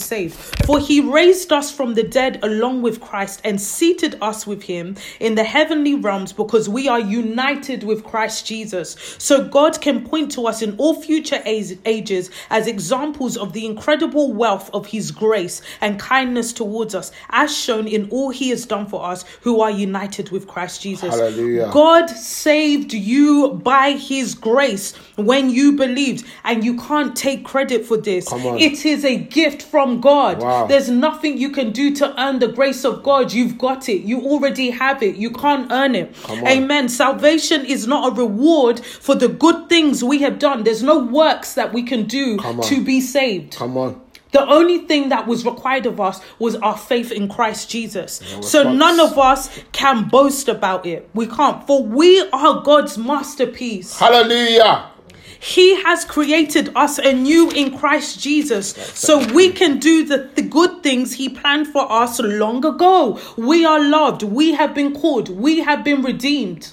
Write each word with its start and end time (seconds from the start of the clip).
saved. 0.00 0.34
For 0.66 0.78
he 0.78 1.00
raised 1.00 1.52
us 1.52 1.70
from 1.70 1.94
the 1.94 2.02
dead 2.02 2.40
along 2.42 2.82
with 2.82 3.00
Christ 3.00 3.40
and 3.44 3.60
seated 3.60 4.16
us 4.20 4.46
with 4.46 4.62
him 4.62 4.96
in 5.20 5.34
the 5.34 5.44
heavenly 5.44 5.94
realms 5.94 6.32
because 6.32 6.68
we 6.68 6.88
are 6.88 7.00
united 7.00 7.84
with 7.84 8.04
Christ 8.04 8.46
Jesus. 8.46 8.96
So 9.18 9.46
God 9.48 9.80
can 9.80 10.04
point 10.06 10.32
to 10.32 10.46
us 10.46 10.62
in 10.62 10.76
all 10.76 11.00
future 11.00 11.42
ages 11.44 12.30
as 12.50 12.66
examples 12.66 13.36
of 13.36 13.52
the 13.52 13.66
incredible 13.66 14.32
wealth 14.32 14.70
of 14.72 14.86
his 14.86 15.10
grace 15.10 15.62
and 15.80 15.98
kindness 15.98 16.52
towards 16.52 16.94
us, 16.94 17.12
as 17.30 17.56
shown 17.56 17.86
in 17.86 18.08
all 18.10 18.30
he 18.30 18.50
has 18.50 18.66
done 18.66 18.86
for 18.86 19.04
us 19.04 19.24
who 19.42 19.60
are 19.60 19.70
united 19.70 20.30
with 20.30 20.46
Christ 20.46 20.82
Jesus. 20.82 21.14
Hallelujah. 21.14 21.70
God 21.72 22.08
saved 22.10 22.92
you 22.92 23.60
by 23.62 23.92
his 23.92 24.34
grace 24.34 24.94
when 25.16 25.50
you 25.50 25.72
believed, 25.72 26.26
and 26.44 26.64
you 26.64 26.76
can't 26.78 27.16
take 27.16 27.44
credit 27.44 27.84
for 27.84 27.96
this. 27.96 28.28
It 28.32 28.86
is 28.86 29.04
a 29.04 29.16
gift 29.16 29.62
from 29.62 29.89
God. 29.98 30.40
Wow. 30.40 30.66
There's 30.66 30.90
nothing 30.90 31.38
you 31.38 31.48
can 31.50 31.72
do 31.72 31.94
to 31.96 32.22
earn 32.22 32.38
the 32.38 32.48
grace 32.48 32.84
of 32.84 33.02
God. 33.02 33.32
You've 33.32 33.56
got 33.56 33.88
it. 33.88 34.02
You 34.02 34.20
already 34.20 34.70
have 34.70 35.02
it. 35.02 35.16
You 35.16 35.30
can't 35.30 35.72
earn 35.72 35.94
it. 35.94 36.14
Amen. 36.28 36.90
Salvation 36.90 37.64
is 37.64 37.86
not 37.86 38.12
a 38.12 38.14
reward 38.14 38.80
for 38.80 39.14
the 39.14 39.28
good 39.28 39.70
things 39.70 40.04
we 40.04 40.18
have 40.18 40.38
done. 40.38 40.64
There's 40.64 40.82
no 40.82 40.98
works 40.98 41.54
that 41.54 41.72
we 41.72 41.82
can 41.82 42.04
do 42.04 42.38
to 42.64 42.84
be 42.84 43.00
saved. 43.00 43.56
Come 43.56 43.78
on. 43.78 44.02
The 44.32 44.46
only 44.46 44.78
thing 44.78 45.08
that 45.08 45.26
was 45.26 45.44
required 45.44 45.86
of 45.86 46.00
us 46.00 46.20
was 46.38 46.54
our 46.56 46.76
faith 46.76 47.10
in 47.10 47.28
Christ 47.28 47.68
Jesus. 47.68 48.20
No 48.32 48.40
so 48.42 48.72
none 48.72 49.00
of 49.00 49.18
us 49.18 49.50
can 49.72 50.08
boast 50.08 50.48
about 50.48 50.86
it. 50.86 51.08
We 51.14 51.26
can't. 51.26 51.66
For 51.66 51.82
we 51.82 52.20
are 52.30 52.62
God's 52.62 52.96
masterpiece. 52.96 53.98
Hallelujah. 53.98 54.90
He 55.40 55.82
has 55.82 56.04
created 56.04 56.70
us 56.76 56.98
anew 56.98 57.50
in 57.50 57.76
Christ 57.76 58.20
Jesus 58.20 58.74
so 58.94 59.26
we 59.32 59.50
can 59.50 59.78
do 59.78 60.04
the, 60.04 60.30
the 60.34 60.42
good 60.42 60.82
things 60.82 61.14
He 61.14 61.28
planned 61.30 61.68
for 61.68 61.90
us 61.90 62.20
long 62.20 62.64
ago. 62.64 63.18
We 63.36 63.64
are 63.64 63.80
loved. 63.80 64.22
We 64.22 64.52
have 64.52 64.74
been 64.74 64.94
called. 64.94 65.30
We 65.30 65.60
have 65.60 65.82
been 65.82 66.02
redeemed. 66.02 66.72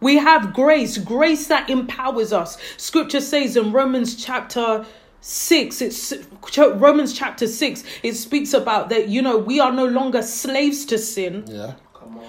We 0.00 0.16
have 0.16 0.52
grace, 0.52 0.98
grace 0.98 1.48
that 1.48 1.68
empowers 1.68 2.32
us. 2.32 2.58
Scripture 2.76 3.20
says 3.22 3.56
in 3.56 3.72
Romans 3.72 4.22
chapter 4.22 4.84
6 5.26 5.80
it's 5.80 6.12
Romans 6.58 7.14
chapter 7.14 7.46
6 7.46 7.82
it 8.02 8.12
speaks 8.12 8.52
about 8.52 8.90
that 8.90 9.08
you 9.08 9.22
know 9.22 9.38
we 9.38 9.58
are 9.58 9.72
no 9.72 9.86
longer 9.86 10.20
slaves 10.20 10.84
to 10.84 10.98
sin 10.98 11.44
Yeah. 11.48 11.72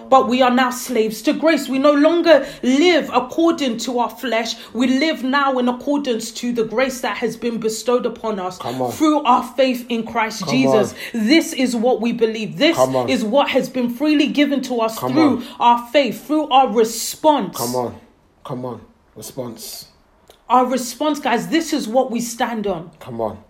But 0.10 0.28
we 0.28 0.42
are 0.42 0.52
now 0.52 0.70
slaves 0.70 1.22
to 1.24 1.34
grace. 1.34 1.68
We 1.68 1.80
no 1.80 1.94
longer 1.94 2.48
live 2.64 3.10
according 3.14 3.78
to 3.80 4.00
our 4.00 4.10
flesh. 4.10 4.56
We 4.74 4.88
live 4.88 5.24
now 5.24 5.58
in 5.60 5.68
accordance 5.68 6.32
to 6.34 6.52
the 6.52 6.64
grace 6.64 7.02
that 7.02 7.18
has 7.18 7.38
been 7.38 7.60
bestowed 7.60 8.06
upon 8.06 8.40
us 8.40 8.58
through 8.98 9.24
our 9.24 9.44
faith 9.56 9.86
in 9.90 10.06
Christ 10.06 10.42
Come 10.46 10.50
Jesus. 10.50 10.94
on. 10.94 11.28
This 11.28 11.54
is 11.54 11.76
what 11.76 12.02
we 12.02 12.12
believe. 12.12 12.58
This 12.58 12.78
is 13.10 13.24
what 13.24 13.50
has 13.50 13.70
been 13.70 13.90
freely 13.90 14.28
given 14.28 14.62
to 14.64 14.82
us 14.82 14.98
Come 14.98 15.14
through 15.14 15.38
on. 15.38 15.48
our 15.60 15.88
faith, 15.92 16.26
through 16.28 16.50
our 16.50 16.70
response. 16.74 17.58
Come 17.58 17.76
on. 17.76 18.00
Come 18.44 18.66
on. 18.66 18.82
Response. 19.16 19.88
Our 20.50 20.68
response, 20.68 21.20
guys, 21.20 21.48
this 21.48 21.74
is 21.74 21.88
what 21.88 22.12
we 22.12 22.22
stand 22.22 22.68
on. 22.68 22.92
Come 23.00 23.20
on. 23.22 23.44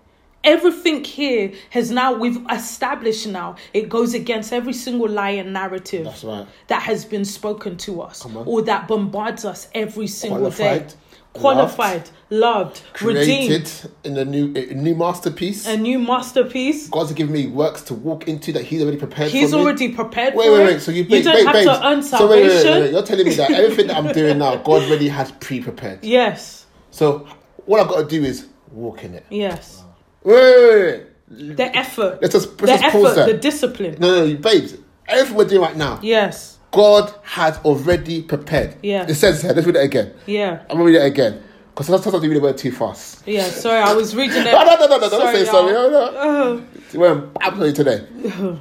Everything 0.45 1.03
here 1.03 1.51
has 1.71 1.91
now, 1.91 2.13
we've 2.13 2.39
established 2.51 3.27
now, 3.27 3.55
it 3.73 3.89
goes 3.89 4.13
against 4.13 4.53
every 4.53 4.73
single 4.73 5.09
lie 5.09 5.31
and 5.31 5.51
narrative 5.53 6.05
That's 6.05 6.23
right. 6.23 6.47
that 6.67 6.81
has 6.83 7.03
been 7.03 7.25
spoken 7.25 7.77
to 7.77 8.01
us 8.01 8.25
or 8.45 8.61
that 8.63 8.87
bombards 8.87 9.43
us 9.43 9.67
every 9.73 10.07
single 10.07 10.37
Qualified, 10.39 10.87
day. 10.89 10.93
Qualified, 11.33 12.09
loved, 12.29 12.81
redeemed, 13.01 13.47
Created 13.65 13.91
in 14.05 14.17
a 14.17 14.23
new 14.23 14.53
a 14.55 14.73
new 14.73 14.95
masterpiece. 14.95 15.67
a 15.67 15.75
new 15.75 15.99
masterpiece. 15.99 16.87
God's 16.87 17.11
given 17.11 17.33
me 17.33 17.47
works 17.47 17.81
to 17.83 17.93
walk 17.93 18.29
into 18.29 18.53
that 18.53 18.63
He's 18.63 18.81
already 18.81 18.95
prepared 18.97 19.31
He's 19.31 19.51
me. 19.51 19.59
already 19.59 19.89
prepared 19.93 20.33
Wait, 20.35 20.45
for 20.45 20.53
wait, 20.53 20.61
it. 20.61 20.65
wait. 20.65 20.81
So 20.81 20.91
you, 20.91 21.03
you 21.03 21.09
babe, 21.09 21.23
don't 21.25 21.35
babe, 21.35 21.45
have 21.45 21.53
babes. 21.53 21.65
to 21.79 21.87
earn 21.87 22.03
So 22.03 22.29
wait, 22.29 22.43
wait, 22.43 22.49
salvation. 22.51 22.71
wait, 22.73 22.81
wait. 22.83 22.91
You're 22.93 23.03
telling 23.03 23.27
me 23.27 23.33
that 23.35 23.51
everything 23.65 23.87
that 23.87 23.97
I'm 23.97 24.13
doing 24.13 24.37
now, 24.37 24.55
God 24.55 24.83
already 24.83 25.09
has 25.09 25.31
pre-prepared. 25.33 26.03
Yes, 26.05 26.67
So 26.91 27.27
what 27.65 27.81
I've 27.81 27.89
got 27.89 27.97
to 27.97 28.07
do 28.07 28.23
is 28.23 28.47
walk 28.71 29.03
in 29.03 29.13
it. 29.15 29.25
yes. 29.29 29.81
Wait, 30.25 30.33
wait, 30.33 31.03
wait. 31.29 31.57
The 31.57 31.75
effort, 31.77 32.19
Let's 32.21 32.33
just, 32.33 32.57
the 32.57 32.65
let's 32.67 32.81
pause 32.91 33.17
effort, 33.17 33.31
the 33.31 33.37
discipline. 33.37 33.95
No, 33.99 34.25
no, 34.25 34.35
babes. 34.35 34.75
Everything 35.07 35.37
we're 35.37 35.45
doing 35.45 35.61
right 35.61 35.75
now, 35.77 35.99
Yes, 36.01 36.57
God 36.71 37.13
has 37.23 37.57
already 37.59 38.21
prepared. 38.23 38.75
Yeah. 38.83 39.05
It 39.07 39.15
says 39.15 39.41
here. 39.41 39.53
Let's 39.53 39.65
read 39.65 39.75
it 39.77 39.83
again. 39.83 40.13
yeah, 40.25 40.61
I'm 40.69 40.77
gonna 40.77 40.83
read 40.85 40.95
it 40.95 41.05
again 41.05 41.41
because 41.69 41.87
sometimes 41.87 42.23
you 42.23 42.29
read 42.29 42.37
the 42.37 42.41
word 42.41 42.57
too 42.57 42.71
fast. 42.71 43.23
yeah. 43.27 43.43
Sorry, 43.43 43.77
I 43.79 43.93
was 43.93 44.15
reading 44.15 44.37
it. 44.41 44.45
No, 44.51 44.63
no, 44.63 44.75
no, 44.75 44.87
no, 44.87 44.97
no, 44.97 45.09
don't 45.09 45.11
Sorry, 45.21 45.35
say 45.37 45.45
sorry. 45.45 45.73
No, 45.73 45.89
no. 45.89 46.65
Well, 46.99 47.31
I'm 47.41 47.57
sorry 47.57 47.73
today. 47.73 48.07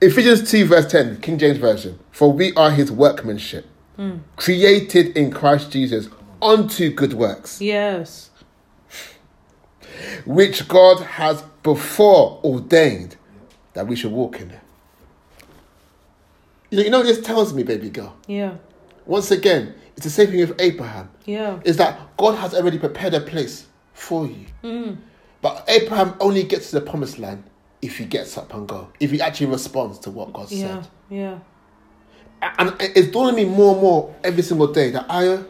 Ephesians 0.00 0.50
2, 0.50 0.66
verse 0.66 0.90
10, 0.90 1.20
King 1.22 1.38
James 1.38 1.58
Version. 1.58 1.98
For 2.10 2.30
we 2.32 2.52
are 2.54 2.70
his 2.70 2.90
workmanship, 2.92 3.66
Hmm. 3.96 4.18
created 4.36 5.16
in 5.16 5.30
Christ 5.30 5.70
Jesus 5.70 6.08
unto 6.42 6.90
good 6.92 7.14
works, 7.14 7.60
Yes, 7.62 8.28
which 10.24 10.66
God 10.68 11.00
has 11.02 11.42
before 11.62 12.40
ordained 12.44 13.16
that 13.74 13.86
we 13.86 13.96
should 13.96 14.12
walk 14.12 14.40
in. 14.40 14.52
You 16.70 16.78
know, 16.78 16.84
you 16.84 16.90
know 16.90 17.02
this 17.02 17.20
tells 17.20 17.52
me, 17.54 17.62
baby 17.62 17.90
girl? 17.90 18.16
yeah, 18.26 18.56
Once 19.06 19.30
again, 19.30 19.74
it's 19.96 20.04
the 20.04 20.10
same 20.10 20.28
thing 20.28 20.40
with 20.40 20.60
Abraham. 20.60 21.10
yeah, 21.24 21.60
Is 21.64 21.76
that 21.76 21.98
God 22.16 22.34
has 22.36 22.54
already 22.54 22.78
prepared 22.78 23.14
a 23.14 23.20
place 23.20 23.66
for 23.94 24.26
you. 24.26 24.46
Hmm. 24.62 24.94
But 25.42 25.64
Abraham 25.68 26.14
only 26.20 26.42
gets 26.42 26.70
to 26.70 26.80
the 26.80 26.86
promised 26.86 27.18
land 27.18 27.44
if 27.80 27.98
he 27.98 28.04
gets 28.04 28.36
up 28.36 28.52
and 28.52 28.66
go. 28.66 28.88
If 28.98 29.10
he 29.12 29.20
actually 29.20 29.46
responds 29.46 29.98
to 30.00 30.10
what 30.10 30.32
God 30.32 30.50
yeah, 30.50 30.82
said. 30.82 30.88
yeah. 31.08 31.38
And 32.58 32.74
it's 32.80 33.08
dawning 33.12 33.36
me 33.36 33.44
more 33.44 33.72
and 33.72 33.80
more 33.82 34.14
every 34.24 34.42
single 34.42 34.66
day 34.72 34.90
that 34.90 35.06
I, 35.08 35.42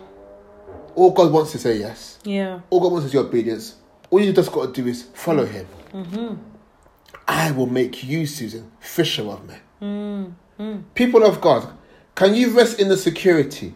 all 0.95 1.11
God 1.13 1.33
wants 1.33 1.53
to 1.53 1.59
say 1.59 1.78
yes. 1.78 2.19
Yeah, 2.25 2.61
All 2.71 2.81
God 2.81 2.93
wants 2.93 3.07
is 3.07 3.15
your 3.15 3.25
obedience. 3.25 3.75
All 4.16 4.22
you 4.22 4.32
just 4.32 4.50
got 4.50 4.75
to 4.75 4.82
do 4.82 4.88
is 4.88 5.03
follow 5.12 5.44
Him. 5.44 5.66
Mm-hmm. 5.93 6.34
I 7.28 7.50
will 7.50 7.66
make 7.66 8.03
you, 8.03 8.25
Susan, 8.27 8.72
fisher 8.81 9.28
of 9.28 9.47
men. 9.47 9.60
Mm-hmm. 10.59 10.78
People 10.94 11.22
of 11.22 11.43
God, 11.43 11.71
can 12.15 12.34
you 12.34 12.49
rest 12.56 12.81
in 12.81 12.88
the 12.88 12.97
security 12.97 13.75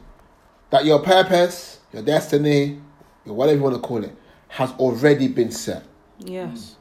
that 0.70 0.86
your 0.86 1.00
purpose, 1.00 1.80
your 1.92 2.02
destiny, 2.02 2.80
your 3.26 3.34
whatever 3.34 3.58
you 3.58 3.62
want 3.64 3.74
to 3.76 3.82
call 3.82 4.02
it, 4.02 4.16
has 4.48 4.70
already 4.78 5.28
been 5.28 5.50
set? 5.50 5.82
yes, 6.20 6.76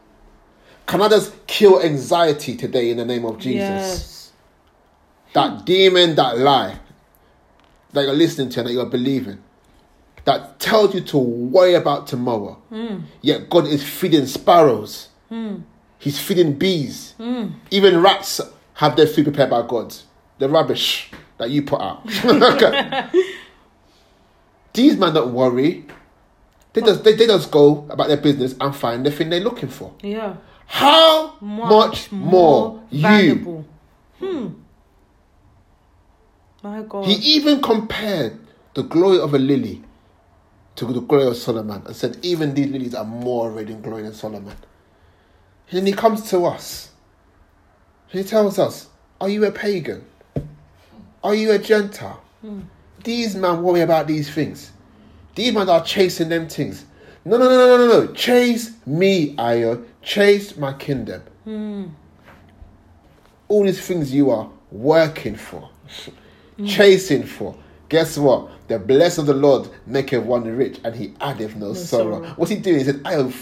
Can 0.87 1.01
I 1.01 1.09
just 1.09 1.45
kill 1.45 1.81
anxiety 1.81 2.55
today 2.55 2.91
in 2.91 2.95
the 2.97 3.05
name 3.05 3.25
of 3.25 3.39
Jesus? 3.39 3.55
yes, 3.59 4.31
That 5.33 5.65
demon, 5.65 6.15
that 6.15 6.37
lie 6.37 6.79
that 7.91 8.03
you're 8.03 8.13
listening 8.13 8.47
to 8.51 8.61
and 8.61 8.69
that 8.69 8.73
you're 8.73 8.85
believing, 8.85 9.43
that 10.25 10.59
tells 10.59 10.93
you 10.93 11.01
to 11.01 11.17
worry 11.17 11.73
about 11.73 12.07
tomorrow. 12.07 12.53
Hmm. 12.69 12.99
Yet 13.21 13.49
God 13.49 13.67
is 13.67 13.83
feeding 13.83 14.25
sparrows. 14.25 15.09
Hmm. 15.29 15.57
He's 15.97 16.19
feeding 16.19 16.53
bees. 16.53 17.13
Hmm. 17.17 17.47
Even 17.71 18.01
rats 18.01 18.41
have 18.75 18.95
their 18.95 19.07
food 19.07 19.25
prepared 19.25 19.49
by 19.49 19.65
God. 19.67 19.93
The 20.37 20.47
rubbish 20.49 21.11
that 21.37 21.49
you 21.49 21.63
put 21.63 21.81
out. 21.81 22.05
These 24.73 24.97
men 24.97 25.13
don't 25.13 25.33
worry. 25.33 25.85
They 26.73 26.81
just, 26.81 27.03
they, 27.03 27.15
they 27.15 27.25
just 27.27 27.51
go 27.51 27.85
about 27.89 28.07
their 28.07 28.17
business 28.17 28.55
and 28.61 28.75
find 28.75 29.05
the 29.05 29.11
thing 29.11 29.29
they're 29.29 29.39
looking 29.39 29.69
for. 29.69 29.93
yeah. 30.01 30.35
How 30.71 31.35
much, 31.41 32.11
more, 32.11 32.83
you? 32.91 33.65
Hmm. 34.19 34.49
My 36.61 36.83
God. 36.83 37.07
He 37.07 37.13
even 37.37 37.59
compared 37.59 38.39
the 38.75 38.83
glory 38.83 39.19
of 39.19 39.33
a 39.33 39.39
lily 39.39 39.81
to 40.79 40.85
the 40.85 41.01
glory 41.01 41.27
of 41.27 41.35
Solomon 41.35 41.83
and 41.85 41.95
said, 41.95 42.17
even 42.21 42.53
these 42.53 42.67
lilies 42.67 42.95
are 42.95 43.03
more 43.03 43.51
radiant 43.51 43.83
glory 43.83 44.03
than 44.03 44.13
Solomon. 44.13 44.55
And 45.71 45.85
he 45.85 45.93
comes 45.93 46.29
to 46.29 46.45
us. 46.45 46.91
He 48.07 48.23
tells 48.23 48.57
us, 48.57 48.87
Are 49.21 49.29
you 49.29 49.45
a 49.45 49.51
pagan? 49.51 50.03
Are 51.23 51.35
you 51.35 51.51
a 51.51 51.59
Gentile? 51.59 52.21
These 53.03 53.35
men 53.35 53.61
worry 53.61 53.81
about 53.81 54.07
these 54.07 54.29
things. 54.33 54.71
These 55.35 55.53
men 55.53 55.69
are 55.69 55.83
chasing 55.83 56.29
them 56.29 56.47
things. 56.47 56.85
No, 57.25 57.37
no, 57.37 57.45
no, 57.49 57.57
no, 57.57 57.77
no, 57.77 57.87
no, 57.87 58.05
no. 58.05 58.13
Chase 58.13 58.71
me, 58.85 59.35
Ayo. 59.35 59.85
Chase 60.01 60.57
my 60.57 60.73
kingdom. 60.73 61.21
All 63.47 63.63
these 63.63 63.81
things 63.81 64.13
you 64.13 64.31
are 64.31 64.49
working 64.71 65.35
for, 65.35 65.69
mm. 66.57 66.67
chasing 66.67 67.23
for. 67.23 67.55
Guess 67.89 68.17
what? 68.19 68.49
The 68.67 68.77
blessing 68.79 69.23
of 69.23 69.27
the 69.27 69.33
Lord 69.33 69.69
maketh 69.87 70.23
one 70.23 70.43
rich, 70.43 70.79
and 70.83 70.95
he 70.95 71.13
addeth 71.19 71.55
no, 71.55 71.73
sorrow. 71.73 72.21
sorrow. 72.23 72.33
What's 72.35 72.51
he 72.51 72.57
doing? 72.57 72.79
He 72.79 72.83
said, 72.85 73.01
I'll 73.03 73.33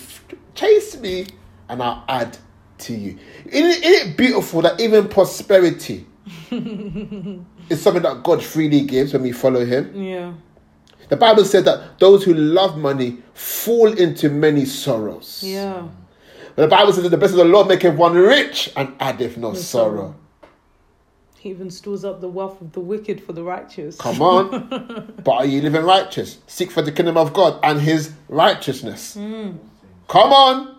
chase 0.55 0.97
me, 0.97 1.27
and 1.69 1.83
I'll 1.83 2.03
add 2.07 2.37
to 2.79 2.93
you. 2.93 3.17
Isn't 3.45 3.69
it, 3.71 3.83
isn't 3.85 4.11
it 4.11 4.17
beautiful 4.17 4.61
that 4.61 4.79
even 4.79 5.07
prosperity 5.09 6.05
is 6.51 7.81
something 7.81 8.03
that 8.03 8.21
God 8.23 8.43
freely 8.43 8.81
gives 8.81 9.13
when 9.13 9.23
we 9.23 9.31
follow 9.31 9.65
him? 9.65 9.93
yeah. 9.95 10.33
The 11.09 11.15
Bible 11.15 11.45
said 11.45 11.63
that 11.63 11.99
those 11.99 12.25
who 12.25 12.33
love 12.33 12.77
money 12.77 13.19
fall 13.33 13.87
into 13.93 14.29
many 14.29 14.65
sorrows. 14.65 15.41
Yeah. 15.45 15.87
But 16.53 16.63
The 16.63 16.67
Bible 16.67 16.91
says 16.91 17.03
that 17.03 17.09
the 17.09 17.17
blessing 17.17 17.39
of 17.39 17.47
the 17.47 17.53
Lord 17.53 17.69
maketh 17.69 17.95
one 17.95 18.13
rich 18.15 18.69
and 18.75 18.93
addeth 18.99 19.37
no, 19.37 19.53
sorrow. 19.53 19.95
sorrow. 19.95 20.15
He 21.39 21.49
even 21.49 21.69
stores 21.69 22.03
up 22.03 22.19
the 22.19 22.27
wealth 22.27 22.61
of 22.61 22.71
the 22.73 22.79
wicked 22.79 23.23
for 23.23 23.33
the 23.33 23.43
righteous. 23.43 23.97
Come 23.97 24.21
on. 24.21 25.13
but 25.23 25.31
are 25.31 25.45
you 25.45 25.61
living 25.61 25.83
righteous? 25.83 26.39
Seek 26.47 26.71
for 26.71 26.81
the 26.81 26.91
kingdom 26.91 27.17
of 27.17 27.33
God 27.33 27.59
and 27.63 27.79
his 27.79 28.11
righteousness. 28.27 29.13
Hmm. 29.13 29.51
Come 30.07 30.33
on. 30.33 30.77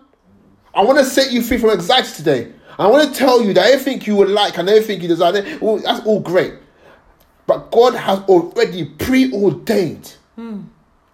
I 0.73 0.83
want 0.83 0.99
to 0.99 1.05
set 1.05 1.31
you 1.31 1.41
free 1.41 1.57
from 1.57 1.71
anxiety 1.71 2.11
today. 2.11 2.51
I 2.77 2.87
want 2.87 3.11
to 3.11 3.17
tell 3.17 3.41
you 3.41 3.53
that 3.53 3.71
everything 3.71 4.01
you 4.01 4.15
would 4.17 4.29
like 4.29 4.57
and 4.57 4.69
everything 4.69 5.01
you 5.01 5.07
desire, 5.07 5.57
well, 5.59 5.77
that's 5.77 6.05
all 6.05 6.19
great. 6.19 6.53
But 7.45 7.71
God 7.71 7.95
has 7.95 8.19
already 8.19 8.85
preordained. 8.85 10.15
Hmm. 10.35 10.61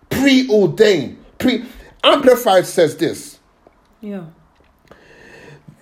Preordained. 0.09 1.23
Pre 1.37 1.65
Amplified 2.03 2.65
says 2.65 2.97
this. 2.97 3.39
Yeah. 4.01 4.25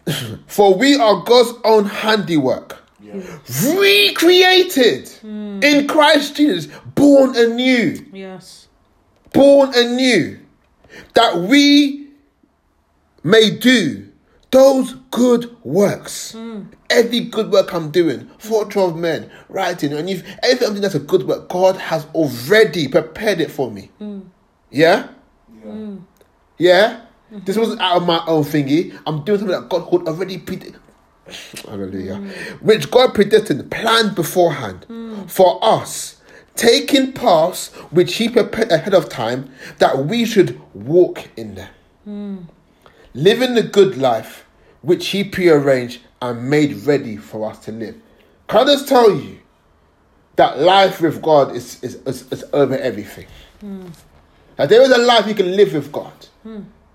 For 0.47 0.75
we 0.75 0.95
are 0.95 1.23
God's 1.23 1.59
own 1.65 1.85
handiwork, 1.85 2.82
recreated 3.75 5.09
in 5.23 5.87
Christ 5.87 6.35
Jesus, 6.35 6.67
born 6.95 7.35
anew, 7.35 8.05
Yes. 8.13 8.67
born 9.31 9.73
anew, 9.75 10.39
that 11.13 11.37
we 11.37 12.07
may 13.23 13.49
do 13.51 14.07
those 14.51 14.93
good 15.09 15.55
works. 15.63 16.33
Hmm. 16.33 16.63
Every 16.89 17.21
good 17.21 17.51
work 17.51 17.73
I'm 17.73 17.89
doing, 17.89 18.29
for 18.37 18.65
12 18.65 18.95
men, 18.95 19.31
writing, 19.49 19.93
and 19.93 20.07
if 20.07 20.23
everything 20.43 20.81
that's 20.81 20.93
a 20.93 20.99
good 20.99 21.27
work, 21.27 21.49
God 21.49 21.75
has 21.77 22.05
already 22.13 22.87
prepared 22.87 23.41
it 23.41 23.49
for 23.49 23.71
me. 23.71 23.89
Hmm. 23.97 24.19
Yeah? 24.69 25.07
Yeah? 26.59 26.97
Hmm. 26.97 27.35
Mm-hmm. 27.35 27.45
This 27.45 27.57
wasn't 27.57 27.81
out 27.81 27.97
of 27.97 28.05
my 28.05 28.23
own 28.27 28.43
thingy. 28.43 28.95
I'm 29.07 29.23
doing 29.23 29.39
something 29.39 29.59
that 29.59 29.67
God 29.69 29.89
had 29.89 30.07
already 30.07 30.37
predestined. 30.37 30.79
Hallelujah. 31.67 32.17
Which 32.61 32.89
God 32.91 33.13
predestined, 33.13 33.69
planned 33.71 34.15
beforehand 34.15 34.85
for 35.27 35.59
us, 35.63 36.21
taking 36.55 37.13
paths 37.13 37.69
which 37.91 38.15
He 38.15 38.29
prepared 38.29 38.71
ahead 38.71 38.93
of 38.93 39.09
time 39.09 39.49
that 39.79 40.05
we 40.05 40.25
should 40.25 40.59
walk 40.73 41.29
in 41.37 41.55
them. 41.55 42.49
Living 43.13 43.53
the 43.55 43.63
good 43.63 43.97
life 43.97 44.45
which 44.81 45.07
He 45.09 45.23
prearranged 45.23 46.01
and 46.21 46.49
made 46.49 46.73
ready 46.85 47.17
for 47.17 47.49
us 47.49 47.59
to 47.65 47.71
live. 47.71 47.95
Can 48.47 48.67
I 48.67 48.73
just 48.73 48.87
tell 48.87 49.11
you 49.11 49.39
that 50.35 50.59
life 50.59 50.99
with 51.01 51.21
God 51.21 51.55
is, 51.55 51.81
is, 51.83 51.95
is, 52.05 52.31
is 52.31 52.43
over 52.53 52.77
everything? 52.77 53.27
That 54.57 54.69
there 54.69 54.81
is 54.81 54.91
a 54.91 54.97
life 54.97 55.27
you 55.27 55.35
can 55.35 55.55
live 55.55 55.73
with 55.73 55.91
God. 55.91 56.13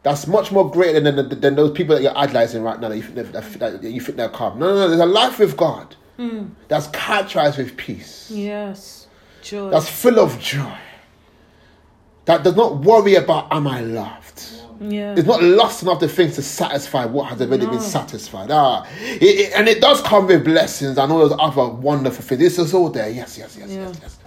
That's 0.03 0.27
much 0.27 0.53
more 0.53 0.71
greater 0.71 1.01
than, 1.01 1.17
than, 1.17 1.41
than 1.41 1.55
those 1.57 1.73
people 1.73 1.95
that 1.97 2.03
you're 2.03 2.17
idolizing 2.17 2.63
right 2.63 2.79
now 2.81 2.89
that 2.89 2.97
you 2.97 3.03
think, 3.03 3.15
that, 3.33 3.33
that, 3.33 3.83
that 3.83 3.91
you 3.91 4.01
think 4.01 4.17
they're 4.17 4.29
calm. 4.29 4.59
No, 4.59 4.67
no, 4.69 4.75
no. 4.75 4.89
There's 4.89 5.01
a 5.01 5.07
life 5.07 5.39
with 5.39 5.57
God 5.57 5.97
that's 6.69 6.89
characterized 6.89 7.59
with 7.59 7.77
peace, 7.77 8.29
Yes. 8.31 9.07
Joy. 9.43 9.71
that's 9.71 9.89
full 9.89 10.19
of 10.19 10.39
joy, 10.41 10.77
that 12.25 12.43
does 12.43 12.57
not 12.57 12.79
worry 12.79 13.15
about 13.15 13.53
am 13.53 13.69
I 13.69 13.81
loved. 13.83 14.43
yeah. 14.81 15.15
It's 15.17 15.27
not 15.29 15.43
lust 15.43 15.83
enough 15.83 16.01
the 16.01 16.09
things 16.09 16.35
to 16.35 16.43
satisfy 16.43 17.05
what 17.05 17.29
has 17.29 17.41
already 17.41 17.67
been 17.67 17.81
satisfied. 17.81 18.51
Ah, 18.51 18.85
it, 19.01 19.23
it- 19.23 19.53
and 19.57 19.69
it 19.69 19.81
does 19.81 20.01
come 20.03 20.27
with 20.27 20.45
blessings 20.45 20.99
and 20.99 21.13
all 21.13 21.21
those 21.29 21.37
other 21.39 21.69
wonderful 21.73 22.25
things. 22.25 22.41
This 22.41 22.59
is 22.59 22.75
all 22.75 22.89
there. 22.91 23.11
Yes, 23.11 23.39
yes, 23.39 23.57
yes, 23.57 23.71
Yeah. 23.71 23.87
yes, 23.87 23.99
yes. 24.03 24.19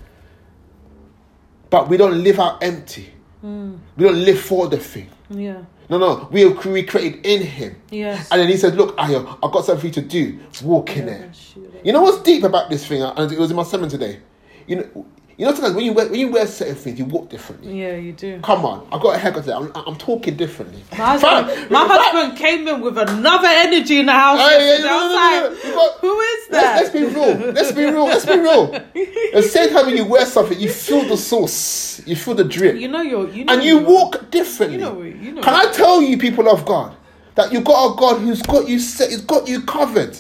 But 1.70 1.90
we 1.90 1.98
don't 1.98 2.24
live 2.24 2.40
out 2.40 2.62
empty. 2.64 3.14
We 3.44 4.06
don't 4.06 4.24
live 4.24 4.40
for 4.40 4.68
the 4.68 4.78
thing. 4.78 5.10
Yeah. 5.32 5.64
No, 5.90 5.98
no, 5.98 6.30
we 6.32 6.46
are 6.46 6.50
recreated 6.54 7.26
in 7.26 7.42
Him. 7.42 7.76
Yes. 7.90 8.30
And 8.32 8.40
then 8.42 8.48
He 8.48 8.56
said, 8.58 8.76
"Look, 8.76 8.96
Ayo, 8.98 9.38
I've 9.44 9.52
got 9.52 9.66
something 9.66 9.82
for 9.82 9.88
you 9.88 9.94
to 9.94 10.02
do. 10.02 10.40
Walk 10.64 10.96
in 10.96 11.08
Yeah, 11.08 11.14
it." 11.14 11.36
it. 11.58 11.86
You 11.86 11.92
know 11.94 12.02
what's 12.02 12.22
deep 12.24 12.44
about 12.44 12.70
this 12.70 12.86
thing? 12.86 13.02
And 13.02 13.32
it 13.32 13.38
was 13.40 13.50
in 13.50 13.58
my 13.58 13.64
sermon 13.64 13.90
today. 13.90 14.20
You 14.68 14.76
know, 14.78 15.06
you 15.42 15.48
know, 15.48 15.54
sometimes 15.56 15.74
when 15.76 15.86
you 15.86 15.94
wear 15.94 16.08
when 16.08 16.20
you 16.20 16.28
wear 16.28 16.46
certain 16.46 16.76
things, 16.76 17.00
you 17.00 17.06
walk 17.06 17.30
differently. 17.30 17.82
Yeah, 17.82 17.96
you 17.96 18.12
do. 18.12 18.40
Come 18.42 18.64
on, 18.64 18.88
I 18.92 19.00
got 19.02 19.16
a 19.16 19.18
haircut 19.18 19.44
today. 19.44 19.56
I'm, 19.56 19.72
I'm 19.74 19.96
talking 19.96 20.38
differently. 20.38 20.84
My 20.92 21.18
husband, 21.18 21.72
my 21.72 21.88
husband 21.88 22.38
came 22.38 22.68
in 22.68 22.80
with 22.80 22.96
another 23.00 23.48
energy 23.48 24.02
in 24.02 24.06
the 24.06 24.12
house. 24.12 24.38
Hey, 24.38 24.78
yeah, 24.78 24.84
no, 24.84 25.00
no, 25.00 25.16
like, 25.16 25.64
no. 25.64 25.74
Got- 25.74 26.00
who 26.00 26.20
is 26.20 26.48
that? 26.50 26.76
Let's, 26.76 26.94
let's 26.94 27.12
be 27.12 27.16
real. 27.16 27.54
Let's 27.54 27.72
be 27.72 27.86
real. 27.86 28.06
Let's 28.06 28.26
be 28.28 28.38
real. 28.40 28.86
The 29.34 29.42
same 29.42 29.70
time, 29.74 29.88
when 29.88 29.98
you 29.98 30.06
wear 30.06 30.28
something, 30.28 30.60
you 30.60 30.70
feel 30.70 31.08
the 31.08 31.18
sauce, 31.18 32.06
you 32.06 32.16
feel 32.16 32.36
the 32.36 32.44
drip, 32.44 32.76
You 32.76 32.88
know 32.88 33.02
you're. 33.02 33.28
You 33.28 33.46
know 33.46 33.54
and 33.54 33.64
you 33.64 33.80
walk 33.80 34.30
differently. 34.30 34.78
You 34.78 34.84
know, 34.84 35.02
you 35.02 35.32
know. 35.32 35.42
Can 35.42 35.56
I 35.56 35.72
tell 35.72 36.04
you, 36.04 36.20
people 36.20 36.50
of 36.50 36.66
God, 36.68 36.96
that 37.34 37.52
you 37.52 37.62
got 37.62 37.94
a 37.94 37.98
God 37.98 38.20
who's 38.20 38.44
got 38.44 38.70
you 38.70 38.78
set, 38.78 39.10
who's 39.10 39.22
got 39.22 39.48
you 39.48 39.64
covered. 39.64 40.20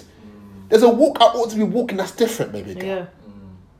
There's 0.69 0.81
a 0.81 0.89
walk 0.89 1.17
I 1.21 1.25
ought 1.25 1.51
to 1.51 1.57
be 1.57 1.63
walking 1.63 1.97
that's 1.97 2.13
different, 2.13 2.53
baby. 2.53 2.73
girl. 2.73 2.83
Yeah. 2.85 3.05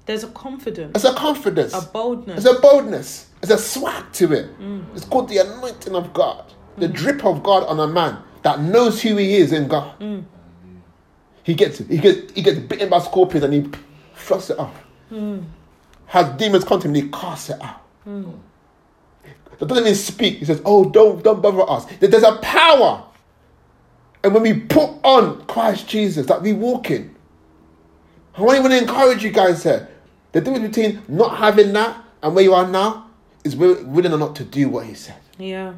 There's 0.05 0.23
a 0.23 0.29
confidence, 0.29 0.93
There's 0.93 1.13
a 1.13 1.17
confidence. 1.17 1.73
a 1.73 1.81
boldness. 1.81 2.43
There's 2.43 2.57
a 2.57 2.59
boldness. 2.59 3.27
There's 3.41 3.59
a 3.59 3.63
swag 3.63 4.11
to 4.13 4.33
it. 4.33 4.59
Mm. 4.59 4.83
It's 4.95 5.05
called 5.05 5.29
the 5.29 5.37
anointing 5.37 5.95
of 5.95 6.13
God, 6.13 6.51
the 6.77 6.87
mm. 6.87 6.93
drip 6.93 7.25
of 7.25 7.43
God 7.43 7.63
on 7.63 7.79
a 7.79 7.87
man 7.87 8.17
that 8.43 8.59
knows 8.61 9.01
who 9.01 9.17
he 9.17 9.35
is 9.35 9.51
in 9.51 9.67
God. 9.67 9.99
Mm. 9.99 10.25
He 11.43 11.53
gets 11.53 11.79
he 11.79 11.97
gets 11.97 12.31
he 12.33 12.41
gets 12.41 12.59
bitten 12.59 12.89
by 12.89 12.99
scorpions 12.99 13.43
and 13.43 13.53
he 13.53 13.69
thrusts 14.15 14.49
it 14.49 14.59
off. 14.59 14.75
Has 16.05 16.37
demons 16.37 16.63
come 16.63 16.79
to 16.79 16.87
him 16.87 16.95
and 16.95 17.03
he 17.03 17.09
casts 17.09 17.49
it 17.49 17.61
out. 17.61 17.81
That 19.61 19.67
doesn't 19.67 19.83
even 19.83 19.95
speak. 19.95 20.39
He 20.39 20.45
says, 20.45 20.61
"Oh, 20.65 20.89
don't 20.89 21.23
don't 21.23 21.41
bother 21.41 21.67
us." 21.69 21.85
There's 21.99 22.23
a 22.23 22.37
power, 22.37 23.03
and 24.23 24.33
when 24.33 24.41
we 24.41 24.53
put 24.53 24.89
on 25.03 25.45
Christ 25.45 25.87
Jesus, 25.87 26.25
that 26.27 26.41
we 26.41 26.53
walk 26.53 26.89
in. 26.89 27.15
I 28.35 28.41
want 28.41 28.65
to 28.65 28.77
encourage 28.77 29.23
you 29.23 29.29
guys 29.29 29.63
here. 29.63 29.87
The 30.31 30.41
difference 30.41 30.75
between 30.75 31.01
not 31.07 31.37
having 31.37 31.73
that 31.73 32.03
and 32.23 32.33
where 32.35 32.43
you 32.43 32.53
are 32.53 32.67
now 32.67 33.07
is 33.43 33.55
willing 33.55 34.13
or 34.13 34.17
not 34.17 34.35
to 34.37 34.43
do 34.43 34.69
what 34.69 34.85
he 34.85 34.93
said. 34.93 35.19
Yeah. 35.37 35.73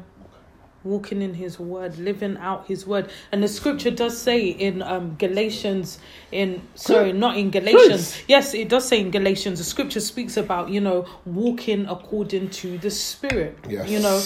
Walking 0.84 1.22
in 1.22 1.34
his 1.34 1.58
word, 1.58 1.98
living 1.98 2.36
out 2.36 2.66
his 2.66 2.86
word. 2.86 3.10
And 3.32 3.42
the 3.42 3.48
scripture 3.48 3.90
does 3.90 4.16
say 4.16 4.46
in 4.48 4.82
um, 4.82 5.16
Galatians, 5.18 5.98
in 6.30 6.60
sorry, 6.74 7.12
not 7.12 7.36
in 7.38 7.50
Galatians. 7.50 8.20
Yes, 8.28 8.52
it 8.54 8.68
does 8.68 8.86
say 8.86 9.00
in 9.00 9.10
Galatians. 9.10 9.58
The 9.58 9.64
scripture 9.64 10.00
speaks 10.00 10.36
about, 10.36 10.68
you 10.68 10.80
know, 10.82 11.06
walking 11.24 11.86
according 11.86 12.50
to 12.50 12.76
the 12.78 12.90
spirit. 12.90 13.58
Yes. 13.68 13.88
You 13.88 14.00
know, 14.00 14.20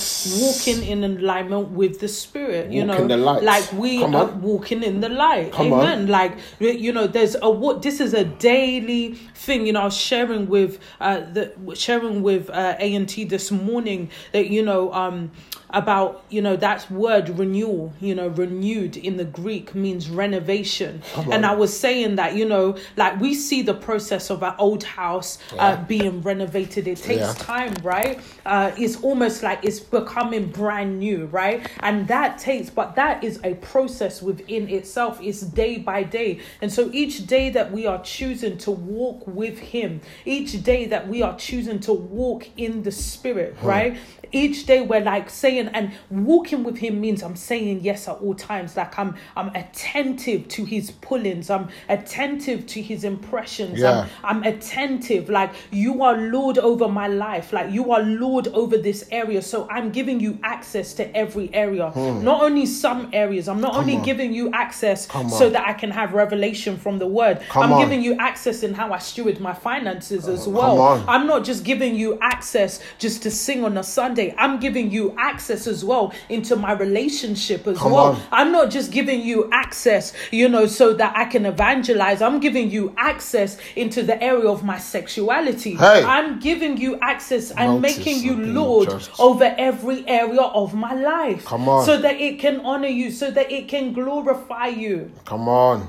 walking 0.44 0.82
in 0.82 1.04
alignment 1.04 1.70
with 1.70 2.00
the 2.00 2.08
spirit. 2.08 2.70
you 2.72 2.84
Walk 2.84 2.96
know, 2.96 3.02
in 3.02 3.08
the 3.08 3.16
light. 3.16 3.42
like 3.44 3.72
we 3.72 4.00
Come 4.00 4.14
are 4.16 4.30
on. 4.30 4.42
walking 4.42 4.82
in 4.82 5.00
the 5.00 5.08
light. 5.08 5.52
Come 5.52 5.72
on. 5.72 6.06
Like 6.08 6.38
you 6.58 6.92
know, 6.92 7.06
there's 7.06 7.36
a 7.40 7.48
what 7.48 7.82
this 7.82 8.00
is 8.00 8.14
a 8.14 8.24
daily 8.24 9.14
thing. 9.34 9.66
You 9.66 9.72
know, 9.74 9.82
I 9.82 9.84
was 9.84 9.96
sharing 9.96 10.48
with 10.48 10.78
uh 11.00 11.20
the 11.20 11.54
sharing 11.74 12.22
with 12.22 12.50
uh 12.50 12.74
A 12.78 12.94
and 12.94 13.08
T 13.08 13.24
this 13.24 13.50
morning 13.52 14.10
that 14.32 14.48
you 14.48 14.62
know 14.64 14.92
um 14.92 15.30
about 15.70 16.24
you 16.30 16.40
know 16.40 16.56
that 16.56 16.90
word 16.90 17.28
renewal 17.38 17.92
you 18.00 18.14
know 18.14 18.28
renewed 18.28 18.96
in 18.96 19.16
the 19.18 19.24
greek 19.24 19.74
means 19.74 20.08
renovation 20.08 21.02
Come 21.12 21.32
and 21.32 21.44
i 21.44 21.54
was 21.54 21.78
saying 21.78 22.16
that 22.16 22.34
you 22.34 22.46
know 22.46 22.76
like 22.96 23.20
we 23.20 23.34
see 23.34 23.60
the 23.62 23.74
process 23.74 24.30
of 24.30 24.42
an 24.42 24.54
old 24.58 24.82
house 24.84 25.38
Yeah. 25.54 25.66
uh 25.66 25.84
being 25.84 26.22
renovated 26.22 26.88
it 26.88 26.96
takes 26.98 27.20
Yeah. 27.20 27.34
time 27.34 27.74
right 27.82 28.18
uh 28.48 28.72
it's 28.78 28.96
almost 29.02 29.42
like 29.42 29.60
it's 29.64 29.80
becoming 29.80 30.46
brand 30.50 30.98
new 30.98 31.26
right? 31.26 31.68
And 31.80 32.08
that 32.08 32.38
takes 32.38 32.70
but 32.70 32.96
that 32.96 33.22
is 33.22 33.40
a 33.44 33.54
process 33.54 34.22
within 34.22 34.68
itself. 34.68 35.20
It's 35.22 35.40
day 35.42 35.78
by 35.78 36.02
day. 36.02 36.40
And 36.62 36.72
so 36.72 36.90
each 36.92 37.26
day 37.26 37.50
that 37.50 37.72
we 37.72 37.86
are 37.86 38.02
choosing 38.02 38.58
to 38.58 38.70
walk 38.70 39.26
with 39.26 39.58
him 39.58 40.00
each 40.24 40.62
day 40.62 40.86
that 40.86 41.08
we 41.08 41.22
are 41.22 41.36
choosing 41.36 41.80
to 41.80 41.92
walk 41.92 42.48
in 42.56 42.82
the 42.82 42.92
spirit 42.92 43.56
right? 43.62 43.98
Each 44.32 44.66
day 44.66 44.82
we're 44.82 45.00
like 45.00 45.30
saying 45.30 45.68
and 45.68 45.92
walking 46.10 46.62
with 46.64 46.78
him 46.78 47.00
means 47.00 47.22
i'm 47.22 47.36
saying 47.36 47.80
yes 47.82 48.08
at 48.08 48.16
all 48.16 48.34
times. 48.34 48.76
Like 48.76 48.98
i'm 48.98 49.14
i'm 49.36 49.48
attentive 49.54 50.48
to 50.48 50.64
his 50.64 50.90
pullings. 50.90 51.50
I'm 51.50 51.68
attentive 51.88 52.66
to 52.68 52.82
his 52.82 53.04
impressions. 53.04 53.80
Yeah. 53.80 54.06
I'm, 54.24 54.38
I'm 54.38 54.42
attentive. 54.54 55.28
Like 55.28 55.52
you 55.70 56.02
are 56.02 56.16
lord 56.16 56.58
over 56.58 56.88
my 56.88 57.08
life. 57.08 57.52
Like 57.52 57.72
you 57.72 57.92
are 57.92 58.02
lord 58.02 58.37
over 58.48 58.78
this 58.78 59.04
area 59.10 59.42
so 59.42 59.66
i'm 59.68 59.90
giving 59.90 60.20
you 60.20 60.38
access 60.44 60.94
to 60.94 61.16
every 61.16 61.52
area 61.52 61.90
not 62.22 62.42
only 62.42 62.64
some 62.66 63.08
areas 63.12 63.48
i'm 63.48 63.60
not 63.60 63.74
only 63.74 63.94
Hmm. 63.94 63.98
on. 64.00 64.04
giving 64.04 64.32
you 64.32 64.50
access 64.52 65.06
Come 65.06 65.28
so 65.28 65.46
on. 65.46 65.52
that 65.54 65.66
i 65.66 65.72
can 65.72 65.90
have 65.90 66.12
revelation 66.14 66.76
from 66.76 66.98
the 66.98 67.06
word 67.06 67.40
Come 67.48 67.62
i'm 67.64 67.72
on. 67.72 67.80
giving 67.80 68.02
you 68.02 68.14
access 68.18 68.62
in 68.62 68.74
how 68.74 68.92
i 68.92 68.98
steward 68.98 69.40
my 69.40 69.52
finances 69.54 70.28
as 70.28 70.46
well 70.46 71.02
i'm 71.08 71.26
not 71.26 71.42
just 71.44 71.64
giving 71.64 71.96
you 71.96 72.18
access 72.20 72.80
just 72.98 73.22
to 73.24 73.30
sing 73.30 73.64
on 73.64 73.76
a 73.78 73.82
sunday 73.82 74.34
i'm 74.38 74.60
giving 74.60 74.90
you 74.90 75.14
access 75.18 75.66
as 75.66 75.84
well 75.84 76.12
into 76.28 76.54
my 76.54 76.72
relationship 76.72 77.66
as 77.66 77.78
Come 77.78 77.92
well. 77.92 78.20
I'm 78.30 78.52
not 78.52 78.70
just 78.70 78.90
giving 78.92 79.20
you 79.22 79.48
access, 79.52 80.12
you 80.30 80.48
know, 80.48 80.66
so 80.66 80.92
that 80.94 81.16
I 81.16 81.24
can 81.24 81.46
evangelize. 81.46 82.20
I'm 82.20 82.38
giving 82.40 82.70
you 82.70 82.92
access 82.98 83.56
into 83.76 84.02
the 84.02 84.22
area 84.22 84.48
of 84.48 84.62
my 84.64 84.78
sexuality. 84.78 85.74
Hey. 85.74 86.04
I'm 86.04 86.38
giving 86.40 86.76
you 86.76 86.98
access 87.00 87.50
and 87.52 87.80
Notice 87.80 87.98
making 87.98 88.22
you 88.22 88.27
being 88.36 88.54
Lord 88.54 88.88
over 89.18 89.54
every 89.58 90.06
area 90.08 90.40
of 90.42 90.74
my 90.74 90.94
life. 90.94 91.44
Come 91.44 91.68
on. 91.68 91.84
So 91.84 92.00
that 92.00 92.20
it 92.20 92.38
can 92.38 92.60
honor 92.60 92.88
you, 92.88 93.10
so 93.10 93.30
that 93.30 93.50
it 93.50 93.68
can 93.68 93.92
glorify 93.92 94.66
you 94.66 95.12
Come 95.24 95.48
on. 95.48 95.88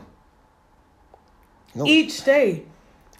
No. 1.75 1.85
each 1.85 2.23
day. 2.23 2.63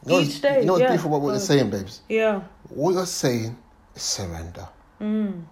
You 0.06 0.12
know, 0.12 0.20
each 0.20 0.42
day. 0.42 0.62
You 0.62 0.66
know 0.66 0.74
what's 0.74 0.82
yeah. 0.82 0.88
beautiful 0.90 1.12
about 1.12 1.22
what 1.22 1.32
you're 1.32 1.40
saying, 1.40 1.70
babes? 1.70 2.02
Yeah. 2.10 2.42
What 2.70 2.94
you're 2.94 3.06
saying 3.06 3.58
is 3.96 4.02
surrender. 4.02 4.68
Mm. 5.00 5.44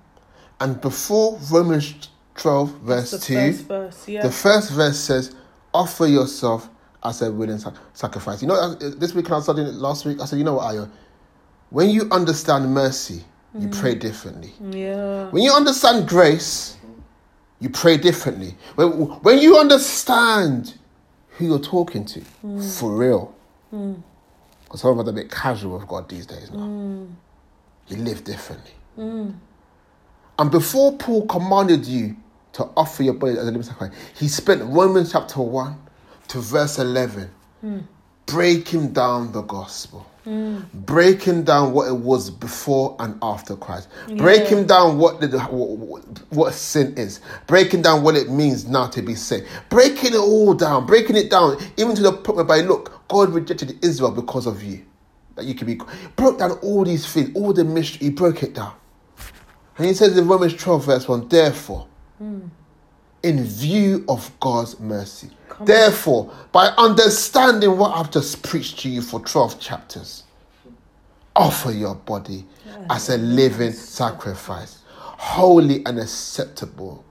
And 0.60 0.82
before 0.82 1.40
Romans 1.52 2.10
12, 2.36 2.72
verse 2.80 3.12
The 3.12 3.20
2, 3.20 3.34
first 3.36 3.66
verse. 3.66 4.08
Yeah. 4.08 4.22
the 4.24 4.32
first 4.32 4.72
verse 4.72 5.00
says, 5.00 5.36
offer 5.74 6.08
yourself 6.08 6.70
as 7.04 7.22
a 7.22 7.32
willing 7.32 7.60
sac- 7.60 7.76
sacrifice. 7.94 8.42
You 8.42 8.48
know, 8.48 8.56
uh, 8.56 8.76
this 8.98 9.14
week 9.14 9.30
I 9.30 9.36
was 9.36 9.44
studying 9.44 9.68
last 9.76 10.06
week, 10.06 10.20
I 10.22 10.26
said, 10.26 10.40
you 10.40 10.46
know 10.46 10.56
what, 10.56 10.74
Ayo? 10.74 10.90
When 11.70 11.90
you 11.90 12.08
understand 12.12 12.74
mercy, 12.74 13.24
you 13.60 13.68
Mm. 13.68 13.80
pray 13.80 13.96
differently. 13.96 14.54
yeah. 14.72 15.30
When 15.32 15.44
you 15.44 15.52
understand 15.54 16.08
grace, 16.08 16.78
you 17.60 17.70
pray 17.70 17.98
differently. 17.98 18.56
When, 18.76 18.90
when 19.24 19.40
you 19.40 19.58
understand 19.58 20.76
who 21.32 21.46
you're 21.46 21.60
talking 21.60 22.06
to, 22.06 22.22
mm. 22.46 22.80
for 22.80 22.96
real. 22.96 23.34
Mm. 23.74 24.02
Because 24.64 24.82
some 24.82 24.92
of 24.92 25.00
us 25.00 25.08
are 25.08 25.10
a 25.12 25.14
bit 25.14 25.32
casual 25.32 25.78
with 25.80 25.88
God 25.88 26.10
these 26.10 26.26
days 26.26 26.52
now. 26.52 26.60
Mm. 26.60 27.08
You 27.88 27.98
live 27.98 28.24
differently. 28.24 28.72
And 30.40 30.52
before 30.52 30.98
Paul 30.98 31.26
commanded 31.28 31.86
you 31.86 32.16
to 32.54 32.64
offer 32.76 33.04
your 33.04 33.14
body 33.14 33.34
as 33.34 33.40
a 33.40 33.44
living 33.46 33.64
sacrifice, 33.64 33.98
he 34.16 34.28
spent 34.28 34.62
Romans 34.64 35.12
chapter 35.12 35.42
1 35.42 35.76
to 36.30 36.40
verse 36.40 36.80
11 36.80 37.30
breaking 38.26 38.94
down 38.94 39.32
the 39.32 39.42
gospel. 39.42 40.06
Breaking 40.74 41.44
down 41.44 41.72
what 41.72 41.88
it 41.88 41.96
was 41.96 42.30
before 42.30 42.98
and 43.00 43.18
after 43.22 43.56
Christ, 43.56 43.88
breaking 44.18 44.68
down 44.68 44.98
what 44.98 45.22
the 45.22 45.40
what, 45.40 46.04
what 46.32 46.54
sin 46.54 46.94
is, 46.98 47.22
breaking 47.48 47.82
down 47.82 48.04
what 48.04 48.16
it 48.16 48.30
means 48.30 48.68
now 48.68 48.88
to 48.88 49.02
be 49.02 49.16
saved, 49.16 49.48
breaking 49.70 50.14
it 50.14 50.20
all 50.20 50.54
down, 50.54 50.86
breaking 50.86 51.16
it 51.16 51.30
down, 51.30 51.58
even 51.78 51.96
to 51.96 52.02
the 52.02 52.12
point 52.12 52.36
whereby 52.36 52.60
look, 52.60 53.08
God 53.08 53.30
rejected 53.34 53.82
Israel 53.82 54.12
because 54.12 54.48
of 54.48 54.62
you, 54.64 54.86
that 55.36 55.46
you 55.46 55.56
can 55.56 55.66
be 55.66 55.80
broke 56.18 56.40
down 56.40 56.52
all 56.62 56.84
these 56.84 57.06
things, 57.06 57.32
all 57.34 57.54
the 57.54 57.64
mystery, 57.64 58.08
he 58.08 58.10
broke 58.10 58.44
it 58.44 58.54
down. 58.54 58.74
And 59.78 59.86
he 59.86 59.94
says 59.94 60.18
in 60.18 60.28
Romans 60.28 60.56
12, 60.56 60.86
verse 60.86 61.08
1, 61.08 61.30
therefore, 61.30 61.88
hmm. 62.18 62.48
In 63.28 63.44
view 63.44 64.06
of 64.08 64.32
God's 64.40 64.80
mercy, 64.80 65.30
therefore, 65.62 66.34
by 66.54 66.68
understanding 66.78 67.78
what 67.78 67.92
I've 67.96 68.10
just 68.10 68.42
preached 68.42 68.80
to 68.80 68.90
you 68.90 69.02
for 69.02 69.20
12 69.20 69.60
chapters, 69.60 70.24
offer 71.36 71.72
your 71.72 71.96
body 71.96 72.46
as 72.90 73.10
a 73.10 73.18
living 73.18 73.74
sacrifice, 73.74 74.80
holy 74.96 75.86
and 75.86 76.00
acceptable. 76.00 77.04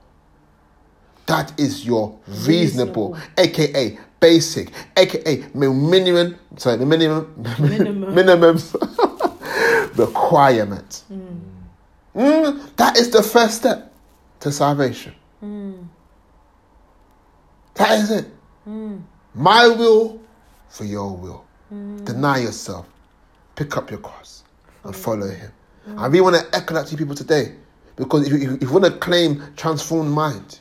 That 1.27 1.57
is 1.59 1.85
your 1.85 2.17
reasonable, 2.27 3.15
aka 3.37 3.99
basic, 4.19 4.71
aka 4.97 5.43
minimum, 5.53 6.35
sorry, 6.57 6.77
minimum, 6.83 7.31
Minimum. 7.59 8.15
minimum 8.15 8.57
requirement. 9.95 11.03
Mm, 12.15 12.75
that 12.77 12.97
is 12.97 13.11
the 13.11 13.21
first 13.21 13.57
step 13.57 13.93
to 14.39 14.51
salvation. 14.51 15.13
That 17.77 17.99
is 17.99 18.11
it. 18.11 18.25
My 19.33 19.67
will 19.67 20.19
for 20.69 20.83
your 20.83 21.15
will. 21.15 21.45
Mm. 21.73 22.05
Deny 22.05 22.39
yourself. 22.39 22.87
Pick 23.55 23.77
up 23.77 23.89
your 23.89 23.99
cross 23.99 24.43
and 24.83 24.93
mm. 24.93 24.97
follow 24.97 25.27
Him. 25.27 25.51
Mm. 25.87 25.99
I 25.99 26.07
really 26.07 26.21
want 26.21 26.35
to 26.35 26.55
echo 26.55 26.73
that 26.73 26.87
to 26.87 26.97
people 26.97 27.15
today. 27.15 27.55
Because 27.95 28.27
if 28.27 28.33
you, 28.33 28.55
if 28.55 28.61
you 28.61 28.71
want 28.71 28.85
to 28.85 28.91
claim 28.91 29.41
transformed 29.55 30.11
mind, 30.11 30.59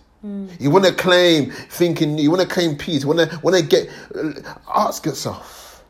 you 0.59 0.71
want 0.71 0.85
to 0.85 0.93
claim 0.93 1.53
thinking, 1.53 2.19
you 2.19 2.31
want 2.31 2.43
to 2.43 2.49
claim 2.49 2.77
peace, 2.77 3.03
you 3.03 3.09
want 3.09 3.31
to, 3.31 3.41
want 3.43 3.57
to 3.57 3.63
get, 3.63 3.89
uh, 4.15 4.33
ask 4.75 5.07
yourself, 5.07 5.85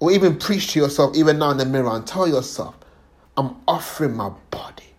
or 0.00 0.10
even 0.10 0.38
preach 0.38 0.72
to 0.72 0.78
yourself, 0.78 1.14
even 1.14 1.38
now 1.38 1.50
in 1.50 1.58
the 1.58 1.66
mirror, 1.66 1.90
and 1.90 2.06
tell 2.06 2.26
yourself, 2.26 2.74
I'm 3.36 3.56
offering 3.68 4.16
my 4.16 4.30
body. 4.50 4.91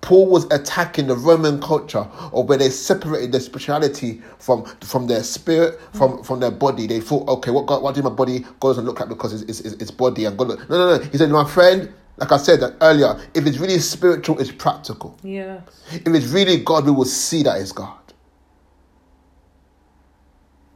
Paul 0.00 0.26
was 0.28 0.44
attacking 0.50 1.08
the 1.08 1.16
Roman 1.16 1.60
culture 1.60 2.06
of 2.32 2.48
where 2.48 2.56
they 2.56 2.70
separated 2.70 3.32
their 3.32 3.40
spirituality 3.40 4.22
from 4.38 4.64
from 4.80 5.06
their 5.06 5.22
spirit, 5.22 5.78
from 5.92 6.22
from 6.22 6.40
their 6.40 6.50
body. 6.50 6.86
They 6.86 7.00
thought, 7.00 7.28
okay, 7.28 7.50
what 7.50 7.66
God, 7.66 7.82
what 7.82 7.94
do 7.94 8.02
my 8.02 8.10
body 8.10 8.40
God 8.60 8.70
doesn't 8.70 8.86
look 8.86 9.00
at 9.00 9.08
because 9.08 9.42
it's, 9.42 9.60
it's, 9.60 9.74
it's 9.74 9.90
body 9.90 10.24
and 10.24 10.38
God. 10.38 10.48
Look. 10.48 10.70
No, 10.70 10.78
no, 10.78 10.96
no. 10.96 11.04
He 11.04 11.18
said, 11.18 11.30
my 11.30 11.44
friend, 11.48 11.92
like 12.16 12.32
I 12.32 12.38
said 12.38 12.60
that 12.60 12.76
earlier, 12.80 13.20
if 13.34 13.46
it's 13.46 13.58
really 13.58 13.78
spiritual, 13.78 14.38
it's 14.38 14.50
practical. 14.52 15.18
Yeah. 15.22 15.60
If 15.90 16.06
it's 16.06 16.26
really 16.26 16.58
God, 16.58 16.86
we 16.86 16.92
will 16.92 17.04
see 17.04 17.42
that 17.42 17.60
it's 17.60 17.72
God. 17.72 17.98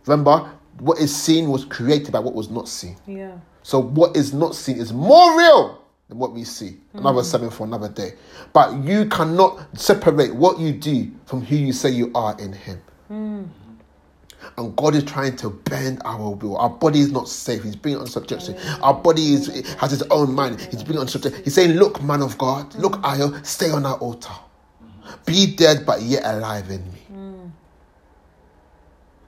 Remember, 0.06 0.50
what 0.80 0.98
is 0.98 1.14
seen 1.14 1.48
was 1.48 1.64
created 1.64 2.12
by 2.12 2.18
what 2.18 2.34
was 2.34 2.50
not 2.50 2.68
seen. 2.68 2.96
Yeah. 3.06 3.38
So 3.62 3.80
what 3.80 4.16
is 4.16 4.34
not 4.34 4.54
seen 4.54 4.76
is 4.76 4.92
more 4.92 5.38
real 5.38 5.83
what 6.18 6.32
we 6.32 6.44
see. 6.44 6.76
Another 6.92 7.20
mm. 7.20 7.24
sermon 7.24 7.50
for 7.50 7.64
another 7.64 7.88
day. 7.88 8.14
But 8.52 8.84
you 8.84 9.06
cannot 9.06 9.78
separate 9.78 10.34
what 10.34 10.58
you 10.58 10.72
do 10.72 11.10
from 11.26 11.42
who 11.42 11.56
you 11.56 11.72
say 11.72 11.90
you 11.90 12.10
are 12.14 12.38
in 12.38 12.52
Him. 12.52 12.80
Mm. 13.10 13.48
And 14.58 14.76
God 14.76 14.94
is 14.94 15.04
trying 15.04 15.36
to 15.36 15.50
bend 15.50 16.02
our 16.04 16.30
will. 16.30 16.56
Our 16.58 16.68
body 16.70 17.00
is 17.00 17.10
not 17.10 17.28
safe. 17.28 17.62
He's 17.62 17.76
bringing 17.76 18.00
on 18.00 18.06
subjection. 18.06 18.56
Our 18.82 18.94
body 18.94 19.32
is 19.34 19.74
has 19.76 19.92
its 19.92 20.02
own 20.10 20.34
mind. 20.34 20.60
He's 20.60 20.82
bringing 20.82 21.00
on 21.00 21.08
subjection. 21.08 21.42
He's 21.44 21.54
saying, 21.54 21.72
"Look, 21.72 22.02
man 22.02 22.22
of 22.22 22.36
God, 22.38 22.74
look, 22.76 22.94
mm. 22.94 23.02
Ayo, 23.02 23.46
stay 23.46 23.70
on 23.70 23.84
that 23.84 24.00
altar. 24.00 24.34
Be 25.26 25.54
dead, 25.54 25.84
but 25.86 26.02
yet 26.02 26.24
alive 26.24 26.70
in 26.70 26.84
me." 26.92 27.00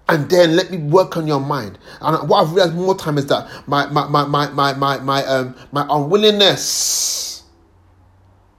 And 0.09 0.31
then 0.31 0.55
let 0.57 0.71
me 0.71 0.79
work 0.79 1.17
on 1.17 1.27
your 1.27 1.41
mind. 1.41 1.79
And 2.01 2.29
what 2.29 2.43
I've 2.47 2.53
realized 2.53 2.75
more 2.77 2.95
time 2.97 3.19
is 3.19 3.27
that 3.27 3.49
my 3.67 3.87
my 3.87 4.07
my 4.07 4.25
my 4.27 4.49
my 4.53 4.73
my, 4.75 4.99
my 5.01 5.25
um 5.27 5.55
my 5.73 5.87
unwillingness 5.91 7.43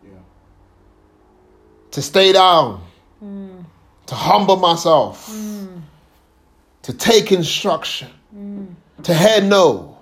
Yeah. 0.04 0.10
to 1.92 2.02
stay 2.02 2.34
down, 2.34 2.82
to 4.08 4.16
humble 4.16 4.58
myself, 4.58 5.28
to 6.82 6.94
take 6.94 7.32
instruction, 7.32 8.10
to 9.04 9.14
hear 9.14 9.42
no, 9.42 9.98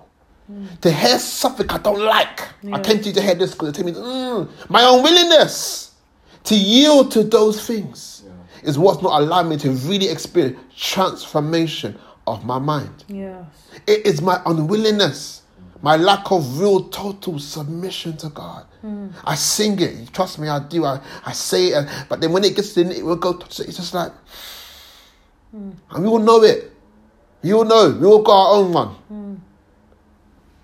to 0.80 0.90
hear 0.90 1.18
something 1.18 1.68
I 1.70 1.78
don't 1.78 2.00
like. 2.00 2.40
I 2.72 2.80
came 2.80 3.00
to 3.00 3.08
you 3.08 3.14
to 3.14 3.22
hear 3.22 3.34
this 3.36 3.52
because 3.52 3.68
it 3.68 3.74
told 3.74 3.86
me 3.86 3.92
mm, 3.92 4.48
my 4.68 4.82
unwillingness 4.82 5.92
to 6.44 6.54
yield 6.56 7.12
to 7.12 7.22
those 7.24 7.64
things 7.66 8.15
is 8.66 8.78
what's 8.78 9.00
not 9.00 9.20
allowing 9.20 9.48
me 9.48 9.56
to 9.58 9.70
really 9.70 10.08
experience 10.08 10.58
transformation 10.76 11.96
of 12.26 12.44
my 12.44 12.58
mind. 12.58 13.04
Yes. 13.08 13.44
It 13.86 14.04
is 14.04 14.20
my 14.20 14.42
unwillingness, 14.44 15.42
my 15.82 15.96
lack 15.96 16.30
of 16.32 16.58
real 16.58 16.88
total 16.88 17.38
submission 17.38 18.16
to 18.18 18.28
God. 18.30 18.66
Hmm. 18.80 19.08
I 19.24 19.36
sing 19.36 19.80
it, 19.80 20.12
trust 20.12 20.38
me, 20.38 20.48
I 20.48 20.58
do. 20.58 20.84
I, 20.84 21.00
I 21.24 21.32
say 21.32 21.68
it, 21.68 21.88
but 22.08 22.20
then 22.20 22.32
when 22.32 22.44
it 22.44 22.56
gets 22.56 22.76
in, 22.76 22.90
it 22.90 23.04
will 23.04 23.16
go. 23.16 23.38
It's 23.38 23.56
just 23.56 23.94
like, 23.94 24.12
hmm. 25.52 25.70
and 25.90 26.02
we 26.02 26.08
all 26.08 26.18
know 26.18 26.42
it. 26.42 26.72
We 27.42 27.54
all 27.54 27.64
know. 27.64 27.96
We 28.00 28.06
all 28.06 28.22
got 28.22 28.32
our 28.32 28.56
own 28.56 28.72
one. 28.72 28.88
Hmm. 28.88 29.25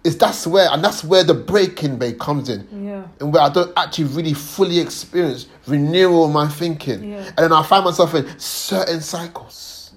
It's 0.04 0.16
that's 0.16 0.46
where, 0.48 0.68
and 0.70 0.82
that's 0.84 1.04
where 1.04 1.22
the 1.22 1.34
breaking 1.34 1.96
bay 1.96 2.12
comes 2.14 2.48
in 2.48 2.66
Yeah. 2.84 3.06
and 3.20 3.32
where 3.32 3.42
I 3.42 3.48
don't 3.48 3.72
actually 3.76 4.06
really 4.06 4.34
fully 4.34 4.80
experience 4.80 5.46
renewal 5.66 6.24
of 6.24 6.32
my 6.32 6.48
thinking. 6.48 7.10
Yeah. 7.12 7.18
And 7.28 7.36
then 7.38 7.52
I 7.52 7.62
find 7.62 7.84
myself 7.84 8.12
in 8.14 8.26
certain 8.38 9.00
cycles. 9.00 9.92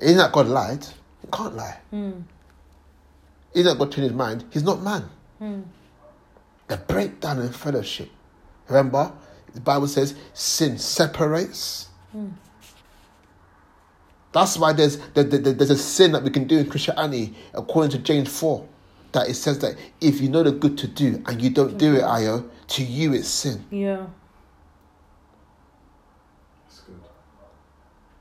Isn't 0.00 0.16
that 0.18 0.32
God 0.32 0.46
lied? 0.46 0.84
He 1.20 1.26
can't 1.32 1.54
lie. 1.56 1.76
Hmm. 1.90 2.12
Isn't 3.52 3.66
that 3.66 3.78
God 3.78 3.92
changed 3.92 4.10
his 4.10 4.12
mind? 4.12 4.44
He's 4.50 4.62
not 4.62 4.80
man. 4.82 5.08
Hmm. 5.38 5.60
The 6.68 6.76
breakdown 6.76 7.40
in 7.40 7.52
fellowship. 7.52 8.08
Remember, 8.68 9.12
the 9.52 9.60
Bible 9.60 9.88
says 9.88 10.14
sin 10.32 10.78
separates. 10.78 11.88
Hmm. 12.12 12.28
That's 14.32 14.56
why 14.56 14.72
there's 14.72 14.98
there, 15.14 15.24
there- 15.24 15.52
there's 15.52 15.70
a 15.70 15.76
sin 15.76 16.12
that 16.12 16.22
we 16.22 16.30
can 16.30 16.46
do 16.46 16.58
in 16.58 16.68
Christianity, 16.68 17.34
according 17.54 17.90
to 17.92 17.98
James 17.98 18.28
4, 18.38 18.64
that 19.12 19.28
it 19.28 19.34
says 19.34 19.58
that 19.60 19.74
if 20.00 20.20
you 20.20 20.28
know 20.28 20.42
the 20.44 20.52
good 20.52 20.78
to 20.78 20.86
do 20.86 21.22
and 21.26 21.42
you 21.42 21.50
don't 21.50 21.76
do 21.78 21.96
it, 21.96 22.02
Ayo, 22.02 22.48
to 22.68 22.84
you 22.84 23.12
it's 23.12 23.26
sin. 23.28 23.64
Yeah. 23.70 24.06
That's 26.66 26.80
good. 26.80 27.00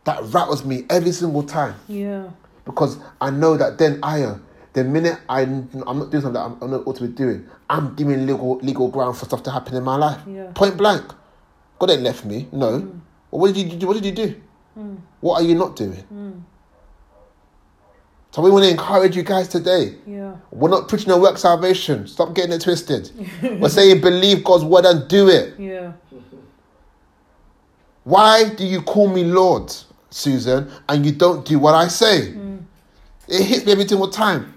That 0.05 0.23
rattles 0.33 0.65
me 0.65 0.85
every 0.89 1.11
single 1.11 1.43
time 1.43 1.75
Yeah. 1.87 2.29
because 2.65 2.97
I 3.21 3.29
know 3.29 3.55
that 3.57 3.77
then, 3.77 4.01
Ayo, 4.01 4.41
the 4.73 4.83
minute 4.83 5.19
I, 5.29 5.41
I'm 5.41 5.69
not 5.73 6.09
doing 6.09 6.21
something 6.23 6.33
that 6.33 6.39
I'm, 6.41 6.57
I'm 6.61 6.71
not 6.71 6.87
ought 6.87 6.95
to 6.97 7.07
be 7.07 7.13
doing, 7.13 7.47
I'm 7.69 7.93
giving 7.95 8.25
legal 8.25 8.57
legal 8.57 8.87
ground 8.87 9.17
for 9.17 9.25
stuff 9.25 9.43
to 9.43 9.51
happen 9.51 9.75
in 9.75 9.83
my 9.83 9.95
life. 9.95 10.21
Yeah. 10.27 10.51
Point 10.55 10.77
blank. 10.77 11.03
God 11.77 11.91
ain't 11.91 12.01
left 12.01 12.25
me. 12.25 12.47
No. 12.51 12.79
Mm. 12.81 12.99
Well, 13.31 13.41
what 13.41 13.53
did 13.53 13.71
you 13.71 13.77
do? 13.77 13.87
What 13.87 13.93
did 14.01 14.05
you 14.05 14.11
do? 14.11 14.35
What 15.21 15.41
are 15.41 15.45
you 15.45 15.55
not 15.55 15.75
doing? 15.75 16.43
So 18.31 18.43
we 18.43 18.51
want 18.51 18.63
to 18.65 18.71
encourage 18.71 19.15
you 19.15 19.23
guys 19.23 19.47
today. 19.47 19.95
Yeah. 20.05 20.35
We're 20.51 20.69
not 20.69 20.87
preaching 20.87 21.09
a 21.11 21.17
work 21.17 21.37
salvation. 21.37 22.07
Stop 22.07 22.35
getting 22.35 22.51
it 22.53 22.61
twisted. 22.61 23.11
We're 23.41 23.69
saying 23.69 24.01
believe 24.01 24.43
God's 24.43 24.63
word 24.63 24.85
and 24.85 25.07
do 25.09 25.29
it. 25.29 25.59
Yeah. 25.59 25.93
Why 28.03 28.49
do 28.49 28.65
you 28.65 28.81
call 28.81 29.07
me 29.07 29.23
Lord, 29.23 29.73
Susan, 30.09 30.71
and 30.87 31.05
you 31.05 31.11
don't 31.11 31.45
do 31.45 31.57
what 31.57 31.73
I 31.73 31.87
say? 31.87 32.33
Mm. 32.33 32.63
It 33.27 33.43
hits 33.43 33.65
me 33.65 33.71
every 33.71 33.87
single 33.87 34.09
time. 34.09 34.53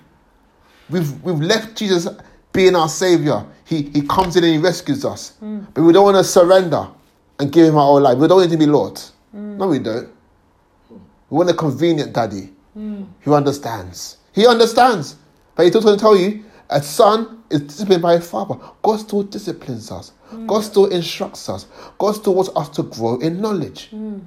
We've 0.91 1.23
we've 1.23 1.41
left 1.41 1.76
Jesus 1.76 2.09
being 2.52 2.76
our 2.76 2.88
savior. 2.88 3.45
He 3.64 3.91
he 3.95 4.02
comes 4.02 4.37
in 4.37 4.45
and 4.45 4.52
he 4.52 4.59
rescues 4.59 5.05
us. 5.05 5.38
Mm. 5.43 5.67
But 5.73 5.83
we 5.83 5.93
don't 5.93 6.05
want 6.05 6.19
to 6.19 6.25
surrender 6.25 6.88
and 7.38 7.50
give 7.50 7.67
him 7.67 7.76
our 7.76 7.87
whole 7.87 8.00
life. 8.00 8.19
We 8.19 8.29
don't 8.29 8.38
want 8.38 8.52
him 8.52 8.59
to 8.59 8.67
be 8.67 8.71
Lord. 8.71 8.95
Mm. 9.35 9.57
No, 9.57 9.69
we 9.69 9.79
don't. 9.79 10.12
We 11.32 11.38
want 11.38 11.48
a 11.48 11.54
convenient 11.54 12.12
daddy 12.12 12.50
hmm. 12.74 13.04
who 13.22 13.32
understands. 13.32 14.18
He 14.34 14.46
understands. 14.46 15.16
But 15.54 15.64
he's 15.64 15.74
also 15.74 15.86
going 15.86 15.98
to 15.98 16.02
tell 16.02 16.14
you 16.14 16.44
a 16.68 16.82
son 16.82 17.42
is 17.48 17.62
disciplined 17.62 18.02
by 18.02 18.14
a 18.14 18.20
father. 18.20 18.56
God 18.82 18.96
still 19.00 19.22
disciplines 19.22 19.90
us. 19.90 20.10
Hmm. 20.26 20.46
God 20.46 20.60
still 20.60 20.88
instructs 20.88 21.48
us. 21.48 21.66
God 21.96 22.16
still 22.16 22.34
wants 22.34 22.50
us 22.54 22.68
to 22.76 22.82
grow 22.82 23.18
in 23.20 23.40
knowledge. 23.40 23.88
Hmm. 23.88 24.18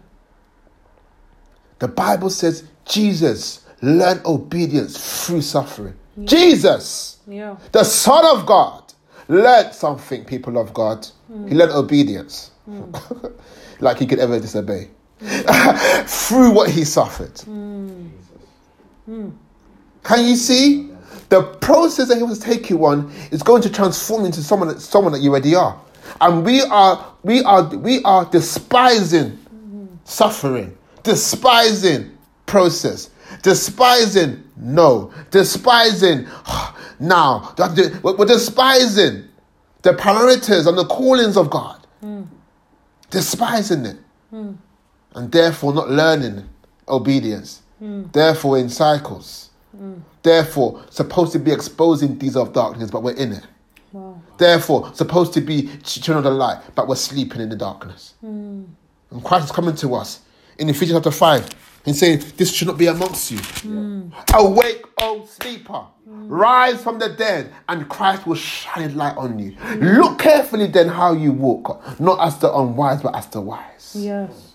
The 1.77 1.89
Bible 1.89 2.31
says 2.31 2.63
Jesus 2.85 3.67
learned 3.83 4.25
obedience 4.25 5.27
through 5.27 5.41
suffering. 5.41 5.93
Jesus, 6.23 7.17
Yeah. 7.27 7.57
the 7.71 7.83
Son 7.83 8.25
of 8.25 8.47
God, 8.47 8.81
learned 9.27 9.75
something, 9.75 10.25
people 10.25 10.57
of 10.57 10.73
God. 10.73 11.05
He 11.47 11.53
learned 11.53 11.73
obedience. 11.73 12.49
like 13.79 13.99
he 13.99 14.07
could 14.07 14.17
ever 14.17 14.39
disobey. 14.39 14.89
through 16.05 16.51
what 16.51 16.69
he 16.69 16.83
suffered. 16.83 17.33
Can 20.03 20.25
you 20.25 20.35
see? 20.35 20.91
The 21.29 21.41
process 21.41 22.09
that 22.09 22.17
he 22.17 22.23
was 22.23 22.37
taking 22.37 22.77
on 22.83 23.11
is 23.31 23.41
going 23.41 23.61
to 23.63 23.69
transform 23.69 24.25
into 24.25 24.43
someone 24.43 24.67
that, 24.69 24.79
someone 24.79 25.11
that 25.13 25.21
you 25.21 25.31
already 25.31 25.55
are. 25.55 25.79
And 26.21 26.45
we 26.45 26.61
are 26.61 27.13
we 27.23 27.43
are 27.43 27.63
we 27.75 28.03
are 28.03 28.25
despising 28.25 29.39
suffering, 30.03 30.77
despising 31.01 32.15
process, 32.45 33.09
despising 33.41 34.43
no, 34.55 35.11
despising 35.31 36.27
now. 36.99 37.55
We're 38.03 38.25
despising 38.25 39.27
the 39.81 39.93
parameters 39.93 40.67
and 40.67 40.77
the 40.77 40.85
callings 40.85 41.37
of 41.37 41.49
God, 41.49 41.85
despising 43.09 43.85
it, 43.85 43.97
and 45.15 45.31
therefore 45.31 45.73
not 45.73 45.89
learning 45.89 46.47
obedience. 46.87 47.61
Hmm. 47.79 48.03
Therefore, 48.11 48.57
in 48.57 48.69
cycles. 48.69 49.49
Hmm. 49.75 49.95
Therefore, 50.21 50.83
supposed 50.89 51.31
to 51.33 51.39
be 51.39 51.51
exposing 51.51 52.17
these 52.17 52.35
of 52.35 52.53
darkness, 52.53 52.89
but 52.91 53.03
we're 53.03 53.15
in 53.15 53.33
it. 53.33 53.45
Wow. 53.91 54.21
Therefore, 54.37 54.91
supposed 54.93 55.33
to 55.33 55.41
be 55.41 55.69
children 55.83 56.17
of 56.19 56.23
the 56.25 56.31
light, 56.31 56.61
but 56.75 56.87
we're 56.87 56.95
sleeping 56.95 57.41
in 57.41 57.49
the 57.49 57.55
darkness. 57.55 58.13
Hmm. 58.21 58.63
And 59.11 59.23
Christ 59.23 59.45
is 59.45 59.51
coming 59.51 59.75
to 59.75 59.95
us 59.95 60.21
in 60.57 60.69
Ephesians 60.69 60.97
chapter 60.97 61.11
5 61.11 61.49
and 61.85 61.95
saying, 61.95 62.23
This 62.37 62.53
should 62.53 62.67
not 62.67 62.77
be 62.77 62.87
amongst 62.87 63.31
you. 63.31 63.39
Awake, 64.33 64.83
O 64.99 65.25
sleeper, 65.25 65.83
rise 66.05 66.81
from 66.81 66.99
the 66.99 67.09
dead, 67.09 67.53
and 67.69 67.87
Christ 67.87 68.25
will 68.25 68.35
shine 68.35 68.83
his 68.83 68.95
light 68.95 69.15
on 69.17 69.39
you. 69.39 69.55
Look 69.77 70.19
carefully 70.19 70.67
then 70.67 70.89
how 70.89 71.13
you 71.13 71.31
walk, 71.31 71.99
not 71.99 72.19
as 72.25 72.39
the 72.39 72.53
unwise, 72.53 73.01
but 73.01 73.15
as 73.15 73.27
the 73.27 73.41
wise. 73.41 73.95
Yes. 73.97 74.54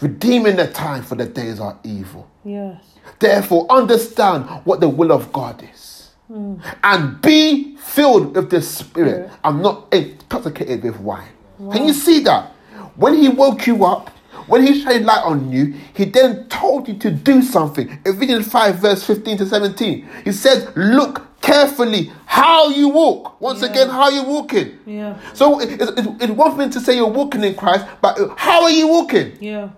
Redeeming 0.00 0.56
the 0.56 0.66
time, 0.68 1.02
for 1.02 1.14
the 1.14 1.24
days 1.26 1.58
are 1.60 1.78
evil. 1.84 2.28
Yes. 2.44 2.82
Therefore, 3.18 3.66
understand 3.70 4.44
what 4.64 4.80
the 4.80 4.88
will 4.88 5.10
of 5.12 5.32
God 5.32 5.62
is. 5.72 6.10
Mm. 6.30 6.60
And 6.82 7.20
be 7.22 7.76
filled 7.76 8.34
with 8.36 8.50
the 8.50 8.60
Spirit. 8.60 9.28
Yeah. 9.28 9.36
I'm 9.44 9.62
not 9.62 9.86
intoxicated 9.94 10.82
with 10.82 10.98
wine. 11.00 11.28
Can 11.72 11.86
you 11.86 11.94
see 11.94 12.20
that? 12.24 12.52
When 12.96 13.14
He 13.14 13.28
woke 13.28 13.66
you 13.66 13.84
up, 13.84 14.10
when 14.48 14.66
He 14.66 14.82
shined 14.82 15.06
light 15.06 15.24
on 15.24 15.50
you, 15.50 15.74
He 15.94 16.04
then 16.04 16.46
told 16.48 16.88
you 16.88 16.94
to 16.98 17.10
do 17.10 17.40
something. 17.42 17.98
Ephesians 18.04 18.48
5, 18.48 18.76
verse 18.76 19.04
15 19.04 19.38
to 19.38 19.46
17. 19.46 20.06
He 20.24 20.32
said, 20.32 20.76
Look 20.76 21.40
carefully 21.40 22.12
how 22.26 22.68
you 22.68 22.88
walk. 22.88 23.40
Once 23.40 23.62
Yeah. 23.62 23.70
again, 23.70 23.88
how 23.88 24.08
you 24.10 24.24
walking. 24.24 24.78
Yeah. 24.84 25.16
So 25.32 25.60
it- 25.60 25.80
it's, 25.80 25.90
it's, 25.92 26.08
it's 26.24 26.32
one 26.32 26.56
thing 26.56 26.70
to 26.70 26.80
say 26.80 26.96
you're 26.96 27.06
walking 27.08 27.44
in 27.44 27.54
Christ, 27.54 27.86
but 28.02 28.18
how 28.36 28.62
are 28.64 28.70
you 28.70 28.88
walking? 28.88 29.38
Yeah. 29.40 29.70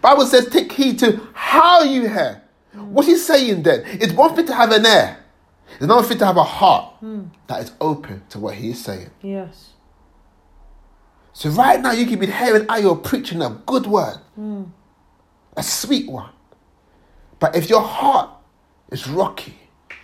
Bible 0.00 0.26
says, 0.26 0.48
take 0.48 0.70
heed 0.72 0.98
to 1.00 1.20
how 1.32 1.82
you 1.82 2.08
hear. 2.08 2.42
What's 2.72 3.08
he 3.08 3.16
saying 3.16 3.62
then? 3.62 3.82
It's 3.86 4.12
one 4.12 4.34
thing 4.34 4.46
to 4.46 4.54
have 4.54 4.70
an 4.70 4.86
ear. 4.86 5.18
It's 5.72 5.82
another 5.82 6.06
thing 6.06 6.18
to 6.18 6.26
have 6.26 6.36
a 6.36 6.44
heart 6.44 6.94
that 7.46 7.62
is 7.62 7.72
open 7.80 8.22
to 8.30 8.38
what 8.38 8.54
he 8.54 8.70
is 8.70 8.82
saying. 8.82 9.10
Yes. 9.22 9.70
So 11.32 11.50
right 11.50 11.80
now 11.80 11.92
you 11.92 12.06
can 12.06 12.18
be 12.18 12.26
hearing 12.26 12.66
how 12.68 12.78
you're 12.78 12.96
preaching 12.96 13.42
a 13.42 13.50
good 13.64 13.86
word, 13.86 14.16
hmm. 14.34 14.64
a 15.56 15.62
sweet 15.62 16.10
one. 16.10 16.30
But 17.38 17.54
if 17.54 17.70
your 17.70 17.80
heart 17.82 18.30
is 18.90 19.06
rocky, 19.06 19.54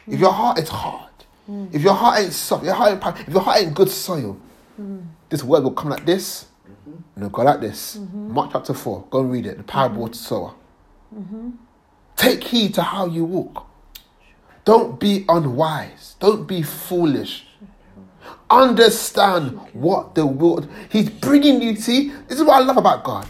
if 0.06 0.20
your 0.20 0.30
heart 0.30 0.58
is 0.58 0.68
hard, 0.68 1.10
hmm. 1.46 1.66
if 1.72 1.82
your 1.82 1.94
heart 1.94 2.20
ain't 2.20 2.32
soft, 2.32 2.64
your 2.64 2.74
heart 2.74 3.04
ain't, 3.04 3.28
if 3.28 3.34
your 3.34 3.42
heart 3.42 3.62
ain't 3.62 3.74
good 3.74 3.90
soil, 3.90 4.38
hmm. 4.76 5.00
this 5.28 5.42
word 5.42 5.64
will 5.64 5.72
come 5.72 5.90
like 5.90 6.06
this, 6.06 6.46
and 6.86 7.04
it'll 7.16 7.28
go 7.30 7.42
like 7.42 7.60
this. 7.60 7.96
Mm-hmm. 7.96 8.32
Mark 8.32 8.50
chapter 8.52 8.74
4, 8.74 9.06
go 9.10 9.20
and 9.20 9.32
read 9.32 9.46
it, 9.46 9.56
the 9.58 9.62
parable 9.62 10.04
of 10.04 10.12
the 10.12 10.16
mm-hmm. 10.16 10.24
sower. 10.24 10.54
Mm-hmm. 11.14 11.50
Take 12.16 12.44
heed 12.44 12.74
to 12.74 12.82
how 12.82 13.06
you 13.06 13.24
walk. 13.24 13.66
Don't 14.64 14.98
be 14.98 15.24
unwise. 15.28 16.16
Don't 16.20 16.46
be 16.46 16.62
foolish. 16.62 17.46
Understand 18.48 19.58
what 19.72 20.14
the 20.14 20.24
world. 20.24 20.68
He's 20.88 21.10
bringing 21.10 21.60
you. 21.60 21.76
See, 21.76 22.10
this 22.28 22.38
is 22.38 22.44
what 22.44 22.62
I 22.62 22.64
love 22.64 22.76
about 22.76 23.04
God. 23.04 23.26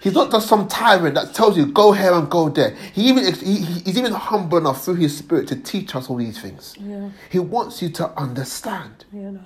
He's 0.00 0.14
not 0.14 0.30
just 0.30 0.48
some 0.48 0.66
tyrant 0.66 1.14
that 1.16 1.34
tells 1.34 1.58
you 1.58 1.66
go 1.66 1.92
here 1.92 2.14
and 2.14 2.30
go 2.30 2.48
there. 2.48 2.74
He 2.94 3.08
even 3.08 3.34
he- 3.34 3.58
he's 3.58 3.98
even 3.98 4.12
humble 4.12 4.56
enough 4.56 4.82
through 4.82 4.94
his 4.94 5.16
spirit 5.16 5.46
to 5.48 5.56
teach 5.56 5.94
us 5.94 6.08
all 6.08 6.16
these 6.16 6.40
things. 6.40 6.74
Yeah. 6.78 7.10
He 7.28 7.38
wants 7.38 7.82
you 7.82 7.90
to 7.90 8.08
understand. 8.18 9.04
Yeah. 9.12 9.30
No. 9.32 9.40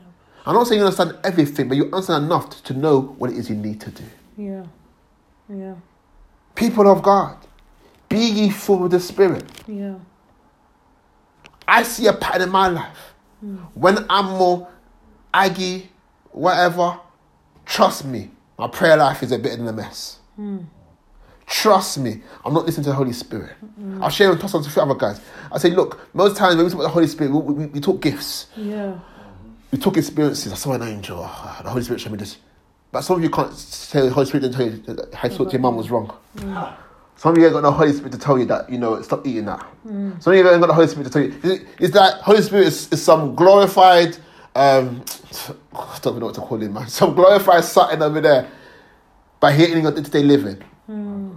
I'm 0.47 0.55
not 0.55 0.67
saying 0.67 0.81
you 0.81 0.85
understand 0.87 1.17
everything, 1.25 1.69
but 1.69 1.77
you 1.77 1.85
understand 1.85 2.27
enough 2.27 2.63
to 2.65 2.75
know 2.75 3.01
what 3.19 3.31
it 3.31 3.37
is 3.37 3.49
you 3.49 3.57
need 3.57 3.81
to 3.81 3.91
do. 3.91 4.05
Yeah. 4.37 4.65
Yeah. 5.49 5.75
People 6.55 6.91
of 6.91 7.03
God, 7.03 7.37
be 8.09 8.19
ye 8.19 8.51
full 8.51 8.85
of 8.85 8.91
the 8.91 9.01
Spirit. 9.01 9.45
Yeah. 9.67 9.97
I 11.67 11.83
see 11.83 12.07
a 12.07 12.13
pattern 12.13 12.43
in 12.43 12.51
my 12.51 12.69
life. 12.69 13.15
Hmm. 13.41 13.57
When 13.75 14.05
I'm 14.11 14.27
more 14.39 14.69
aggy, 15.33 15.91
whatever, 16.31 16.99
trust 17.65 18.05
me, 18.05 18.31
my 18.59 18.69
prayer 18.69 18.97
life 18.97 19.23
is 19.23 19.33
a 19.33 19.39
bit 19.39 19.59
in 19.59 19.67
a 19.67 19.73
mess. 19.73 20.19
Hmm. 20.37 20.59
Trust 21.47 21.99
me, 21.99 22.23
I'm 22.45 22.55
not 22.55 22.65
listening 22.65 22.85
to 22.85 22.91
the 22.91 22.97
Holy 22.97 23.13
Spirit. 23.13 23.53
I'll 24.01 24.09
share 24.09 24.31
and 24.31 24.41
toss 24.41 24.55
on 24.55 24.63
to 24.63 24.69
a 24.69 24.73
few 24.73 24.81
other 24.81 24.95
guys. 24.95 25.21
I 25.53 25.59
say, 25.59 25.71
look, 25.71 26.01
most 26.15 26.37
times 26.37 26.57
when 26.57 26.65
we 26.65 26.71
talk 26.71 26.81
about 26.81 26.85
the 26.85 26.95
Holy 26.95 27.07
Spirit, 27.07 27.33
we, 27.33 27.41
we, 27.53 27.67
we 27.67 27.81
talk 27.81 28.01
gifts, 28.01 28.47
Yeah. 28.57 28.99
We 29.75 29.81
talk 29.81 29.97
experiences. 29.97 30.53
I 30.53 30.55
saw 30.55 30.75
an 30.75 30.83
angel, 30.83 31.19
oh, 31.29 31.61
the 31.65 31.69
Holy 31.69 31.83
Spirit 31.83 32.01
showed 32.01 32.13
me 32.13 32.19
this. 32.19 32.37
But 32.93 33.01
some 33.01 33.17
of 33.17 33.25
you 33.25 33.29
can't 33.29 33.53
say 33.53 34.03
the 34.03 34.11
Holy 34.11 34.25
Spirit 34.25 34.43
didn't 34.43 34.55
tell 34.55 34.67
you 34.67 34.95
that 34.95 35.25
you 35.25 35.37
talk 35.37 35.49
to 35.49 35.53
your 35.53 35.61
mum 35.63 35.75
was 35.75 35.91
wrong. 35.91 36.17
Mm. 36.37 36.77
Some 37.17 37.33
of 37.33 37.39
you 37.39 37.45
ain't 37.47 37.55
got 37.55 37.65
no 37.65 37.73
Holy 37.73 37.93
Spirit 37.93 38.13
to 38.13 38.19
tell 38.19 38.39
you 38.39 38.45
that, 38.45 38.71
you 38.71 38.79
know, 38.79 39.03
stop 39.03 39.27
eating 39.27 39.47
that. 39.47 39.67
Some 40.23 40.33
of 40.33 40.39
you 40.39 40.49
ain't 40.49 40.61
got 40.61 40.69
the 40.69 40.75
Holy 40.75 40.87
Spirit 40.87 41.07
to 41.07 41.11
tell 41.11 41.23
you. 41.23 41.41
Is, 41.43 41.61
is 41.81 41.91
that 41.91 42.21
Holy 42.23 42.41
Spirit 42.41 42.69
is, 42.69 42.93
is 42.93 43.03
some 43.03 43.35
glorified, 43.35 44.17
um, 44.55 45.05
I 45.73 45.99
don't 46.03 46.13
even 46.13 46.21
know 46.21 46.27
what 46.27 46.37
to 46.37 46.41
call 46.43 46.63
him, 46.63 46.73
man. 46.73 46.87
Some 46.87 47.13
glorified 47.17 47.65
something 47.65 48.01
over 48.01 48.21
there. 48.21 48.49
by 49.41 49.53
he 49.55 49.65
ain't 49.65 49.73
in 49.73 49.83
your 49.83 49.91
day-to-day 49.91 50.23
living. 50.23 50.63
Mm. 50.89 51.37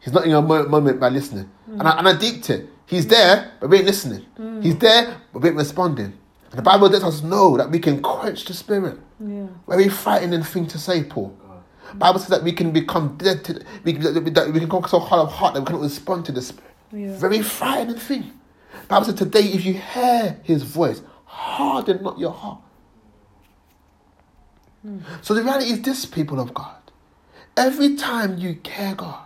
He's 0.00 0.12
not 0.12 0.24
in 0.24 0.30
your 0.32 0.42
moment 0.42 1.00
by 1.00 1.08
listening. 1.08 1.50
And, 1.66 1.88
I, 1.88 1.98
and 1.98 2.08
I 2.08 2.14
deeped 2.18 2.50
it. 2.50 2.68
He's 2.84 3.06
there, 3.06 3.52
but 3.58 3.70
we 3.70 3.78
ain't 3.78 3.86
listening. 3.86 4.26
Mm. 4.38 4.62
He's 4.62 4.76
there, 4.76 5.16
but 5.32 5.40
we 5.40 5.48
ain't 5.48 5.56
responding. 5.56 6.12
And 6.50 6.58
the 6.58 6.62
Bible 6.62 6.88
lets 6.88 7.04
us 7.04 7.22
know 7.22 7.56
that 7.56 7.70
we 7.70 7.78
can 7.78 8.00
quench 8.02 8.44
the 8.44 8.54
Spirit. 8.54 8.98
Yeah. 9.20 9.48
Very 9.68 9.88
frightening 9.88 10.42
thing 10.42 10.66
to 10.68 10.78
say, 10.78 11.04
Paul. 11.04 11.36
Mm. 11.92 11.98
Bible 11.98 12.18
says 12.18 12.28
that 12.28 12.42
we 12.42 12.52
can 12.52 12.72
become 12.72 13.16
dead 13.16 13.44
to 13.44 13.64
we, 13.84 13.92
that 13.92 14.22
we 14.52 14.60
can 14.60 14.68
become 14.68 14.84
so 14.84 14.98
hard 14.98 15.22
of 15.22 15.32
heart 15.32 15.54
that 15.54 15.60
we 15.60 15.66
cannot 15.66 15.82
respond 15.82 16.24
to 16.26 16.32
the 16.32 16.42
spirit. 16.42 16.70
Yeah. 16.92 17.16
Very 17.16 17.42
frightening 17.42 17.96
thing. 17.96 18.32
Bible 18.88 19.06
says 19.06 19.14
today, 19.14 19.40
if 19.40 19.64
you 19.64 19.74
hear 19.74 20.38
his 20.42 20.62
voice, 20.62 21.02
harden 21.24 22.02
not 22.02 22.18
your 22.18 22.32
heart. 22.32 22.60
Mm. 24.86 25.02
So 25.22 25.34
the 25.34 25.42
reality 25.42 25.70
is 25.70 25.82
this, 25.82 26.06
people 26.06 26.40
of 26.40 26.54
God. 26.54 26.76
Every 27.56 27.96
time 27.96 28.38
you 28.38 28.54
care 28.56 28.94
God, 28.94 29.24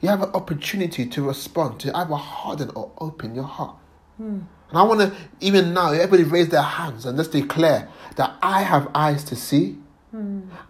you 0.00 0.08
have 0.08 0.22
an 0.22 0.30
opportunity 0.34 1.06
to 1.06 1.22
respond, 1.22 1.80
to 1.80 1.96
either 1.96 2.14
harden 2.14 2.70
or 2.74 2.92
open 2.98 3.34
your 3.34 3.44
heart. 3.44 3.76
Mm. 4.20 4.44
And 4.70 4.78
I 4.78 4.82
want 4.82 5.00
to, 5.00 5.12
even 5.40 5.72
now, 5.74 5.92
everybody 5.92 6.24
raise 6.24 6.48
their 6.48 6.62
hands 6.62 7.06
and 7.06 7.16
let's 7.16 7.28
declare 7.28 7.88
that 8.16 8.34
I 8.42 8.62
have 8.62 8.90
eyes 8.94 9.24
to 9.24 9.36
see, 9.36 9.78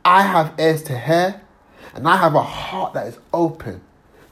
I 0.04 0.22
have 0.22 0.54
ears 0.58 0.82
to 0.84 0.98
hear, 0.98 1.40
and 1.94 2.08
I 2.08 2.16
have 2.16 2.34
a 2.34 2.42
heart 2.42 2.94
that 2.94 3.06
is 3.06 3.18
open 3.32 3.82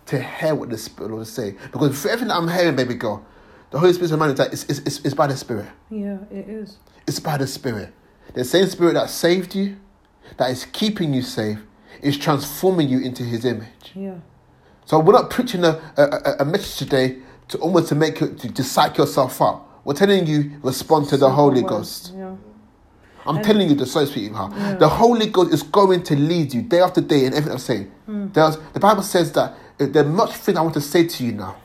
to 0.06 0.22
hear 0.22 0.54
what 0.54 0.70
the 0.70 0.78
Spirit 0.78 1.06
of 1.06 1.10
the 1.10 1.14
Lord 1.16 1.26
is 1.26 1.32
saying. 1.32 1.58
Because 1.70 2.00
for 2.00 2.08
everything 2.08 2.28
that 2.28 2.36
I'm 2.36 2.48
hearing, 2.48 2.74
baby 2.76 2.94
girl, 2.94 3.24
the 3.70 3.78
Holy 3.78 3.92
Spirit's 3.92 4.12
reminding 4.12 4.34
me 4.38 4.44
that 4.44 4.52
it's, 4.52 4.64
it's, 4.64 4.78
it's, 4.80 4.98
it's 5.04 5.14
by 5.14 5.26
the 5.26 5.36
Spirit. 5.36 5.66
Yeah, 5.90 6.16
it 6.30 6.48
is. 6.48 6.78
It's 7.06 7.20
by 7.20 7.36
the 7.36 7.46
Spirit. 7.46 7.92
The 8.34 8.44
same 8.44 8.66
Spirit 8.68 8.94
that 8.94 9.10
saved 9.10 9.54
you, 9.54 9.76
that 10.38 10.50
is 10.50 10.64
keeping 10.72 11.12
you 11.12 11.20
safe, 11.22 11.58
is 12.00 12.16
transforming 12.16 12.88
you 12.88 12.98
into 13.00 13.22
His 13.22 13.44
image. 13.44 13.92
Yeah. 13.94 14.14
So 14.86 14.98
we're 14.98 15.12
not 15.12 15.28
preaching 15.30 15.62
a, 15.64 15.78
a, 15.98 16.02
a- 16.02 16.36
a 16.40 16.44
message 16.46 16.76
today 16.78 17.18
to 17.52 17.58
almost 17.58 17.88
to 17.88 17.94
make 17.94 18.20
you 18.20 18.28
to, 18.28 18.52
to 18.52 18.62
psych 18.62 18.98
yourself 18.98 19.40
up. 19.40 19.68
We're 19.84 19.94
telling 19.94 20.26
you 20.26 20.58
respond 20.62 21.08
to 21.10 21.16
the 21.16 21.30
Holy. 21.30 21.62
Ghost. 21.62 22.12
Yeah. 22.16 22.34
I'm 23.24 23.40
telling 23.42 23.68
you 23.68 23.76
the 23.76 23.86
so 23.86 24.04
speaking 24.04 24.34
how 24.34 24.48
the 24.78 24.88
Holy 24.88 25.26
Ghost 25.26 25.52
is 25.52 25.62
going 25.62 26.02
to 26.04 26.16
lead 26.16 26.52
you 26.52 26.62
day 26.62 26.80
after 26.80 27.00
day 27.00 27.24
in 27.24 27.32
everything 27.34 27.52
I'm 27.52 27.58
saying. 27.58 27.92
There's, 28.32 28.56
the 28.72 28.80
Bible 28.80 29.02
says 29.04 29.30
that 29.32 29.54
uh, 29.78 29.86
there 29.86 30.04
are 30.04 30.08
much 30.08 30.32
things 30.32 30.58
I 30.58 30.62
want 30.62 30.74
to 30.74 30.80
say 30.80 31.06
to 31.06 31.24
you 31.24 31.32
now, 31.32 31.56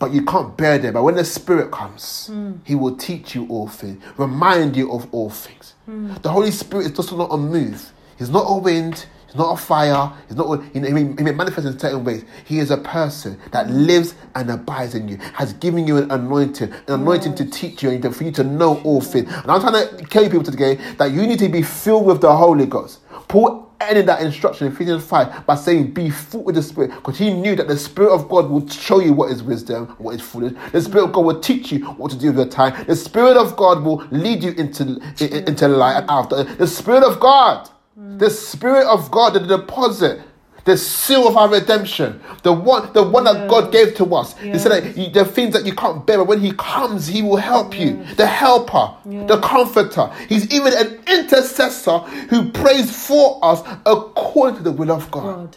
but 0.00 0.12
you 0.12 0.24
can't 0.24 0.56
bear 0.56 0.78
them. 0.78 0.94
But 0.94 1.04
when 1.04 1.14
the 1.14 1.24
Spirit 1.24 1.70
comes, 1.70 2.30
He 2.64 2.74
will 2.74 2.96
teach 2.96 3.34
you 3.36 3.46
all 3.48 3.68
things, 3.68 4.02
remind 4.16 4.76
you 4.76 4.90
of 4.92 5.06
all 5.14 5.30
things. 5.30 5.74
The 6.22 6.30
Holy 6.30 6.50
Spirit 6.50 6.86
is 6.86 6.92
just 6.92 7.12
not 7.12 7.28
a 7.30 7.36
move. 7.36 7.92
He's 8.18 8.30
not 8.30 8.46
a 8.48 8.58
wind. 8.58 9.06
Not 9.36 9.54
a 9.54 9.56
fire. 9.56 10.12
He's 10.28 10.36
not. 10.36 10.62
He 10.72 10.80
may, 10.80 10.90
he 10.90 11.22
may 11.22 11.32
manifest 11.32 11.66
in 11.66 11.78
certain 11.78 12.04
ways. 12.04 12.24
He 12.44 12.58
is 12.58 12.70
a 12.70 12.76
person 12.78 13.38
that 13.52 13.68
lives 13.70 14.14
and 14.34 14.50
abides 14.50 14.94
in 14.94 15.08
you. 15.08 15.16
Has 15.34 15.52
given 15.54 15.86
you 15.86 15.98
an 15.98 16.10
anointing, 16.10 16.72
an 16.72 16.82
anointing 16.88 17.34
to 17.36 17.44
teach 17.44 17.82
you 17.82 17.90
and 17.90 18.16
for 18.16 18.24
you 18.24 18.32
to 18.32 18.44
know 18.44 18.80
all 18.82 19.00
things. 19.00 19.32
And 19.32 19.50
I'm 19.50 19.60
trying 19.60 19.88
to 19.88 20.04
tell 20.06 20.24
you 20.24 20.30
people 20.30 20.44
today 20.44 20.76
that 20.98 21.12
you 21.12 21.26
need 21.26 21.38
to 21.40 21.48
be 21.48 21.62
filled 21.62 22.06
with 22.06 22.20
the 22.20 22.34
Holy 22.34 22.66
Ghost. 22.66 23.00
Paul 23.28 23.66
ended 23.80 24.06
that 24.06 24.22
instruction 24.22 24.66
in 24.66 24.72
Ephesians 24.72 25.04
5 25.04 25.46
by 25.46 25.54
saying, 25.54 25.92
Be 25.92 26.10
filled 26.10 26.46
with 26.46 26.54
the 26.54 26.62
Spirit, 26.62 26.90
because 26.94 27.18
he 27.18 27.32
knew 27.32 27.56
that 27.56 27.68
the 27.68 27.76
Spirit 27.76 28.12
of 28.12 28.28
God 28.28 28.50
would 28.50 28.72
show 28.72 29.00
you 29.00 29.12
what 29.12 29.30
is 29.30 29.42
wisdom, 29.42 29.86
what 29.98 30.14
is 30.14 30.20
foolish. 30.20 30.54
The 30.72 30.80
Spirit 30.80 31.04
of 31.04 31.12
God 31.12 31.24
will 31.24 31.40
teach 31.40 31.72
you 31.72 31.84
what 31.84 32.10
to 32.12 32.18
do 32.18 32.28
with 32.28 32.36
your 32.36 32.46
time. 32.46 32.84
The 32.86 32.96
Spirit 32.96 33.36
of 33.36 33.56
God 33.56 33.84
will 33.84 34.06
lead 34.10 34.42
you 34.42 34.52
into, 34.52 35.00
into 35.20 35.68
light 35.68 35.96
and 35.96 36.10
after. 36.10 36.44
The 36.44 36.66
Spirit 36.66 37.04
of 37.04 37.20
God, 37.20 37.68
the 37.96 38.30
Spirit 38.30 38.86
of 38.86 39.10
God, 39.10 39.34
the 39.34 39.40
deposit. 39.40 40.20
The 40.64 40.76
seal 40.76 41.28
of 41.28 41.36
our 41.36 41.48
redemption, 41.48 42.20
the 42.42 42.52
one, 42.52 42.92
the 42.92 43.00
one 43.00 43.22
that 43.22 43.48
God 43.48 43.70
gave 43.70 43.94
to 43.98 44.14
us. 44.16 44.36
He 44.38 44.58
said 44.58 44.72
that 44.72 45.14
the 45.14 45.24
things 45.24 45.52
that 45.52 45.64
you 45.64 45.72
can't 45.72 46.04
bear, 46.04 46.18
but 46.18 46.26
when 46.26 46.40
He 46.40 46.50
comes, 46.58 47.06
He 47.06 47.22
will 47.22 47.36
help 47.36 47.78
you. 47.78 48.04
The 48.16 48.26
helper, 48.26 48.92
the 49.04 49.38
comforter. 49.40 50.10
He's 50.28 50.52
even 50.52 50.72
an 50.72 50.98
intercessor 51.06 51.98
who 52.30 52.50
prays 52.50 53.06
for 53.06 53.38
us 53.44 53.62
according 53.86 54.56
to 54.56 54.62
the 54.64 54.72
will 54.72 54.90
of 54.90 55.08
God. 55.12 55.22
God. 55.22 55.56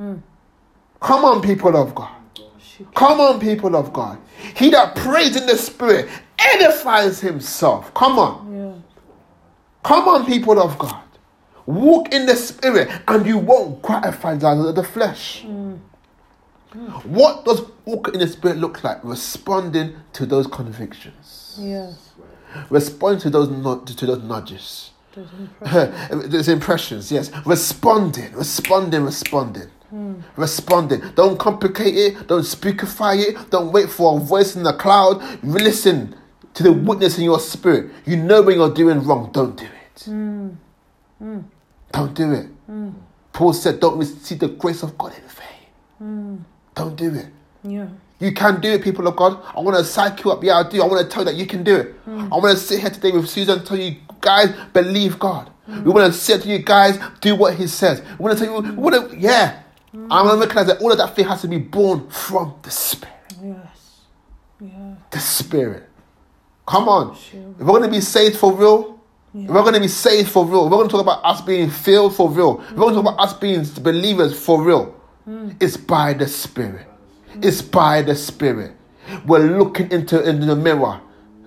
Mm. 0.00 0.22
Come 1.00 1.26
on, 1.26 1.42
people 1.42 1.76
of 1.76 1.94
God. 1.94 2.16
Come 2.94 3.20
on, 3.20 3.38
people 3.38 3.76
of 3.76 3.92
God. 3.92 4.18
He 4.54 4.70
that 4.70 4.96
prays 4.96 5.36
in 5.36 5.46
the 5.46 5.56
Spirit 5.56 6.08
edifies 6.38 7.20
himself. 7.20 7.92
Come 7.92 8.18
on. 8.18 8.56
Yeah. 8.56 8.72
Come 9.82 10.08
on, 10.08 10.24
people 10.24 10.58
of 10.58 10.78
God. 10.78 11.02
Walk 11.66 12.12
in 12.14 12.26
the 12.26 12.36
Spirit 12.36 12.88
and 13.08 13.26
you 13.26 13.38
won't 13.38 13.82
gratify 13.82 14.32
the 14.32 14.36
desires 14.38 14.66
of 14.66 14.74
the 14.76 14.84
flesh. 14.84 15.42
Hmm. 15.42 15.74
What 17.04 17.44
does 17.44 17.62
walk 17.84 18.08
in 18.14 18.20
the 18.20 18.28
Spirit 18.28 18.58
look 18.58 18.84
like? 18.84 18.98
Responding 19.02 19.96
to 20.12 20.26
those 20.26 20.46
convictions, 20.46 21.56
Yeah. 21.58 21.92
responding 22.70 23.20
to 23.20 23.30
those, 23.30 23.48
nu- 23.48 23.82
to 23.84 24.06
those 24.06 24.22
nudges. 24.22 24.90
Those 25.14 25.28
impressions. 25.40 26.30
Those 26.32 26.48
impressions, 26.48 27.10
yes. 27.12 27.30
Responding, 27.46 28.32
responding, 28.34 29.02
responding. 29.04 29.68
Hmm. 29.88 30.14
Responding. 30.36 31.00
Don't 31.14 31.38
complicate 31.38 31.94
it. 31.96 32.26
Don't 32.26 32.42
speakify 32.42 33.16
it. 33.26 33.50
Don't 33.50 33.72
wait 33.72 33.88
for 33.88 34.18
a 34.18 34.20
voice 34.20 34.56
in 34.56 34.62
the 34.62 34.74
cloud. 34.74 35.22
Listen 35.42 36.14
to 36.52 36.62
the 36.62 36.72
witness 36.72 37.16
in 37.16 37.24
your 37.24 37.40
spirit. 37.40 37.90
You 38.04 38.16
know 38.18 38.42
when 38.42 38.56
you're 38.58 38.74
doing 38.74 39.02
wrong. 39.04 39.30
Don't 39.32 39.56
do 39.56 39.64
it. 39.64 40.02
Hmm. 40.04 40.48
Don't 41.96 42.12
do 42.12 42.32
it. 42.32 42.46
Paul 43.32 43.52
said, 43.54 43.80
Don't 43.80 43.98
receive 43.98 44.38
the 44.38 44.48
grace 44.48 44.82
of 44.82 44.98
God 44.98 45.14
in 45.14 45.22
vain. 45.40 46.44
Don't 46.74 46.94
do 46.94 47.14
it. 47.14 47.28
Yeah. 47.62 47.88
You 48.18 48.32
can 48.32 48.60
do 48.60 48.70
it, 48.72 48.82
people 48.82 49.06
of 49.06 49.16
God. 49.16 49.42
I 49.56 49.60
want 49.60 49.76
to 49.78 49.84
psych 49.84 50.22
you 50.24 50.30
up. 50.30 50.44
Yeah, 50.44 50.58
I 50.58 50.68
do. 50.68 50.82
I 50.82 50.86
want 50.86 51.02
to 51.02 51.08
tell 51.12 51.22
you 51.22 51.30
that 51.30 51.36
you 51.36 51.46
can 51.46 51.64
do 51.64 51.76
it. 51.76 52.06
Mm. 52.06 52.32
I 52.32 52.36
want 52.36 52.56
to 52.56 52.62
sit 52.62 52.80
here 52.80 52.90
today 52.90 53.12
with 53.12 53.28
Susan 53.28 53.58
and 53.58 53.66
tell 53.66 53.78
you, 53.78 53.96
guys, 54.20 54.54
believe 54.72 55.18
God. 55.18 55.50
We 55.68 55.90
want 55.90 56.12
to 56.12 56.18
say 56.18 56.38
to 56.38 56.48
you 56.48 56.58
guys, 56.60 56.98
do 57.20 57.34
what 57.34 57.54
He 57.54 57.66
says. 57.66 58.00
We 58.18 58.24
want 58.24 58.38
to 58.38 58.44
tell 58.44 58.54
you, 58.62 58.72
we 58.72 58.76
want 58.76 59.10
to, 59.10 59.18
yeah. 59.18 59.62
I 60.10 60.22
want 60.22 60.34
to 60.34 60.40
recognize 60.40 60.66
that 60.66 60.80
all 60.80 60.92
of 60.92 60.98
that 60.98 61.16
faith 61.16 61.26
has 61.26 61.40
to 61.42 61.48
be 61.48 61.58
born 61.58 62.08
from 62.08 62.54
the 62.62 62.70
Spirit. 62.70 63.14
Yes. 63.42 64.00
Yeah. 64.60 64.94
The 65.10 65.18
Spirit. 65.18 65.88
Come 66.66 66.88
on. 66.88 67.16
Sure. 67.16 67.40
If 67.52 67.58
we're 67.58 67.66
going 67.66 67.82
to 67.82 67.88
be 67.88 68.00
saved 68.00 68.36
for 68.36 68.52
real, 68.52 68.95
if 69.44 69.50
we're 69.50 69.62
going 69.62 69.74
to 69.74 69.80
be 69.80 69.88
saved 69.88 70.30
for 70.30 70.46
real, 70.46 70.64
we're 70.64 70.70
going 70.70 70.88
to 70.88 70.92
talk 70.92 71.02
about 71.02 71.24
us 71.24 71.40
being 71.40 71.68
filled 71.68 72.16
for 72.16 72.30
real, 72.30 72.60
if 72.62 72.72
we're 72.72 72.76
going 72.78 72.94
to 72.94 73.02
talk 73.02 73.14
about 73.14 73.20
us 73.20 73.34
being 73.34 73.64
believers 73.82 74.38
for 74.38 74.62
real, 74.62 74.94
mm. 75.28 75.54
it's 75.60 75.76
by 75.76 76.14
the 76.14 76.26
Spirit. 76.26 76.86
It's 77.42 77.60
by 77.60 78.02
the 78.02 78.14
Spirit. 78.14 78.72
We're 79.26 79.58
looking 79.58 79.90
into, 79.92 80.26
into 80.26 80.46
the 80.46 80.56
mirror, 80.56 81.00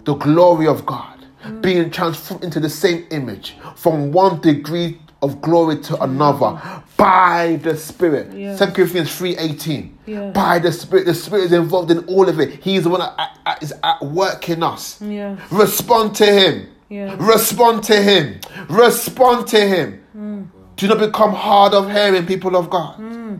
the 0.04 0.13
glory 0.15 0.67
of 0.67 0.86
God, 0.86 1.25
mm. 1.43 1.62
being 1.62 1.89
transformed 1.89 2.43
into 2.43 2.60
the 2.60 2.69
same 2.69 3.08
image 3.12 3.58
from 3.75 4.12
one 4.12 4.39
degree 4.41 4.99
of 5.21 5.41
glory 5.41 5.80
to 5.82 6.02
another 6.02 6.58
mm. 6.58 6.84
by 6.95 7.60
the 7.63 7.75
Spirit. 7.75 8.32
Yeah. 8.34 8.56
2 8.56 8.67
Corinthians 8.67 9.10
3.18. 9.10 9.91
Yeah. 10.06 10.30
By 10.30 10.60
the 10.60 10.71
Spirit. 10.71 11.06
The 11.06 11.15
Spirit 11.15 11.45
is 11.45 11.54
involved 11.54 11.89
in 11.89 12.06
all 12.06 12.30
of 12.30 12.39
it. 12.39 12.63
He 12.63 12.75
is 12.75 12.84
the 12.84 12.89
one 12.89 12.99
that 12.99 13.15
at- 13.17 13.38
at- 13.45 13.63
is 13.63 13.73
at 13.84 14.02
work 14.06 14.47
in 14.47 14.62
us. 14.62 15.02
Yeah. 15.02 15.38
Respond 15.52 16.15
to 16.17 16.25
him. 16.25 16.69
Yeah. 16.89 17.15
Respond 17.19 17.84
to 17.86 18.02
him. 18.02 18.39
Respond 18.67 19.47
to 19.47 19.60
him. 19.60 20.04
Hmm. 20.12 20.43
Do 20.75 20.88
not 20.88 20.99
become 20.99 21.34
hard 21.34 21.73
of 21.73 21.91
hearing, 21.91 22.25
people 22.25 22.56
of 22.56 22.69
God. 22.69 22.95
Hmm. 22.95 23.36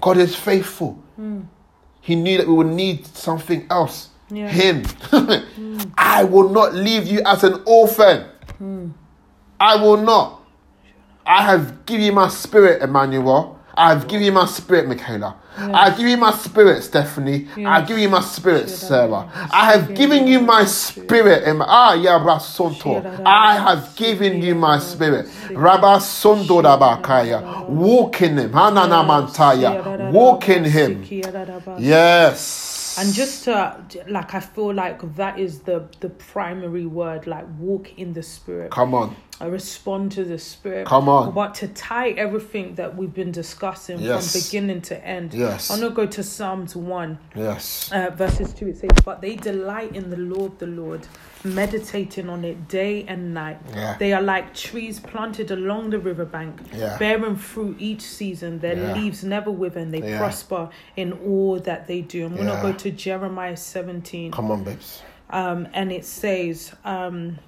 God 0.00 0.16
is 0.18 0.34
faithful. 0.34 0.94
Hmm. 1.16 1.42
He 2.00 2.16
knew 2.16 2.38
that 2.38 2.46
we 2.46 2.54
would 2.54 2.66
need 2.66 3.06
something 3.06 3.66
else. 3.70 4.10
Yeah. 4.28 4.48
Him. 4.48 4.82
I 5.96 6.24
will 6.24 6.48
not 6.48 6.74
leave 6.74 7.06
you 7.06 7.22
as 7.24 7.44
an 7.44 7.62
orphan. 7.64 8.26
I 9.60 9.76
will 9.76 9.96
not. 9.96 10.42
I 11.24 11.42
have 11.42 11.86
given 11.86 12.04
you 12.06 12.12
my 12.12 12.28
spirit, 12.28 12.82
Emmanuel. 12.82 13.58
I 13.74 13.90
have 13.90 14.08
given 14.08 14.26
you 14.26 14.32
my 14.32 14.46
spirit, 14.46 14.86
Michaela. 14.88 15.36
I 15.56 15.90
give 15.96 16.06
you 16.08 16.16
my 16.16 16.32
spirit, 16.32 16.82
Stephanie. 16.82 17.46
I 17.64 17.82
give 17.82 17.98
you 17.98 18.08
my 18.08 18.20
spirit, 18.20 18.68
Sarah. 18.68 19.28
I 19.52 19.72
have 19.72 19.94
given 19.94 20.26
you 20.26 20.40
my 20.40 20.64
spirit. 20.64 21.44
Ah, 21.60 21.94
yeah, 21.94 22.18
Rasonto. 22.18 23.04
I 23.26 23.54
have 23.56 23.94
given 23.96 24.42
you 24.42 24.54
my 24.54 24.78
spirit. 24.78 25.26
Rabba 25.54 25.98
Sondo 26.00 26.62
Rabakaya. 26.62 27.68
Walk 27.68 28.22
in 28.22 28.38
him. 28.38 28.52
Hanana 28.52 29.04
Mantaya. 29.06 30.12
Walk 30.12 30.48
in 30.48 30.64
him. 30.64 31.04
Yes. 31.78 32.96
And 32.96 33.12
just 33.12 33.44
to 33.44 33.76
like, 34.08 34.34
I 34.34 34.40
feel 34.40 34.72
like 34.72 35.16
that 35.16 35.38
is 35.38 35.60
the 35.60 35.88
the 36.00 36.10
primary 36.10 36.86
word. 36.86 37.26
Like, 37.26 37.46
walk 37.58 37.98
in 37.98 38.12
the 38.12 38.22
spirit. 38.22 38.70
Come 38.70 38.94
on. 38.94 39.16
I 39.40 39.46
respond 39.46 40.12
to 40.12 40.24
the 40.24 40.38
spirit. 40.38 40.86
Come 40.86 41.08
on. 41.08 41.34
But 41.34 41.54
to 41.56 41.68
tie 41.68 42.10
everything 42.10 42.76
that 42.76 42.96
we've 42.96 43.12
been 43.12 43.32
discussing 43.32 43.98
Yes. 43.98 44.30
from 44.32 44.40
beginning 44.40 44.80
to 44.82 45.04
end. 45.06 45.34
Yes. 45.34 45.70
I'm 45.70 45.80
gonna 45.80 45.92
go 45.94 46.06
to 46.06 46.22
Psalms 46.22 46.76
one, 46.76 47.18
Yes. 47.34 47.90
uh, 47.92 48.10
verses 48.14 48.52
two. 48.54 48.68
It 48.68 48.78
says, 48.78 48.90
"But 49.04 49.20
they 49.20 49.34
delight 49.34 49.96
in 49.96 50.10
the 50.10 50.16
law 50.16 50.46
of 50.46 50.58
the 50.58 50.66
Lord, 50.68 51.08
meditating 51.42 52.28
on 52.28 52.44
it 52.44 52.68
day 52.68 53.04
and 53.08 53.34
night. 53.34 53.58
Yeah. 53.74 53.96
They 53.98 54.12
are 54.12 54.22
like 54.22 54.54
trees 54.54 55.00
planted 55.00 55.50
along 55.50 55.90
the 55.90 55.98
riverbank, 55.98 56.60
Yeah. 56.72 56.96
bearing 56.98 57.36
fruit 57.36 57.76
each 57.80 58.02
season. 58.02 58.60
Their 58.60 58.76
Yeah. 58.76 58.94
leaves 58.94 59.24
never 59.24 59.50
wither, 59.50 59.80
and 59.80 59.92
they 59.92 60.16
prosper 60.16 60.68
in 60.96 61.12
all 61.12 61.58
that 61.60 61.86
they 61.86 62.00
do." 62.02 62.26
I'm 62.26 62.36
gonna 62.36 62.62
go 62.62 62.72
to 62.72 62.90
Jeremiah 62.90 63.56
17 63.56 64.30
Come 64.32 64.50
on, 64.52 64.62
babes. 64.64 65.02
um, 65.30 65.66
and 65.74 65.90
it 65.92 66.04
says, 66.04 66.72
um, 66.84 67.38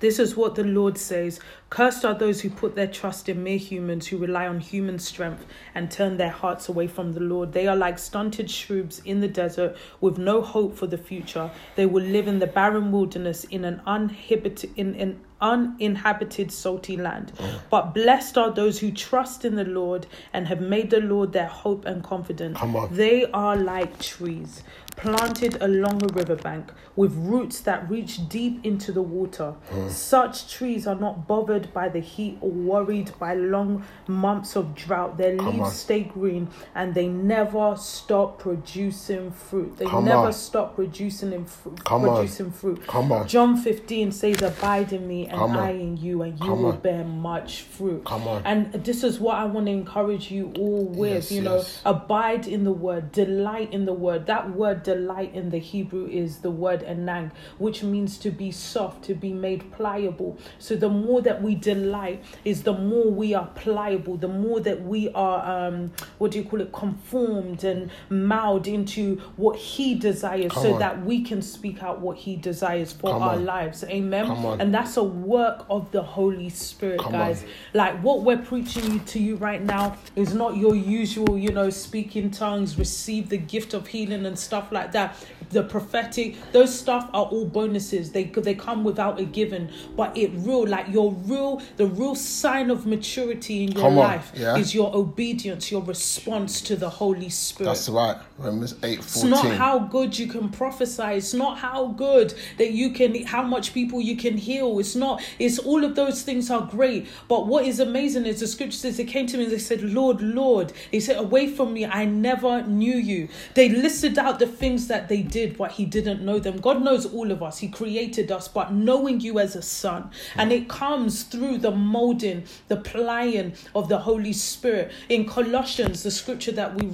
This 0.00 0.18
is 0.18 0.36
what 0.36 0.54
the 0.54 0.64
Lord 0.64 0.98
says 0.98 1.40
Cursed 1.68 2.04
are 2.04 2.14
those 2.14 2.40
who 2.40 2.50
put 2.50 2.76
their 2.76 2.86
trust 2.86 3.28
in 3.28 3.42
mere 3.42 3.58
humans, 3.58 4.06
who 4.06 4.18
rely 4.18 4.46
on 4.46 4.60
human 4.60 4.98
strength 5.00 5.44
and 5.74 5.90
turn 5.90 6.16
their 6.16 6.30
hearts 6.30 6.68
away 6.68 6.86
from 6.86 7.12
the 7.12 7.20
Lord. 7.20 7.52
They 7.52 7.66
are 7.66 7.74
like 7.74 7.98
stunted 7.98 8.50
shrubs 8.50 9.02
in 9.04 9.20
the 9.20 9.28
desert 9.28 9.76
with 10.00 10.16
no 10.16 10.42
hope 10.42 10.76
for 10.76 10.86
the 10.86 10.98
future. 10.98 11.50
They 11.74 11.86
will 11.86 12.04
live 12.04 12.28
in 12.28 12.38
the 12.38 12.46
barren 12.46 12.92
wilderness 12.92 13.44
in 13.44 13.64
an 13.64 13.82
uninhabited, 13.84 14.70
in 14.76 14.94
an 14.94 15.20
uninhabited 15.40 16.52
salty 16.52 16.96
land. 16.96 17.32
But 17.68 17.92
blessed 17.92 18.38
are 18.38 18.52
those 18.52 18.78
who 18.78 18.92
trust 18.92 19.44
in 19.44 19.56
the 19.56 19.64
Lord 19.64 20.06
and 20.32 20.46
have 20.46 20.60
made 20.60 20.90
the 20.90 21.00
Lord 21.00 21.32
their 21.32 21.48
hope 21.48 21.84
and 21.84 22.02
confidence. 22.02 22.58
They 22.92 23.26
are 23.32 23.56
like 23.56 23.98
trees 23.98 24.62
planted 24.96 25.60
along 25.62 26.02
a 26.02 26.06
riverbank 26.14 26.70
with 26.96 27.12
roots 27.14 27.60
that 27.60 27.88
reach 27.90 28.28
deep 28.28 28.64
into 28.64 28.92
the 28.92 29.02
water. 29.02 29.50
Hmm. 29.70 29.88
Such 29.88 30.52
trees 30.52 30.86
are 30.86 30.94
not 30.94 31.26
bothered 31.28 31.72
by 31.72 31.88
the 31.88 32.00
heat 32.00 32.38
or 32.40 32.50
worried 32.50 33.12
by 33.18 33.34
long 33.34 33.84
months 34.06 34.56
of 34.56 34.74
drought. 34.74 35.16
Their 35.18 35.36
Come 35.36 35.46
leaves 35.48 35.60
on. 35.60 35.70
stay 35.70 36.02
green 36.04 36.48
and 36.74 36.94
they 36.94 37.08
never 37.08 37.76
stop 37.76 38.38
producing 38.38 39.30
fruit. 39.30 39.76
They 39.76 39.86
Come 39.86 40.04
never 40.04 40.26
on. 40.26 40.32
stop 40.32 40.74
producing 40.76 41.32
in 41.32 41.44
fru- 41.44 41.74
Come 41.84 42.08
on. 42.08 42.26
fruit. 42.28 42.86
Come 42.86 43.12
on. 43.12 43.28
John 43.28 43.56
15 43.56 44.12
says, 44.12 44.42
Abide 44.42 44.92
in 44.92 45.06
me 45.06 45.26
and. 45.26 45.56
I 45.56 45.70
in 45.70 45.96
you, 45.96 46.22
and 46.22 46.38
you 46.38 46.46
Come 46.46 46.62
will 46.62 46.72
bear 46.72 47.04
much 47.04 47.62
fruit. 47.62 48.04
Come 48.04 48.26
on. 48.28 48.42
And 48.44 48.72
this 48.72 49.02
is 49.04 49.18
what 49.18 49.36
I 49.36 49.44
want 49.44 49.66
to 49.66 49.72
encourage 49.72 50.30
you 50.30 50.52
all 50.58 50.84
with. 50.84 51.12
Yes, 51.12 51.32
you 51.32 51.42
know, 51.42 51.56
yes. 51.56 51.80
abide 51.84 52.46
in 52.46 52.64
the 52.64 52.72
word, 52.72 53.12
delight 53.12 53.72
in 53.72 53.84
the 53.84 53.92
word. 53.92 54.26
That 54.26 54.50
word 54.54 54.82
delight 54.90 55.32
in 55.34 55.50
the 55.50 55.58
Hebrew 55.72 56.06
is 56.06 56.38
the 56.46 56.50
word 56.64 56.80
anang, 56.94 57.26
which 57.58 57.82
means 57.82 58.12
to 58.24 58.30
be 58.30 58.50
soft, 58.52 58.98
to 59.08 59.14
be 59.14 59.32
made 59.32 59.62
pliable. 59.72 60.38
So 60.58 60.76
the 60.76 60.88
more 60.88 61.20
that 61.28 61.38
we 61.42 61.52
delight 61.72 62.18
is 62.44 62.62
the 62.62 62.72
more 62.90 63.10
we 63.22 63.34
are 63.34 63.48
pliable, 63.62 64.16
the 64.26 64.34
more 64.44 64.60
that 64.68 64.80
we 64.92 65.00
are 65.26 65.40
um 65.56 65.76
what 66.18 66.28
do 66.32 66.38
you 66.38 66.44
call 66.50 66.60
it, 66.66 66.72
conformed 66.72 67.64
and 67.64 67.90
molded 68.10 68.72
into 68.78 69.16
what 69.36 69.56
he 69.72 69.94
desires 70.08 70.52
Come 70.52 70.62
so 70.62 70.72
on. 70.74 70.78
that 70.84 71.04
we 71.04 71.16
can 71.30 71.40
speak 71.42 71.82
out 71.82 72.00
what 72.00 72.16
he 72.24 72.36
desires 72.36 72.92
for 72.92 73.10
Come 73.12 73.22
our 73.22 73.34
on. 73.36 73.44
lives. 73.44 73.78
Amen. 73.84 74.26
And 74.60 74.72
that's 74.76 74.96
a 74.96 75.04
work 75.04 75.58
of 75.68 75.90
the 75.96 76.02
Holy 76.02 76.48
Spirit, 76.50 77.00
Come 77.00 77.12
guys. 77.12 77.42
on. 77.42 77.48
Like 77.74 77.94
what 78.06 78.18
we're 78.26 78.44
preaching 78.52 79.00
to 79.12 79.18
you 79.18 79.34
right 79.36 79.62
now 79.62 79.96
is 80.14 80.34
not 80.42 80.56
your 80.56 80.74
usual, 80.76 81.32
you 81.38 81.50
know, 81.58 81.70
speaking 81.70 82.30
tongues, 82.30 82.78
receive 82.78 83.28
the 83.28 83.38
gift 83.54 83.70
of 83.74 83.82
healing 83.94 84.26
and 84.26 84.36
stuff 84.38 84.66
like 84.70 84.75
that. 84.92 85.16
The 85.50 85.62
prophetic, 85.62 86.36
those 86.52 86.76
stuff 86.76 87.08
are 87.12 87.26
all 87.26 87.46
bonuses. 87.46 88.12
They 88.12 88.24
they 88.24 88.54
come 88.54 88.84
without 88.84 89.20
a 89.20 89.24
given, 89.24 89.70
but 89.96 90.16
it 90.16 90.30
real 90.34 90.66
like 90.66 90.88
your 90.88 91.12
real 91.12 91.62
the 91.76 91.86
real 91.86 92.14
sign 92.14 92.70
of 92.70 92.86
maturity 92.86 93.64
in 93.64 93.72
your 93.72 93.82
Come 93.82 93.96
life 93.96 94.32
yeah. 94.34 94.56
is 94.56 94.74
your 94.74 94.94
obedience, 94.94 95.70
your 95.70 95.82
response 95.82 96.60
to 96.62 96.76
the 96.76 96.88
Holy 96.88 97.28
Spirit. 97.28 97.68
That's 97.68 97.88
right. 97.88 98.16
Romans 98.38 98.74
eight 98.82 98.98
It's 98.98 99.22
not 99.22 99.46
how 99.46 99.78
good 99.78 100.18
you 100.18 100.26
can 100.26 100.48
prophesy. 100.48 101.02
It's 101.02 101.34
not 101.34 101.58
how 101.58 101.88
good 101.88 102.34
that 102.58 102.72
you 102.72 102.90
can, 102.90 103.24
how 103.24 103.42
much 103.42 103.72
people 103.72 104.00
you 104.00 104.16
can 104.16 104.36
heal. 104.36 104.78
It's 104.78 104.94
not, 104.94 105.22
it's 105.38 105.58
all 105.58 105.84
of 105.84 105.94
those 105.94 106.22
things 106.22 106.50
are 106.50 106.62
great. 106.62 107.06
But 107.28 107.46
what 107.46 107.64
is 107.64 107.80
amazing 107.80 108.26
is 108.26 108.40
the 108.40 108.46
scripture 108.46 108.76
says 108.76 108.96
they 108.96 109.04
came 109.04 109.26
to 109.28 109.36
me 109.38 109.44
and 109.44 109.52
they 109.52 109.58
said, 109.58 109.82
Lord, 109.82 110.20
Lord. 110.20 110.72
They 110.92 111.00
said, 111.00 111.16
Away 111.16 111.48
from 111.48 111.72
me, 111.72 111.86
I 111.86 112.04
never 112.04 112.62
knew 112.62 112.96
you. 112.96 113.28
They 113.54 113.68
listed 113.68 114.18
out 114.18 114.38
the 114.38 114.46
things 114.46 114.88
that 114.88 115.08
they 115.08 115.22
did, 115.22 115.35
but 115.44 115.72
He 115.72 115.84
didn't 115.84 116.22
know 116.24 116.38
them. 116.38 116.56
God 116.58 116.82
knows 116.82 117.04
all 117.06 117.30
of 117.30 117.42
us. 117.42 117.58
He 117.58 117.68
created 117.68 118.32
us, 118.32 118.48
but 118.48 118.72
knowing 118.72 119.20
you 119.20 119.38
as 119.38 119.54
a 119.56 119.62
son. 119.62 120.10
And 120.36 120.52
it 120.52 120.68
comes 120.68 121.24
through 121.24 121.58
the 121.58 121.70
molding, 121.70 122.44
the 122.68 122.76
plying 122.76 123.52
of 123.74 123.88
the 123.88 123.98
Holy 123.98 124.32
Spirit. 124.32 124.92
In 125.08 125.26
Colossians, 125.26 126.02
the 126.02 126.10
scripture 126.10 126.52
that 126.52 126.74
we 126.74 126.88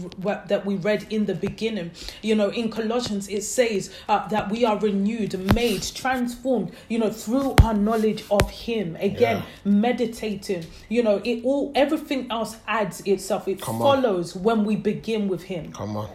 that 0.49 0.67
we 0.67 0.75
read 0.77 1.07
in 1.11 1.27
the 1.27 1.35
beginning, 1.35 1.91
you 2.23 2.35
know, 2.35 2.49
in 2.49 2.71
Colossians 2.71 3.29
it 3.29 3.43
says 3.45 3.95
uh, 4.09 4.27
that 4.29 4.51
we 4.51 4.65
are 4.65 4.79
renewed, 4.79 5.55
made, 5.55 5.83
transformed, 5.95 6.73
you 6.89 6.99
know, 6.99 7.11
through 7.11 7.55
our 7.63 7.75
knowledge 7.75 8.25
of 8.31 8.51
Him. 8.51 8.97
Again, 8.97 9.39
Yeah. 9.39 9.43
meditating, 9.65 10.67
you 10.89 11.03
know, 11.03 11.21
it 11.25 11.45
all 11.45 11.71
everything 11.75 12.31
else 12.31 12.57
adds 12.67 13.01
itself. 13.03 13.47
It 13.49 13.61
Come 13.61 13.83
on. 13.83 14.03
follows 14.03 14.35
when 14.35 14.65
we 14.65 14.77
begin 14.77 15.29
with 15.29 15.45
Him. 15.45 15.73
Come 15.73 15.97
on. 15.97 16.09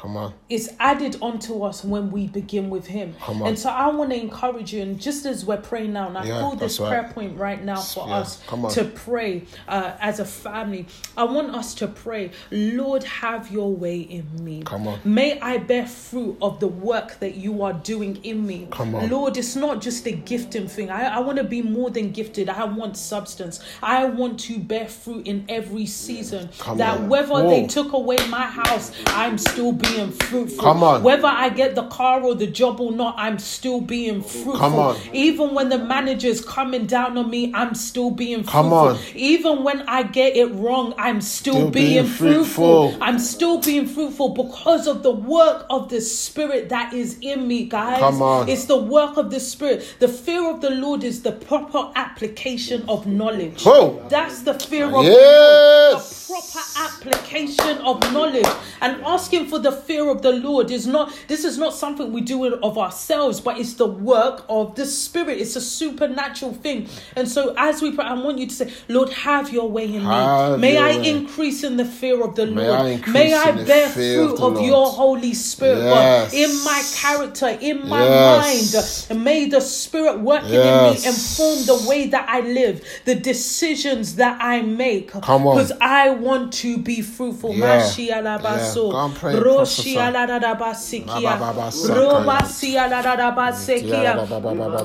Come 0.00 0.16
on. 0.16 0.32
It's 0.48 0.70
added 0.78 1.18
onto 1.20 1.62
us 1.62 1.84
when 1.84 2.10
we 2.10 2.26
begin 2.26 2.70
with 2.70 2.86
Him. 2.86 3.14
Come 3.20 3.42
on. 3.42 3.48
And 3.48 3.58
so 3.58 3.68
I 3.68 3.88
want 3.88 4.08
to 4.10 4.16
encourage 4.18 4.72
you, 4.72 4.80
and 4.80 4.98
just 4.98 5.26
as 5.26 5.44
we're 5.44 5.58
praying 5.58 5.92
now, 5.92 6.08
and 6.08 6.16
I 6.16 6.24
Yeah, 6.24 6.40
call 6.40 6.56
this 6.56 6.80
right. 6.80 6.88
prayer 6.88 7.12
point 7.12 7.36
right 7.38 7.62
now 7.62 7.82
for 7.82 8.08
Yeah, 8.08 8.14
us 8.20 8.42
to 8.74 8.84
pray 8.94 9.44
uh, 9.68 9.92
as 10.00 10.18
a 10.18 10.24
family. 10.24 10.86
I 11.18 11.24
want 11.24 11.54
us 11.54 11.74
to 11.76 11.86
pray, 11.86 12.30
Lord, 12.50 13.04
have 13.04 13.50
your 13.52 13.70
way 13.74 14.00
in 14.00 14.26
me. 14.42 14.62
Come 14.64 14.88
on. 14.88 15.00
May 15.04 15.38
I 15.38 15.58
bear 15.58 15.86
fruit 15.86 16.38
of 16.40 16.60
the 16.60 16.68
work 16.68 17.20
that 17.20 17.34
you 17.34 17.62
are 17.62 17.74
doing 17.74 18.16
in 18.24 18.46
me. 18.46 18.68
Come 18.70 18.94
on. 18.94 19.10
Lord, 19.10 19.36
it's 19.36 19.54
not 19.54 19.82
just 19.82 20.06
a 20.06 20.12
gifting 20.12 20.66
thing. 20.66 20.88
I, 20.88 21.16
I 21.16 21.18
want 21.20 21.36
to 21.36 21.44
be 21.44 21.60
more 21.60 21.90
than 21.90 22.10
gifted. 22.10 22.48
I 22.48 22.64
want 22.64 22.96
substance. 22.96 23.60
I 23.82 24.06
want 24.06 24.40
to 24.40 24.58
bear 24.58 24.88
fruit 24.88 25.26
in 25.26 25.44
every 25.50 25.84
season. 25.84 26.48
Come 26.58 26.78
that 26.78 27.00
on. 27.00 27.08
whether 27.10 27.46
they 27.46 27.66
took 27.66 27.92
away 27.92 28.16
my 28.28 28.46
house, 28.46 28.92
I'm 29.08 29.36
still 29.36 29.72
being 29.72 29.89
fruitful. 30.12 30.58
Come 30.62 30.82
on. 30.82 31.02
Whether 31.02 31.26
I 31.28 31.48
get 31.50 31.74
the 31.74 31.84
car 31.88 32.22
or 32.22 32.34
the 32.34 32.46
job 32.46 32.80
or 32.80 32.92
not, 32.92 33.14
I'm 33.18 33.38
still 33.38 33.80
being 33.80 34.22
fruitful. 34.22 34.56
Come 34.58 34.74
on. 34.76 34.96
Even 35.12 35.54
when 35.54 35.68
the 35.68 35.78
manager's 35.78 36.44
coming 36.44 36.86
down 36.86 37.16
on 37.18 37.28
me, 37.30 37.52
I'm 37.54 37.74
still 37.74 38.10
being 38.10 38.42
fruitful. 38.44 38.62
Come 38.62 38.72
on. 38.72 38.98
Even 39.14 39.64
when 39.64 39.82
I 39.88 40.02
get 40.04 40.36
it 40.36 40.46
wrong, 40.54 40.94
I'm 40.98 41.20
still, 41.20 41.54
Still 41.54 41.70
being, 41.70 42.02
being 42.02 42.06
fruitful. 42.06 42.90
fruitful. 42.90 43.02
I'm 43.02 43.18
still 43.18 43.60
being 43.60 43.86
fruitful 43.86 44.30
because 44.30 44.86
of 44.86 45.02
the 45.02 45.10
work 45.12 45.66
of 45.70 45.88
the 45.88 46.00
Spirit 46.00 46.68
that 46.70 46.92
is 46.92 47.18
in 47.20 47.46
me, 47.48 47.64
guys. 47.66 47.98
Come 48.00 48.22
on. 48.22 48.48
It's 48.48 48.64
the 48.66 48.76
work 48.78 49.16
of 49.16 49.30
the 49.30 49.40
Spirit. 49.40 49.84
The 49.98 50.08
fear 50.08 50.48
of 50.50 50.60
the 50.60 50.70
Lord 50.70 51.04
is 51.04 51.22
the 51.22 51.32
proper 51.32 51.90
application 51.96 52.84
of 52.88 53.06
knowledge. 53.06 53.62
Whoa. 53.64 54.06
That's 54.08 54.42
the 54.42 54.54
fear 54.54 54.86
of 54.86 55.04
Yes. 55.04 56.26
the 56.28 56.32
Lord. 56.32 56.42
The 56.44 56.50
proper 56.52 56.66
application 56.78 57.78
of 57.78 58.00
knowledge. 58.12 58.46
And 58.80 59.02
asking 59.04 59.46
for 59.46 59.58
the 59.58 59.72
fear 59.80 60.08
of 60.08 60.22
the 60.22 60.32
Lord 60.32 60.70
is 60.70 60.86
not, 60.86 61.12
this 61.28 61.44
is 61.44 61.58
not 61.58 61.74
something 61.74 62.12
we 62.12 62.20
do 62.20 62.40
of 62.54 62.78
ourselves, 62.78 63.40
but 63.40 63.58
it's 63.58 63.74
the 63.74 63.86
work 63.86 64.44
of 64.48 64.74
the 64.76 64.86
Spirit. 64.86 65.38
It's 65.38 65.56
a 65.56 65.60
supernatural 65.60 66.54
thing. 66.54 66.88
And 67.16 67.28
so 67.28 67.54
as 67.56 67.82
we 67.82 67.92
pray, 67.92 68.04
I 68.04 68.14
want 68.14 68.38
you 68.38 68.46
to 68.46 68.54
say, 68.54 68.72
Lord, 68.88 69.10
have 69.10 69.52
your 69.52 69.68
way 69.70 69.86
in 69.86 70.02
me. 70.02 70.56
May 70.58 70.76
I 70.78 70.96
way. 70.98 71.08
increase 71.10 71.62
in 71.64 71.76
the 71.76 71.84
fear 71.84 72.22
of 72.24 72.34
the 72.36 72.46
May 72.46 72.68
Lord. 72.68 72.80
I 72.80 73.10
May 73.10 73.34
I 73.34 73.52
bear 73.64 73.88
fear 73.88 74.22
of 74.22 74.38
fruit 74.38 74.40
of, 74.58 74.60
your 74.64 74.86
Holy 74.86 75.34
Spirit, 75.34 75.78
Yes. 75.80 76.32
In 76.34 76.64
my 76.64 76.82
character, 76.94 77.48
in 77.48 77.88
my 77.88 78.04
Yes. 78.04 79.08
mind. 79.10 79.24
May 79.24 79.46
the 79.48 79.60
Spirit 79.60 80.20
working 80.20 80.52
Yes. 80.54 81.04
in 81.04 81.10
me 81.10 81.14
inform 81.14 81.66
the 81.66 81.88
way 81.88 82.06
that 82.08 82.26
I 82.28 82.40
live, 82.40 82.82
the 83.04 83.14
decisions 83.14 84.16
that 84.16 84.38
I 84.40 84.62
make. 84.62 85.12
Come 85.12 85.46
on. 85.46 85.56
Because 85.56 85.72
I 85.80 86.10
want 86.10 86.52
to 86.54 86.78
be 86.78 87.00
fruitful. 87.02 87.54
Yeah. 87.54 87.80
Yeah. 87.98 89.04
And 89.06 89.14
pray 89.14 89.32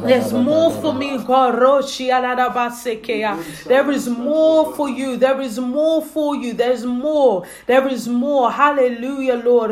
There's 0.08 0.34
more 0.34 0.72
for 0.82 0.94
me, 0.94 1.18
God. 1.18 1.56
There 3.68 3.92
is 3.92 4.08
more 4.08 4.74
for 4.76 4.90
you. 4.90 5.18
There 5.18 5.42
is 5.42 5.60
more 5.60 6.02
for 6.02 6.36
you. 6.36 6.54
There's 6.54 6.86
more. 6.86 7.46
There 7.68 7.88
is 7.88 8.08
more. 8.08 8.52
Hallelujah, 8.52 9.36
Lord. 9.46 9.72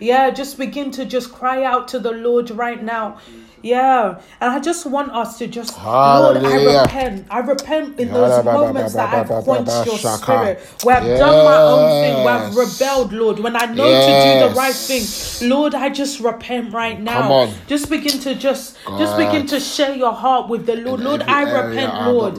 Yeah, 0.00 0.30
just 0.30 0.58
begin 0.58 0.90
to 0.92 1.04
just 1.04 1.32
cry 1.32 1.64
out 1.64 1.88
to 1.88 1.98
the 1.98 2.12
Lord 2.12 2.50
right 2.50 2.82
now. 2.82 3.16
Yeah, 3.62 4.20
and 4.40 4.52
I 4.52 4.60
just 4.60 4.86
want 4.86 5.12
us 5.12 5.38
to 5.38 5.46
just, 5.48 5.78
Lord, 6.04 6.38
I 6.44 6.56
repent. 6.56 7.26
I 7.30 7.40
repent 7.40 7.98
in 8.00 8.12
those 8.12 8.38
moments 8.44 8.94
that 8.94 9.12
I've 9.12 9.36
quenched 9.38 9.84
your 9.86 9.98
spirit, 9.98 10.60
where 10.82 10.96
I've 10.96 11.04
Yes. 11.06 11.18
done 11.18 11.42
my 11.44 11.62
own 11.66 11.90
thing, 11.90 12.22
where 12.22 12.34
I've 12.34 12.56
rebelled, 12.56 13.12
Lord. 13.12 13.40
When 13.40 13.56
I 13.56 13.66
know 13.66 13.96
to 13.96 14.12
do 14.12 14.36
the 14.36 14.48
right 14.50 14.86
thing, 14.86 15.14
Lord, 15.40 15.74
I 15.74 15.90
just 15.90 16.20
repent 16.20 16.72
right 16.74 17.00
now. 17.00 17.22
Come 17.22 17.32
on. 17.32 17.54
Just 17.66 17.90
begin 17.90 18.18
to 18.20 18.34
just, 18.34 18.76
just 18.98 19.16
begin 19.16 19.46
to 19.48 19.60
share 19.60 19.94
your 19.96 20.12
heart 20.12 20.48
with 20.48 20.66
the 20.66 20.76
Lord. 20.76 21.00
In 21.00 21.06
Lord, 21.06 21.22
I 21.22 21.42
repent, 21.42 22.02
Lord. 22.04 22.34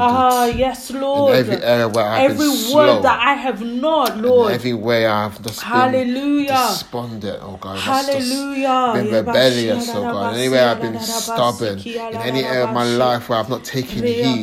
Ah, 0.00 0.46
yes, 0.46 0.90
Lord. 0.90 1.36
every 1.36 1.62
area 1.64 1.88
where 1.88 2.04
I've 2.06 2.22
every 2.30 2.46
slow. 2.46 2.74
word 2.76 3.02
that 3.02 3.20
I 3.20 3.34
have 3.34 3.62
not, 3.62 4.16
In 4.16 4.22
Lord. 4.24 4.52
every 4.52 4.74
way 4.74 5.06
I've 5.06 5.40
just 5.42 5.62
Hallelujah. 5.62 6.46
been 6.46 6.56
despondent, 6.56 7.38
oh 7.42 7.56
God. 7.56 7.78
Hallelujah. 7.78 8.92
Been 8.94 9.10
rebellious, 9.26 9.94
oh 9.94 10.02
God. 10.12 10.36
In 10.36 10.50
way 10.56 10.64
I've 10.64 10.80
been 10.80 11.00
stubborn. 11.00 11.78
In 11.78 12.20
any 12.20 12.42
area 12.44 12.64
of 12.64 12.72
my 12.74 12.84
life 12.84 13.28
where 13.28 13.38
I've 13.38 13.50
not 13.50 13.64
taken 13.64 14.04
heed. 14.04 14.40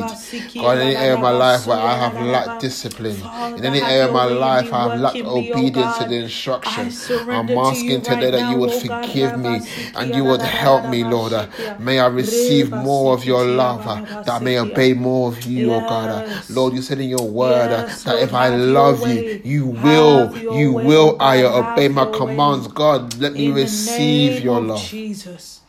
God, 0.58 0.78
in 0.78 0.82
any 0.82 0.96
area 0.96 1.14
of 1.14 1.20
my 1.20 1.30
life 1.30 1.66
where 1.66 1.78
I 1.78 1.96
have 1.96 2.14
lacked 2.26 2.60
discipline. 2.60 3.16
In 3.56 3.64
any 3.64 3.80
area 3.80 4.06
of 4.06 4.12
my 4.12 4.24
life 4.24 4.72
I 4.72 4.88
have 4.88 5.00
lacked 5.00 5.16
obedience 5.22 5.98
to 5.98 6.04
the 6.08 6.16
instructions. 6.16 7.10
I'm 7.10 7.50
asking 7.50 8.02
today 8.02 8.30
that 8.30 8.50
you 8.50 8.58
would 8.58 8.72
forgive 8.72 9.36
me 9.36 9.60
and 9.96 10.14
you 10.14 10.24
would 10.24 10.42
help 10.42 10.88
me, 10.88 11.04
Lord. 11.04 11.32
May 11.78 11.98
I 11.98 12.06
receive 12.06 12.72
more 12.72 13.14
of 13.14 13.24
your 13.24 13.44
love, 13.44 13.84
that 13.84 14.28
I 14.28 14.38
may 14.38 14.58
obey 14.58 14.92
more 14.94 15.28
of 15.28 15.42
you, 15.44 15.72
oh 15.72 15.80
God. 15.80 16.24
Lord, 16.50 16.74
you 16.74 16.82
said 16.82 17.00
in 17.00 17.08
your 17.08 17.28
word 17.28 17.70
that 17.70 18.22
if 18.22 18.32
I 18.34 18.48
love 18.48 19.06
you, 19.06 19.40
you 19.44 19.66
will, 19.66 20.36
you 20.52 20.72
will, 20.72 21.16
I 21.20 21.42
obey 21.42 21.88
my 21.88 22.06
commands. 22.12 22.68
God, 22.68 23.14
let 23.18 23.32
me 23.32 23.50
receive 23.50 24.40
your 24.40 24.60
love. 24.60 24.84
Jesus. 24.84 25.63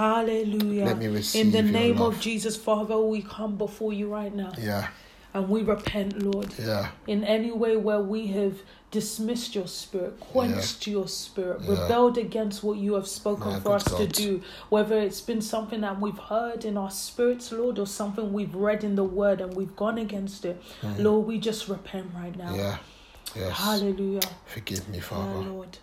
Hallelujah. 0.00 0.86
Let 0.86 0.98
me 0.98 1.08
receive 1.08 1.46
In 1.46 1.52
the 1.52 1.60
name 1.70 1.96
love. 1.96 2.14
of 2.14 2.20
Jesus, 2.20 2.56
Father, 2.56 2.98
we 2.98 3.20
come 3.20 3.56
before 3.56 3.92
you 3.92 4.08
right 4.08 4.34
now 4.34 4.52
Yeah, 4.58 4.88
and 5.34 5.48
we 5.50 5.62
repent, 5.62 6.22
Lord. 6.22 6.48
yeah, 6.58 6.88
in 7.06 7.22
any 7.22 7.52
way 7.52 7.76
where 7.76 8.00
we 8.00 8.28
have 8.28 8.54
dismissed 8.90 9.54
your 9.54 9.66
spirit, 9.66 10.18
quenched 10.18 10.86
your 10.86 11.06
spirit, 11.06 11.60
Yeah. 11.60 11.82
rebelled 11.82 12.16
against 12.16 12.62
what 12.64 12.78
you 12.78 12.94
have 12.94 13.06
spoken 13.06 13.50
My 13.52 13.60
for 13.60 13.72
us 13.74 13.84
good 13.88 14.14
to 14.14 14.22
do, 14.22 14.42
whether 14.70 14.98
it's 14.98 15.20
been 15.20 15.42
something 15.42 15.82
that 15.82 16.00
we've 16.00 16.18
heard 16.18 16.64
in 16.64 16.78
our 16.78 16.90
spirits, 16.90 17.52
Lord, 17.52 17.78
or 17.78 17.86
something 17.86 18.32
we've 18.32 18.54
read 18.54 18.82
in 18.82 18.94
the 18.96 19.04
word 19.04 19.42
and 19.42 19.54
we've 19.54 19.76
gone 19.76 19.98
against 19.98 20.46
it, 20.46 20.60
mm. 20.80 20.98
Lord, 20.98 21.26
we 21.26 21.38
just 21.38 21.68
repent 21.68 22.10
right 22.16 22.34
now. 22.36 22.54
Yeah. 22.54 22.76
Yes. 23.36 23.52
Hallelujah. 23.58 24.22
Forgive 24.46 24.88
me, 24.88 24.96
Yeah, 24.96 25.02
Father. 25.04 25.40
Lord. 25.40 25.76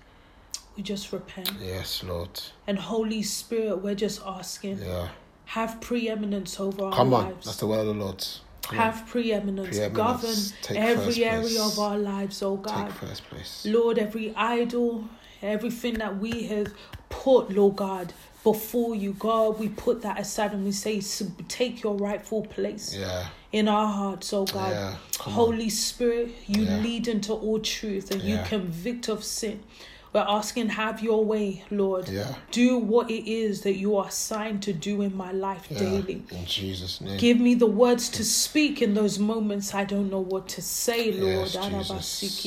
We 0.78 0.84
just 0.84 1.12
repent. 1.12 1.52
Yes, 1.60 2.04
Lord. 2.04 2.30
And 2.68 2.78
Holy 2.78 3.24
Spirit, 3.24 3.78
we're 3.78 3.96
just 3.96 4.22
asking, 4.24 4.78
Yeah. 4.78 5.08
have 5.46 5.82
preeminence 5.82 6.60
over 6.60 6.86
our 6.86 6.94
Come 6.94 7.16
on. 7.16 7.26
lives. 7.26 7.46
That's 7.48 7.58
the 7.58 7.66
word 7.68 7.80
of 7.80 7.88
the 7.88 7.94
Lord. 7.96 8.24
Come 8.62 8.78
on. 8.80 8.86
have 8.86 9.08
preeminence, 9.08 9.70
Preeminence. 9.78 9.96
govern 9.98 10.36
Take 10.62 10.78
every 10.78 11.24
area 11.24 11.62
of 11.64 11.80
our 11.80 11.98
lives, 11.98 12.44
oh 12.44 12.58
God. 12.58 12.90
Take 12.90 13.10
first 13.10 13.24
place. 13.30 13.66
Lord, 13.66 13.98
every 13.98 14.36
idol, 14.36 15.06
everything 15.42 15.96
that 15.96 16.20
we 16.20 16.44
have 16.48 16.74
put, 17.10 17.50
Lord 17.50 17.78
God, 17.78 18.14
before 18.44 18.94
you, 18.94 19.14
God, 19.14 19.58
we 19.60 19.70
put 19.70 20.02
that 20.04 20.20
aside 20.20 20.52
and 20.54 20.64
we 20.66 20.72
say, 20.74 21.00
take 21.48 21.82
your 21.82 21.96
rightful 21.96 22.44
place 22.46 22.94
Yeah. 22.94 23.28
in 23.54 23.68
our 23.70 23.88
hearts, 23.88 24.32
oh 24.34 24.46
God. 24.46 24.72
Yeah. 24.72 24.96
Come 25.18 25.34
on. 25.34 25.40
Holy 25.40 25.70
Spirit, 25.70 26.36
you 26.46 26.64
Yeah. 26.66 26.78
lead 26.78 27.08
into 27.08 27.34
all 27.34 27.60
truth 27.60 28.12
and 28.12 28.22
you 28.22 28.38
convict 28.46 29.08
of 29.08 29.24
sin. 29.24 29.64
We're 30.18 30.24
asking, 30.28 30.70
have 30.70 31.04
your 31.04 31.24
way, 31.24 31.64
Lord. 31.70 32.10
Yeah. 32.10 32.34
Do 32.50 32.80
what 32.80 33.12
it 33.12 33.30
is 33.32 33.62
that 33.62 33.76
you 33.76 33.98
are 33.98 34.08
assigned 34.08 34.64
to 34.64 34.74
do 34.74 35.04
in 35.04 35.16
my 35.16 35.32
life 35.32 35.68
Yeah. 35.70 35.78
daily. 35.78 36.24
In 36.32 36.44
Jesus' 36.44 37.00
name. 37.02 37.20
Give 37.20 37.40
me 37.40 37.54
the 37.54 37.68
words 37.68 38.10
to 38.10 38.24
speak 38.26 38.82
in 38.82 38.96
those 38.96 39.20
moments 39.20 39.76
I 39.76 39.84
don't 39.84 40.10
know 40.10 40.22
what 40.22 40.48
to 40.56 40.62
say, 40.64 41.12
Lord. 41.12 41.54
Yes, 41.54 42.20
Jesus. 42.20 42.42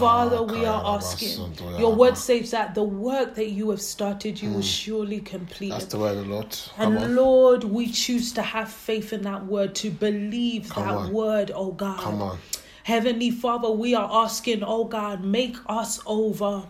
Father, 0.00 0.42
we 0.42 0.64
are 0.64 0.96
asking. 0.96 1.54
Your 1.78 1.94
word 1.94 2.18
says 2.18 2.50
that 2.50 2.74
the 2.74 2.82
work 2.82 3.36
that 3.36 3.50
you 3.50 3.70
have 3.70 3.80
started, 3.80 4.42
you 4.42 4.50
will 4.50 4.62
surely 4.62 5.20
complete 5.20 5.68
Hmm. 5.68 5.78
That's 5.78 5.92
the 5.92 5.98
word 6.00 6.16
of 6.18 6.26
the 6.26 6.32
Lord. 6.32 6.58
Come 6.74 6.96
And 6.96 7.04
on. 7.04 7.14
Lord, 7.14 7.62
we 7.62 7.86
choose 7.86 8.32
to 8.32 8.42
have 8.42 8.68
faith 8.68 9.12
in 9.12 9.22
that 9.22 9.46
word, 9.46 9.76
to 9.76 9.90
believe 9.90 10.70
Come 10.70 10.88
that 10.88 10.96
on. 10.96 11.12
word, 11.12 11.52
oh 11.54 11.70
God. 11.70 12.00
Come 12.00 12.20
on. 12.20 12.38
Heavenly 12.84 13.30
Father, 13.30 13.70
we 13.70 13.94
are 13.94 14.24
asking, 14.24 14.62
oh 14.64 14.84
God, 14.84 15.24
make 15.24 15.56
us 15.68 16.00
over. 16.06 16.64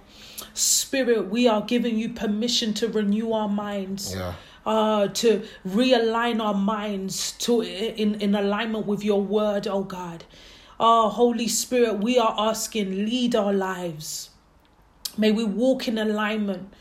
Spirit, 0.55 1.29
we 1.29 1.49
are 1.49 1.63
giving 1.63 1.99
you 1.99 2.11
permission 2.11 2.75
to 2.75 2.89
renew 2.89 3.33
our 3.33 3.49
minds. 3.49 4.15
Yeah. 4.15 4.35
Uh, 4.65 5.09
to 5.09 5.43
realign 5.67 6.41
our 6.41 6.55
minds 6.55 7.33
to 7.33 7.63
in, 7.63 8.15
in 8.21 8.33
alignment 8.37 8.87
with 8.87 9.03
your 9.03 9.21
word, 9.21 9.67
oh 9.67 9.83
God. 9.83 10.25
Oh, 10.79 11.09
Holy 11.09 11.49
Spirit, 11.49 11.99
we 11.99 12.17
are 12.19 12.35
asking, 12.39 13.05
lead 13.05 13.35
our 13.35 13.53
lives. 13.53 14.31
May 15.19 15.33
we 15.33 15.45
walk 15.45 15.89
in 15.89 15.99
alignment. 15.99 16.73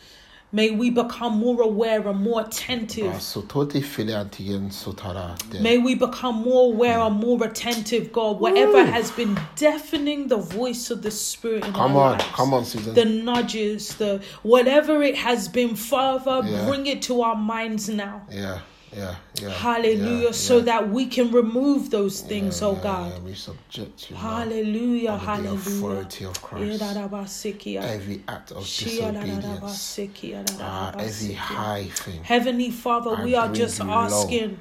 May 0.54 0.72
we 0.72 0.90
become 0.90 1.38
more 1.38 1.62
aware 1.62 2.06
and 2.06 2.20
more 2.20 2.42
attentive. 2.42 3.14
Sototi 3.14 3.82
fili 3.82 4.12
antigen 4.14 4.70
sotara. 4.70 5.38
de. 5.50 5.62
May 5.62 5.78
we 5.78 5.96
become 5.96 6.36
more 6.44 6.74
aware 6.74 7.00
and 7.00 7.16
more 7.16 7.42
attentive, 7.46 8.12
God. 8.12 8.42
Whatever 8.42 8.84
has 8.84 9.12
been 9.12 9.40
deafening 9.56 10.28
the 10.28 10.36
voice 10.38 10.92
of 10.92 11.04
the 11.04 11.12
Spirit 11.12 11.66
in 11.66 11.72
Come 11.74 11.96
our 11.96 12.12
on. 12.12 12.18
lives, 12.18 12.26
Come 12.34 12.54
on, 12.54 12.66
Susan. 12.66 12.94
the 12.94 13.06
nudges, 13.06 13.96
the 13.96 14.22
whatever 14.44 15.02
it 15.02 15.16
has 15.16 15.48
been, 15.48 15.76
Father, 15.76 16.42
Yeah. 16.46 16.68
bring 16.68 16.86
it 16.86 17.02
to 17.04 17.22
our 17.22 17.36
minds 17.38 17.88
now. 17.88 18.24
yeah. 18.30 18.60
Yeah. 18.96 19.16
Yeah. 19.42 19.50
Hallelujah. 19.52 20.26
yeah, 20.26 20.32
so 20.32 20.58
yeah. 20.58 20.64
that 20.66 20.90
we 20.90 21.06
can 21.06 21.32
remove 21.32 21.90
those 21.90 22.22
things, 22.22 22.62
Yeah, 22.62 22.68
oh 22.68 22.74
yeah, 22.76 22.84
God. 22.84 23.12
yeah, 23.14 23.20
we 23.20 23.34
subject 23.34 24.10
you 24.10 24.16
now 24.18 24.22
Hallelujah. 24.22 25.12
under 25.12 25.26
the 25.26 25.32
Hallelujah. 25.32 25.54
authority 25.58 26.26
of 26.26 26.42
Christ. 26.42 26.82
Every 26.82 28.24
act 28.28 28.52
of 28.52 28.64
disobedience. 28.64 29.96
Ah, 30.60 30.94
every 30.98 31.34
high 31.34 31.86
thing. 31.86 32.24
Heavenly 32.24 32.72
Father, 32.72 33.12
I 33.16 33.24
we 33.24 33.36
are 33.36 33.48
just 33.54 33.80
you 33.80 33.86
low. 33.86 33.92
asking. 33.92 34.60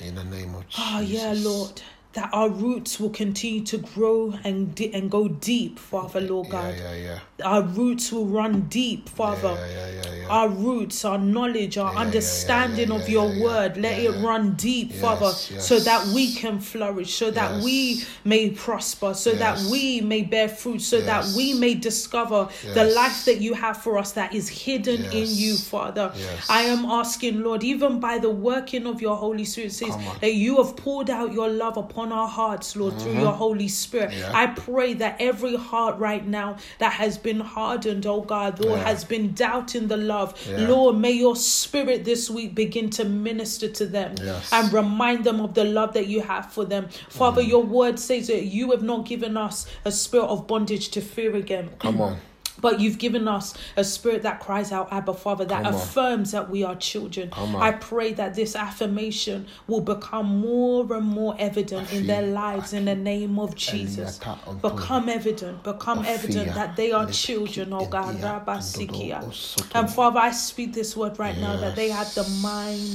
In 0.00 0.14
the 0.14 0.24
name 0.24 0.54
of 0.54 0.68
Jesus. 0.68 0.84
Ah, 0.92 1.00
yeah, 1.00 1.34
Lord, 1.36 1.82
that 2.14 2.28
our 2.32 2.50
roots 2.50 3.00
will 3.00 3.10
continue 3.10 3.62
to 3.64 3.78
grow 3.78 4.34
and 4.44 4.74
di- 4.74 4.92
and 4.92 5.10
go 5.10 5.28
deep, 5.28 5.78
Father, 5.78 6.20
Lord 6.20 6.50
God. 6.50 6.74
Yeah, 6.76 6.94
yeah, 6.94 7.18
yeah. 7.38 7.44
Our 7.46 7.62
roots 7.62 8.12
will 8.12 8.26
run 8.26 8.62
deep, 8.68 9.08
Father. 9.08 9.48
Yeah, 9.48 9.66
yeah, 9.66 10.02
yeah, 10.04 10.14
yeah. 10.20 10.26
Our 10.28 10.48
roots, 10.48 11.04
our 11.04 11.18
knowledge, 11.18 11.78
our 11.78 11.92
understanding 11.94 12.90
of 12.92 13.08
your 13.08 13.28
word, 13.40 13.76
let 13.76 13.98
it 13.98 14.10
run 14.22 14.52
deep, 14.54 14.90
Yes, 14.92 15.00
Father, 15.00 15.32
so 15.60 15.78
that 15.80 16.06
we 16.08 16.32
can 16.34 16.60
flourish, 16.60 17.14
so 17.14 17.30
that 17.30 17.62
we 17.62 18.04
may 18.24 18.50
prosper, 18.50 19.14
so 19.14 19.32
that 19.32 19.58
we 19.70 20.00
may 20.02 20.22
bear 20.22 20.48
fruit, 20.48 20.80
so 20.82 21.00
that 21.00 21.24
we 21.36 21.54
may 21.54 21.74
discover 21.74 22.48
the 22.74 22.84
life 22.84 23.24
that 23.24 23.40
you 23.40 23.54
have 23.54 23.78
for 23.82 23.96
us 23.98 24.12
that 24.12 24.34
is 24.34 24.48
hidden 24.48 25.04
in 25.12 25.26
you, 25.28 25.56
Father. 25.56 26.12
Yes. 26.14 26.46
I 26.48 26.62
am 26.62 26.84
asking, 26.84 27.42
Lord, 27.42 27.64
even 27.64 28.00
by 28.00 28.18
the 28.18 28.30
working 28.30 28.86
of 28.86 29.00
your 29.00 29.16
Holy 29.16 29.44
Spirit, 29.44 29.72
says 29.72 29.94
that 30.20 30.34
you 30.34 30.56
have 30.62 30.76
poured 30.76 31.08
out 31.10 31.32
your 31.32 31.48
love 31.48 31.76
upon 31.76 32.01
our 32.10 32.26
hearts, 32.26 32.74
Lord, 32.74 32.98
through 32.98 33.12
your 33.20 33.30
Holy 33.32 33.68
Spirit. 33.68 34.10
Mm-hmm. 34.10 34.20
Yeah. 34.20 34.32
I 34.34 34.46
pray 34.46 34.94
that 34.94 35.16
every 35.20 35.54
heart 35.56 35.98
right 35.98 36.26
now 36.26 36.56
that 36.78 36.94
has 36.94 37.18
been 37.18 37.38
hardened, 37.40 38.06
oh 38.06 38.22
God, 38.22 38.64
or 38.64 38.76
Yeah. 38.76 38.82
has 38.84 39.04
been 39.04 39.34
doubting 39.34 39.86
the 39.88 39.96
love, 39.98 40.34
Yeah. 40.50 40.66
Lord, 40.68 40.96
may 40.96 41.12
your 41.12 41.36
spirit 41.36 42.04
this 42.04 42.30
week 42.30 42.54
begin 42.54 42.88
to 42.90 43.04
minister 43.04 43.68
to 43.68 43.86
them 43.86 44.14
Yes. 44.22 44.50
and 44.52 44.72
remind 44.72 45.24
them 45.24 45.40
of 45.40 45.52
the 45.54 45.64
love 45.64 45.92
that 45.94 46.06
you 46.06 46.22
have 46.22 46.50
for 46.50 46.64
them. 46.64 46.88
Father, 47.10 47.42
Mm-hmm. 47.42 47.50
your 47.50 47.62
word 47.62 47.98
says 47.98 48.26
that 48.28 48.44
you 48.46 48.70
have 48.70 48.82
not 48.82 49.04
given 49.06 49.36
us 49.36 49.66
a 49.84 49.92
spirit 49.92 50.26
of 50.26 50.46
bondage 50.46 50.88
to 50.90 51.00
fear 51.02 51.36
again. 51.36 51.68
Come 51.78 52.00
on. 52.00 52.18
But 52.62 52.80
you've 52.80 52.98
given 52.98 53.28
us 53.28 53.52
a 53.76 53.84
spirit 53.84 54.22
that 54.22 54.40
cries 54.40 54.72
out, 54.72 54.90
Abba, 54.90 55.12
Father, 55.12 55.44
that 55.44 55.64
Come 55.64 55.74
on. 55.74 55.80
affirms 55.80 56.30
that 56.30 56.48
we 56.48 56.64
are 56.64 56.76
children. 56.76 57.30
I 57.36 57.72
pray 57.72 58.14
that 58.14 58.34
this 58.34 58.56
affirmation 58.56 59.46
will 59.66 59.82
become 59.82 60.38
more 60.40 60.90
and 60.94 61.04
more 61.06 61.36
evident 61.38 61.92
in 61.92 62.06
their 62.06 62.22
lives 62.22 62.72
in 62.72 62.86
the 62.86 62.94
name 62.94 63.38
of 63.38 63.54
Jesus. 63.56 64.18
Become 64.62 65.10
evident, 65.10 65.62
become 65.62 66.04
evident 66.06 66.54
that 66.54 66.76
they 66.76 66.92
are 66.92 67.06
children, 67.10 67.72
oh 67.72 67.86
God. 67.86 68.14
India, 68.14 68.32
Rabba 68.32 68.52
Ndodo, 68.58 68.88
Sikia. 68.88 69.24
Osoto. 69.24 69.78
And 69.78 69.90
Father, 69.90 70.20
I 70.20 70.30
speak 70.30 70.72
this 70.72 70.96
word 70.96 71.18
right 71.18 71.36
now 71.38 71.56
that 71.56 71.76
they 71.76 71.90
have 71.90 72.14
the 72.14 72.24
mind 72.42 72.92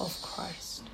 of 0.00 0.16
Christ. 0.22 0.84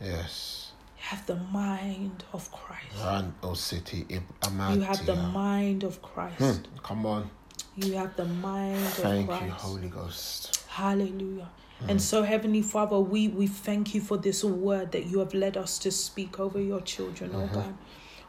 Yes. 0.00 0.72
Have 0.96 1.24
the 1.26 1.36
mind 1.36 2.24
of 2.32 2.50
Christ. 2.50 2.96
Ran 3.04 3.32
O 3.42 3.54
City. 3.54 4.06
You 4.10 4.80
have 4.80 5.06
the 5.06 5.14
mind 5.14 5.84
of 5.84 6.02
Christ. 6.02 6.38
Hmm, 6.38 6.82
come 6.82 7.06
on. 7.06 7.30
You 7.76 7.92
have 7.94 8.16
the 8.16 8.24
mind 8.24 8.76
of 8.86 8.92
Thank 8.94 9.28
Christ. 9.28 9.44
you, 9.44 9.50
Holy 9.50 9.88
Ghost. 9.88 10.64
Hallelujah. 10.68 11.48
Mm. 11.84 11.90
And 11.90 12.02
so, 12.02 12.22
Heavenly 12.22 12.62
Father, 12.62 12.98
we, 12.98 13.28
we 13.28 13.46
thank 13.46 13.94
you 13.94 14.00
for 14.00 14.16
this 14.16 14.42
word 14.42 14.92
that 14.92 15.06
you 15.06 15.18
have 15.18 15.34
led 15.34 15.56
us 15.58 15.78
to 15.80 15.90
speak 15.90 16.40
over 16.40 16.58
your 16.60 16.80
children, 16.80 17.32
oh 17.34 17.40
Mm-hmm. 17.40 17.54
God. 17.54 17.74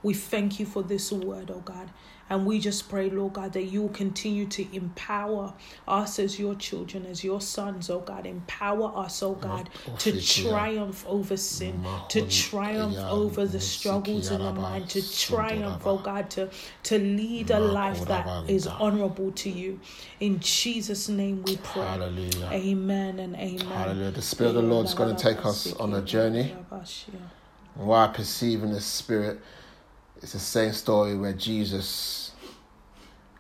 We 0.03 0.13
thank 0.13 0.59
you 0.59 0.65
for 0.65 0.83
this 0.83 1.11
word, 1.11 1.49
oh 1.49 1.61
God. 1.61 1.89
And 2.29 2.45
we 2.45 2.59
just 2.59 2.89
pray, 2.89 3.09
Lord 3.09 3.33
God, 3.33 3.53
that 3.53 3.63
you 3.63 3.83
will 3.83 3.89
continue 3.89 4.45
to 4.47 4.75
empower 4.75 5.53
us 5.87 6.19
as 6.19 6.37
your 6.37 6.55
children, 6.55 7.05
as 7.05 7.23
your 7.23 7.39
sons, 7.39 7.89
oh 7.89 7.99
God. 7.99 8.25
Empower 8.25 8.91
us, 8.97 9.23
oh 9.23 9.33
God, 9.33 9.69
to 9.99 10.21
triumph 10.21 11.05
over 11.07 11.37
sin, 11.37 11.85
to 12.09 12.27
triumph 12.27 12.97
over 12.97 13.45
the 13.45 13.59
struggles 13.59 14.29
in 14.29 14.39
the 14.39 14.53
mind, 14.53 14.89
to 14.89 15.17
triumph, 15.17 15.85
oh 15.85 15.97
God, 15.97 16.29
to, 16.31 16.49
to 16.83 16.99
lead 16.99 17.51
a 17.51 17.59
life 17.59 18.05
that 18.05 18.49
is 18.49 18.67
honorable 18.67 19.31
to 19.31 19.49
you. 19.49 19.79
In 20.19 20.39
Jesus' 20.39 21.07
name 21.07 21.43
we 21.43 21.57
pray. 21.57 21.83
Hallelujah. 21.83 22.49
Amen 22.51 23.19
and 23.19 23.35
amen. 23.35 23.67
Hallelujah. 23.67 24.11
The 24.11 24.21
Spirit 24.21 24.49
of 24.49 24.55
the 24.55 24.61
Lord 24.63 24.85
is 24.85 24.93
going 24.93 25.15
to 25.15 25.21
take 25.21 25.45
us 25.45 25.73
on 25.73 25.93
a 25.93 26.01
journey. 26.01 26.55
What 27.75 28.09
I 28.09 28.13
perceive 28.13 28.63
in 28.63 28.71
the 28.71 28.81
Spirit 28.81 29.39
is 30.21 30.33
the 30.33 30.39
same 30.39 30.73
story 30.73 31.17
where 31.17 31.33
Jesus 31.33 32.31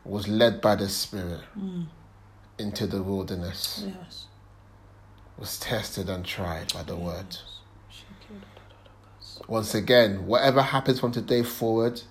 was 0.03 0.27
led 0.27 0.61
by 0.61 0.75
the 0.75 0.87
Spirit 0.87 1.41
mm. 1.57 1.85
into 2.57 2.87
the 2.87 3.03
wilderness, 3.03 3.83
Yes. 3.85 4.25
was 5.37 5.59
tested 5.59 6.09
and 6.09 6.25
tried 6.25 6.73
by 6.73 6.83
the 6.83 6.95
Word. 6.95 7.37
Once 9.47 9.75
again, 9.75 10.25
whatever 10.25 10.61
happens 10.61 10.99
from 10.99 11.11
today 11.11 11.43
forward, 11.43 12.01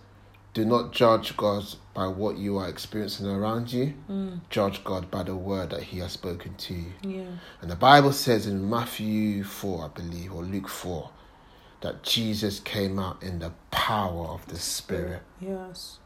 do 0.54 0.64
not 0.64 0.92
judge 0.92 1.36
God 1.36 1.64
by 1.92 2.06
what 2.06 2.38
you 2.38 2.56
are 2.56 2.68
experiencing 2.68 3.26
around 3.26 3.72
you. 3.72 3.94
Mm. 4.08 4.40
Judge 4.48 4.82
God 4.84 5.10
by 5.10 5.22
the 5.22 5.36
word 5.36 5.70
that 5.70 5.82
He 5.82 5.98
has 5.98 6.12
spoken 6.12 6.54
to 6.54 6.74
you. 6.74 6.92
Yeah. 7.02 7.26
And 7.60 7.70
the 7.70 7.76
Bible 7.76 8.12
says 8.12 8.46
in 8.46 8.68
Matthew 8.70 9.44
4, 9.44 9.84
I 9.84 9.88
believe, 9.88 10.32
or 10.32 10.42
Luke 10.42 10.68
4, 10.68 11.10
that 11.86 12.02
Jesus 12.02 12.58
came 12.58 12.98
out 12.98 13.22
in 13.22 13.38
the 13.38 13.52
power 13.70 14.26
of 14.26 14.44
the 14.48 14.56
Spirit. 14.56 15.22
Yes. 15.40 16.00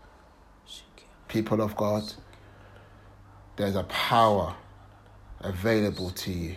People 1.26 1.62
of 1.62 1.74
God, 1.74 2.02
there's 3.56 3.76
a 3.76 3.84
power 3.84 4.56
available 5.40 6.10
to 6.10 6.30
you 6.30 6.56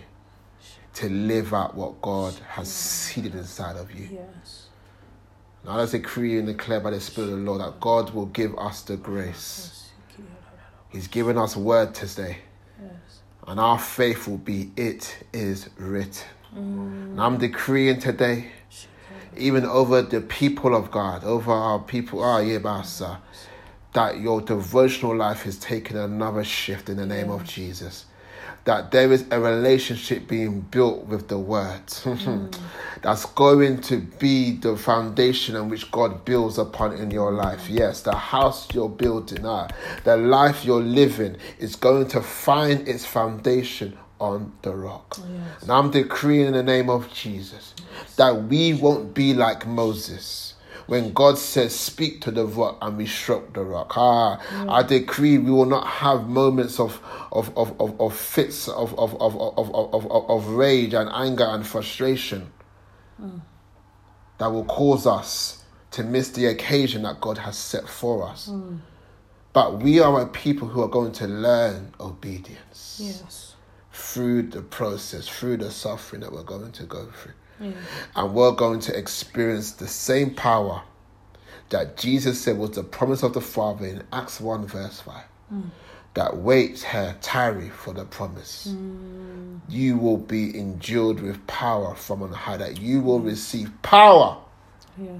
to 0.96 1.08
live 1.08 1.54
out 1.54 1.74
what 1.74 2.02
God 2.02 2.34
has 2.50 2.70
seeded 2.70 3.34
inside 3.34 3.78
of 3.78 3.94
you. 3.98 4.10
Yes. 4.12 4.68
Now 5.64 5.78
let's 5.78 5.94
decree 5.94 6.38
and 6.38 6.46
declare 6.46 6.82
by 6.82 6.90
the 6.92 7.00
Spirit 7.00 7.30
of 7.30 7.38
the 7.38 7.46
Lord 7.46 7.62
that 7.62 7.80
God 7.80 8.14
will 8.14 8.26
give 8.26 8.54
us 8.58 8.82
the 8.82 8.98
grace. 8.98 9.90
He's 10.90 11.08
given 11.08 11.38
us 11.38 11.56
word 11.56 11.96
today. 11.96 12.40
Yes. 12.82 13.22
And 13.48 13.58
our 13.58 13.80
faith 13.80 14.28
will 14.28 14.38
be, 14.38 14.72
it 14.76 15.16
is 15.32 15.70
written. 15.78 16.28
Mm. 16.54 17.12
And 17.12 17.22
I'm 17.22 17.38
decreeing 17.38 18.00
today, 18.00 18.52
even 19.38 19.66
over 19.66 20.02
the 20.02 20.22
people 20.22 20.76
of 20.76 20.92
God, 20.92 21.24
over 21.24 21.52
our 21.52 21.80
people, 21.80 22.24
ah, 22.24 22.40
yeah, 22.40 22.60
that 23.94 24.20
your 24.20 24.42
devotional 24.42 25.16
life 25.16 25.46
is 25.46 25.58
taking 25.58 25.98
another 25.98 26.44
shift 26.44 26.90
in 26.90 26.98
the 26.98 27.06
name 27.06 27.30
of 27.30 27.44
Jesus. 27.44 28.06
That 28.66 28.92
there 28.92 29.12
is 29.12 29.26
a 29.30 29.40
relationship 29.40 30.28
being 30.28 30.62
built 30.62 31.06
with 31.06 31.28
the 31.28 31.38
word. 31.38 31.82
That's 33.02 33.26
going 33.26 33.82
to 33.82 33.98
be 33.98 34.54
the 34.54 34.78
foundation 34.78 35.58
on 35.58 35.70
which 35.70 35.92
God 35.92 36.24
builds 36.24 36.58
upon 36.58 36.94
in 36.94 37.12
your 37.12 37.34
life. 37.34 37.70
Yes, 37.70 38.02
the 38.02 38.16
house 38.16 38.74
you're 38.74 38.90
building, 38.90 39.46
ah, 39.46 39.68
the 40.06 40.16
life 40.18 40.64
you're 40.64 40.82
living 40.82 41.36
is 41.60 41.76
going 41.76 42.08
to 42.10 42.22
find 42.22 42.88
its 42.88 43.06
foundation 43.06 43.98
on 44.24 44.54
the 44.62 44.74
rock. 44.76 45.18
Yes. 45.20 45.64
And 45.64 45.72
I'm 45.72 45.92
decreeing 45.92 46.48
in 46.48 46.54
the 46.54 46.64
name 46.64 46.90
of 46.90 47.12
Jesus 47.14 47.74
that 48.18 48.44
we 48.46 48.74
won't 48.74 49.14
be 49.14 49.34
like 49.34 49.68
Moses. 49.68 50.56
When 50.88 51.14
God 51.14 51.38
says, 51.38 51.74
Speak 51.74 52.20
to 52.22 52.32
the 52.32 52.46
rock, 52.46 52.78
and 52.82 52.98
we 52.98 53.06
struck 53.06 53.54
the 53.54 53.64
rock. 53.64 53.94
Ah, 53.98 54.40
I 54.70 54.84
decree 54.84 55.38
we 55.38 55.52
will 55.52 55.66
not 55.66 55.88
have 55.88 56.28
moments 56.28 56.80
of, 56.80 57.00
of, 57.32 57.56
of, 57.58 57.80
of, 57.80 58.00
of 58.02 58.14
fits 58.16 58.68
of, 58.68 58.94
of, 59.00 59.14
of, 59.22 59.36
of, 59.40 59.74
of, 59.76 60.06
of, 60.12 60.30
of 60.30 60.48
rage 60.50 60.94
and 60.94 61.10
anger 61.14 61.46
and 61.46 61.66
frustration 61.66 62.52
that 64.40 64.48
will 64.48 64.66
cause 64.66 65.08
us 65.08 65.64
to 65.92 66.04
miss 66.04 66.30
the 66.32 66.48
occasion 66.48 67.04
that 67.04 67.22
God 67.22 67.38
has 67.38 67.56
set 67.58 67.88
for 67.88 68.28
us. 68.28 68.52
But 69.54 69.82
we 69.84 70.00
are 70.00 70.22
a 70.22 70.26
people 70.28 70.68
who 70.68 70.82
are 70.82 70.88
going 70.90 71.12
to 71.14 71.28
learn 71.28 71.94
obedience 72.00 73.00
Yes. 73.02 73.43
Through 73.94 74.42
the 74.42 74.62
process, 74.62 75.28
through 75.28 75.58
the 75.58 75.72
suffering 75.72 76.22
that 76.22 76.32
we're 76.34 76.44
going 76.44 76.72
to 76.72 76.84
go 76.84 77.06
through. 77.12 77.34
Yes. 77.60 77.76
And 78.16 78.34
we're 78.34 78.52
going 78.52 78.80
to 78.82 78.98
experience 78.98 79.72
the 79.74 79.88
same 79.88 80.34
power 80.34 80.82
that 81.70 81.96
Jesus 81.98 82.42
said 82.42 82.58
was 82.58 82.72
the 82.72 82.84
promise 82.84 83.24
of 83.24 83.34
the 83.34 83.42
Father 83.42 83.86
in 83.86 84.04
Acts 84.12 84.42
1, 84.42 84.66
verse 84.68 85.00
5. 85.02 85.24
Mm. 85.54 85.70
That 86.16 86.38
waits 86.38 86.84
here, 86.84 87.16
tarry 87.22 87.70
for 87.70 87.94
the 87.94 88.06
promise. 88.06 88.68
Mm. 88.70 89.62
You 89.70 89.98
will 89.98 90.18
be 90.18 90.58
endued 90.58 91.22
with 91.22 91.46
power 91.48 91.96
from 91.96 92.24
on 92.24 92.32
high, 92.32 92.58
that 92.58 92.82
you 92.82 93.00
will 93.02 93.20
receive 93.20 93.72
power 93.84 94.38
Yeah. 94.98 95.18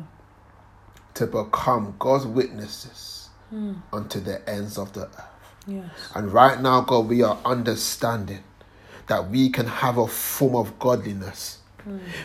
to 1.14 1.28
become 1.28 1.96
God's 2.00 2.26
witnesses 2.26 3.30
mm. 3.54 3.82
unto 3.92 4.20
the 4.20 4.48
ends 4.50 4.78
of 4.78 4.94
the 4.94 5.06
earth. 5.06 5.22
Yes. 5.66 5.90
And 6.14 6.32
right 6.32 6.60
now, 6.60 6.82
God, 6.82 7.08
we 7.08 7.24
are 7.24 7.38
understanding 7.46 8.44
that 9.08 9.30
we 9.30 9.50
can 9.50 9.68
have 9.68 9.98
a 9.98 10.08
form 10.08 10.56
of 10.56 10.78
godliness. 10.80 11.60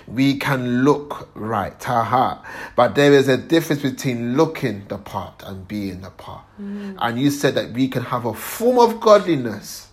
We 0.07 0.37
can 0.37 0.85
look 0.85 1.29
right, 1.35 1.83
haha. 1.83 2.39
But 2.77 2.95
there 2.95 3.13
is 3.13 3.29
a 3.29 3.37
difference 3.37 3.83
between 3.83 4.37
looking 4.37 4.87
the 4.87 4.99
part 4.99 5.43
and 5.45 5.67
being 5.67 6.01
the 6.01 6.11
part. 6.11 6.45
Mm. 6.61 6.97
And 6.99 7.21
you 7.21 7.31
said 7.31 7.55
that 7.57 7.73
we 7.73 7.89
can 7.89 8.05
have 8.05 8.25
a 8.25 8.35
form 8.35 8.79
of 8.79 9.01
godliness, 9.01 9.89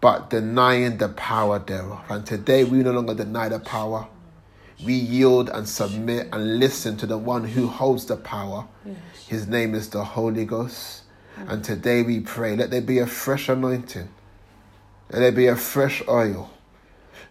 but 0.00 0.28
denying 0.28 0.98
the 0.98 1.08
power 1.08 1.58
thereof. 1.58 2.04
And 2.10 2.26
today 2.26 2.64
we 2.64 2.82
no 2.82 2.92
longer 2.92 3.14
deny 3.14 3.48
the 3.48 3.60
power. 3.60 4.08
We 4.84 4.92
yield 4.92 5.48
and 5.48 5.66
submit 5.66 6.28
and 6.32 6.58
listen 6.58 6.98
to 6.98 7.06
the 7.06 7.16
one 7.16 7.44
who 7.44 7.68
holds 7.68 8.04
the 8.04 8.16
power. 8.18 8.66
Yes. 8.84 8.96
His 9.26 9.48
name 9.48 9.74
is 9.74 9.88
the 9.88 10.04
Holy 10.04 10.44
Ghost. 10.44 11.04
Mm. 11.38 11.50
And 11.50 11.64
today 11.64 12.02
we 12.02 12.20
pray, 12.20 12.56
let 12.56 12.70
there 12.70 12.82
be 12.82 12.98
a 12.98 13.06
fresh 13.06 13.48
anointing. 13.48 14.10
Let 15.10 15.20
there 15.20 15.32
be 15.32 15.46
a 15.46 15.56
fresh 15.56 16.02
oil. 16.08 16.50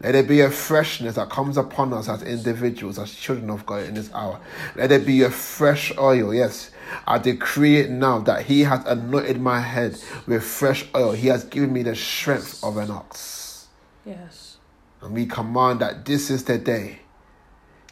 Let 0.01 0.11
there 0.11 0.23
be 0.23 0.41
a 0.41 0.51
freshness 0.51 1.15
that 1.15 1.29
comes 1.29 1.57
upon 1.57 1.93
us 1.93 2.09
as 2.09 2.21
individuals, 2.21 2.99
as 2.99 3.13
children 3.13 3.49
of 3.49 3.65
God 3.65 3.83
in 3.85 3.93
this 3.93 4.11
hour. 4.13 4.39
Let 4.75 4.89
there 4.89 4.99
be 4.99 5.21
a 5.23 5.29
fresh 5.29 5.91
oil. 5.97 6.33
Yes, 6.33 6.71
I 7.07 7.17
decree 7.17 7.77
it 7.77 7.89
now 7.89 8.19
that 8.19 8.45
He 8.45 8.61
has 8.61 8.85
anointed 8.85 9.39
my 9.39 9.61
head 9.61 9.97
with 10.27 10.43
fresh 10.43 10.85
oil. 10.95 11.13
He 11.13 11.27
has 11.27 11.43
given 11.45 11.71
me 11.71 11.83
the 11.83 11.95
strength 11.95 12.63
of 12.63 12.77
an 12.77 12.91
ox. 12.91 13.67
Yes. 14.05 14.57
And 15.01 15.13
we 15.13 15.25
command 15.25 15.79
that 15.79 16.05
this 16.05 16.29
is 16.29 16.43
the 16.43 16.57
day. 16.57 16.99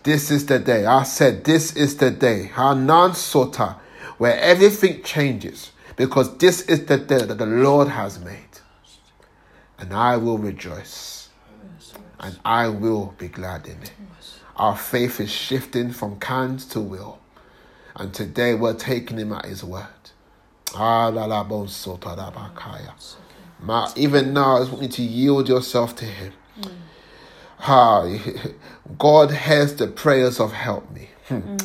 This 0.03 0.29
is 0.31 0.45
the 0.45 0.59
day. 0.59 0.85
I 0.85 1.03
said, 1.03 1.45
this 1.45 1.75
is 1.75 1.95
the 1.95 2.11
day. 2.11 2.51
Hanan 2.53 3.11
Sota, 3.11 3.77
where 4.17 4.37
everything 4.39 5.01
changes. 5.03 5.71
Because 5.95 6.37
this 6.37 6.63
is 6.63 6.85
the 6.85 6.97
day 6.97 7.19
that 7.19 7.37
the 7.37 7.45
Lord 7.45 7.87
has 7.87 8.19
made. 8.19 8.52
And 9.83 9.93
I 9.93 10.15
will 10.15 10.37
rejoice. 10.37 11.27
And 12.17 12.39
I 12.45 12.69
will 12.69 13.13
be 13.17 13.27
glad 13.27 13.67
in 13.67 13.83
it. 13.83 13.91
Our 14.55 14.77
faith 14.77 15.19
is 15.19 15.29
shifting 15.29 15.91
from 15.91 16.21
can't 16.21 16.57
to 16.71 16.79
will. 16.79 17.19
And 17.97 18.13
today 18.13 18.53
we're 18.53 18.75
taking 18.75 19.17
him 19.17 19.33
at 19.33 19.43
his 19.43 19.61
word. 19.61 19.83
Even 23.97 24.33
now, 24.33 24.55
I 24.55 24.59
just 24.61 24.71
want 24.71 24.83
you 24.83 24.87
to 24.87 25.01
yield 25.01 25.49
yourself 25.49 25.97
to 25.97 26.05
him. 26.05 26.31
Ha, 27.57 28.07
God 28.97 29.31
hears 29.31 29.75
the 29.75 29.87
prayers 29.87 30.39
of 30.39 30.53
help 30.53 30.89
me. 30.91 31.09
Hmm. 31.27 31.57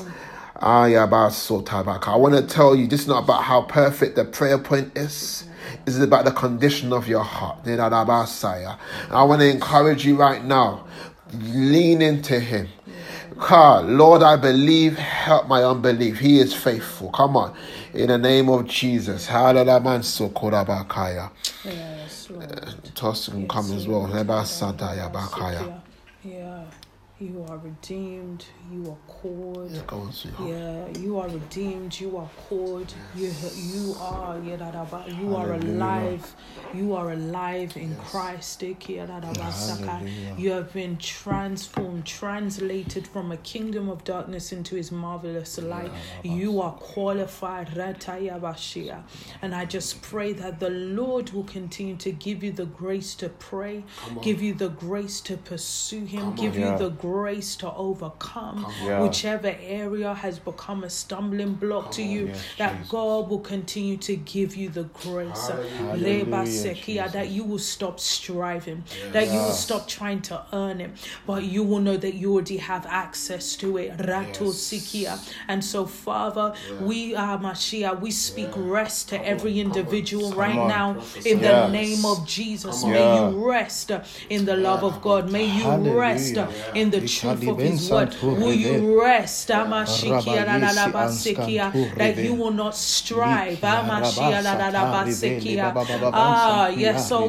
Ah. 0.57 0.91
I 0.91 2.17
want 2.17 2.35
to 2.35 2.43
tell 2.43 2.75
you, 2.75 2.89
this 2.89 3.03
is 3.03 3.07
not 3.07 3.23
about 3.23 3.45
how 3.45 3.63
perfect 3.63 4.17
the 4.17 4.25
prayer 4.25 4.59
point 4.59 4.99
is. 4.99 5.05
This 5.05 5.49
is 5.87 6.01
about 6.01 6.25
the 6.25 6.31
condition 6.31 6.93
of 6.93 7.09
your 7.09 7.23
heart. 7.23 7.65
Ne, 7.67 7.77
da, 7.77 7.89
da, 7.89 8.05
ba, 8.05 8.27
saya. 8.27 8.77
I 9.11 9.23
want 9.25 9.41
to 9.41 9.49
encourage 9.49 10.05
you 10.05 10.17
right 10.17 10.45
now. 10.45 10.87
Lean 11.33 12.03
into 12.03 12.41
him. 12.41 12.69
God, 13.39 13.87
Lord, 13.87 14.23
I 14.23 14.37
believe, 14.37 14.97
help 14.97 15.47
my 15.47 15.63
unbelief. 15.63 16.19
He 16.19 16.41
is 16.41 16.55
faithful. 16.55 17.11
Come 17.11 17.37
on. 17.37 17.55
In 17.95 18.09
the 18.09 18.19
name 18.19 18.49
of 18.49 18.67
Jesus. 18.67 19.29
Yes, 19.29 20.21
Lord. 22.31 22.95
Toss 22.95 23.29
can 23.29 23.47
come 23.47 23.73
as 23.73 23.87
well. 23.87 24.09
Leba 24.09 24.43
sadaya 24.45 25.13
bakaya. 25.13 25.69
Yeah. 25.69 25.79
You 27.21 27.45
are 27.49 27.59
redeemed. 27.59 28.45
You 28.73 28.91
are 28.93 29.13
called. 29.13 29.73
Yeah, 29.73 29.83
go 29.89 29.97
on, 29.97 30.13
sweetheart. 30.13 30.51
Yeah, 30.51 30.99
you 31.01 31.19
are 31.19 31.29
redeemed. 31.29 31.99
You 31.99 32.17
are 32.17 32.31
called. 32.49 32.95
You 33.17 33.33
you 33.57 33.97
are 33.99 34.39
yeah, 34.39 34.55
da, 34.55 34.71
da, 34.71 35.05
you 35.07 35.35
are 35.35 35.55
alive. 35.55 36.37
You 36.73 36.95
are 36.95 37.11
alive 37.11 37.77
in 37.77 37.97
Christ. 37.97 38.63
Eh, 38.63 38.75
kia, 38.79 39.09
da, 39.09 39.19
da, 39.19 39.33
ba, 39.33 39.51
saka. 39.51 39.85
Hallelujah. 39.85 40.35
You 40.39 40.51
have 40.53 40.73
been 40.73 40.97
transformed, 40.99 42.07
translated 42.07 43.09
from 43.09 43.33
a 43.33 43.37
kingdom 43.39 43.89
of 43.89 44.05
darkness 44.05 44.53
into 44.53 44.77
His 44.77 44.93
marvelous 44.93 45.59
light. 45.59 45.91
You 46.23 46.61
are 46.61 46.73
qualified. 46.73 47.77
And 49.43 49.55
I 49.57 49.65
just 49.65 50.03
pray 50.03 50.33
that 50.35 50.61
the 50.61 50.71
Lord 50.71 51.31
will 51.31 51.45
continue 51.45 51.97
to 51.97 52.13
give 52.13 52.45
you 52.45 52.53
the 52.53 52.67
grace 52.67 53.17
to 53.17 53.29
pray, 53.29 53.83
give 54.23 54.41
you 54.41 54.55
the 54.55 54.69
grace 54.69 55.21
to 55.23 55.37
pursue 55.37 56.05
Him, 56.05 56.37
give 56.37 56.57
you 56.57 56.79
the 56.79 56.91
grace 56.91 57.08
to 57.59 57.73
overcome 57.75 58.67
Yeah. 58.85 59.03
whichever 59.03 59.55
area 59.61 60.15
has 60.15 60.39
become 60.39 60.85
a 60.85 60.91
stumbling 60.91 61.55
block 61.55 61.91
to 61.93 62.03
you. 62.03 62.27
Yes, 62.27 62.43
that 62.59 62.73
Jesus. 62.77 62.91
God 62.91 63.29
will 63.31 63.41
continue 63.41 63.97
to 63.99 64.17
give 64.17 64.57
you 64.57 64.69
the 64.69 64.85
grace. 64.85 65.49
Hallelujah, 65.49 66.25
Leba 66.27 66.47
sekia, 66.47 67.13
That 67.13 67.29
you 67.31 67.45
will 67.45 67.59
stop 67.59 68.01
striving, 68.01 68.85
that 69.13 69.27
you 69.33 69.39
will 69.39 69.53
stop 69.53 69.89
trying 69.89 70.23
to 70.23 70.45
earn 70.53 70.81
it, 70.81 70.91
but 71.27 71.45
you 71.45 71.63
will 71.63 71.81
know 71.81 71.97
that 71.97 72.15
you 72.15 72.33
already 72.35 72.59
have 72.59 72.87
access 72.87 73.57
to 73.57 73.77
it. 73.79 73.97
Rato 73.99 74.53
sikia. 74.53 75.19
And 75.49 75.65
so, 75.65 75.87
Father, 75.87 76.55
we 76.81 77.15
are 77.15 77.39
Mashiach. 77.39 78.01
We 78.01 78.11
speak 78.11 78.51
rest 78.57 79.09
to 79.11 79.27
every 79.27 79.61
individual 79.61 80.33
right 80.33 80.59
on. 80.59 80.69
now 80.69 81.03
in 81.25 81.41
the 81.41 81.69
name 81.69 82.05
of 82.05 82.27
Jesus. 82.27 82.85
May 82.85 83.17
you 83.17 83.49
rest 83.51 83.91
uh, 83.91 84.03
in 84.29 84.45
the 84.45 84.57
love 84.57 84.85
of 84.85 85.01
God. 85.03 85.31
May 85.31 85.45
you 85.45 85.65
Hallelujah. 85.65 85.95
rest 85.97 86.39
uh, 86.39 86.51
in 86.75 86.91
the 86.91 86.98
the 87.01 87.09
truth 87.09 87.49
of 87.49 87.59
His 87.59 87.91
word. 87.91 88.15
Will 88.23 88.53
you 88.55 89.03
rest? 89.03 89.49
That 89.49 89.67
you 92.25 92.35
will 92.35 92.51
not 92.53 92.77
strive. 92.77 93.59
Ah, 96.13 96.69
yes, 96.69 97.11
oh. 97.13 97.29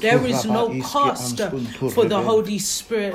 There 0.00 0.26
is 0.26 0.44
no 0.44 0.74
cost 0.80 1.40
for 1.94 2.04
the 2.04 2.20
Holy 2.20 2.58
Spirit. 2.58 3.14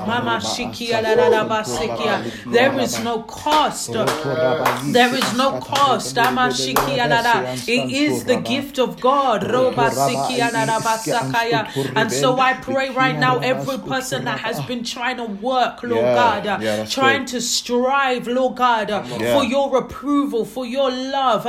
There 2.51 2.79
is 2.79 2.99
no 3.03 3.23
cost. 3.23 3.91
There 3.91 5.15
is 5.15 5.33
no 5.37 5.59
cost. 5.59 6.15
Amashikia 6.17 7.07
la 7.09 7.21
la. 7.21 7.41
It 7.67 7.91
is 7.91 8.23
the 8.25 8.37
gift 8.37 8.79
of 8.79 8.99
God. 8.99 9.43
Roba 9.49 9.89
sikia 9.89 10.51
la 10.53 10.63
la 10.65 10.79
basakaya. 10.79 11.67
And 11.95 12.11
so 12.11 12.39
I 12.39 12.53
pray 12.53 12.89
right 12.89 13.17
now, 13.17 13.39
every 13.39 13.77
person 13.77 14.25
that 14.25 14.39
has 14.39 14.59
been 14.61 14.83
trying 14.83 15.18
to 15.19 15.25
work, 15.25 15.83
Lord 15.83 16.05
Yeah, 16.05 16.15
God, 16.21 16.47
uh, 16.47 16.57
yeah, 16.61 16.85
trying 16.85 17.25
to 17.33 17.39
strive, 17.41 18.27
Lord 18.27 18.55
God, 18.55 18.89
uh, 18.91 19.03
Yeah. 19.19 19.35
for 19.35 19.43
your 19.55 19.67
approval, 19.83 20.45
for 20.45 20.65
your 20.65 20.89
love, 20.91 21.41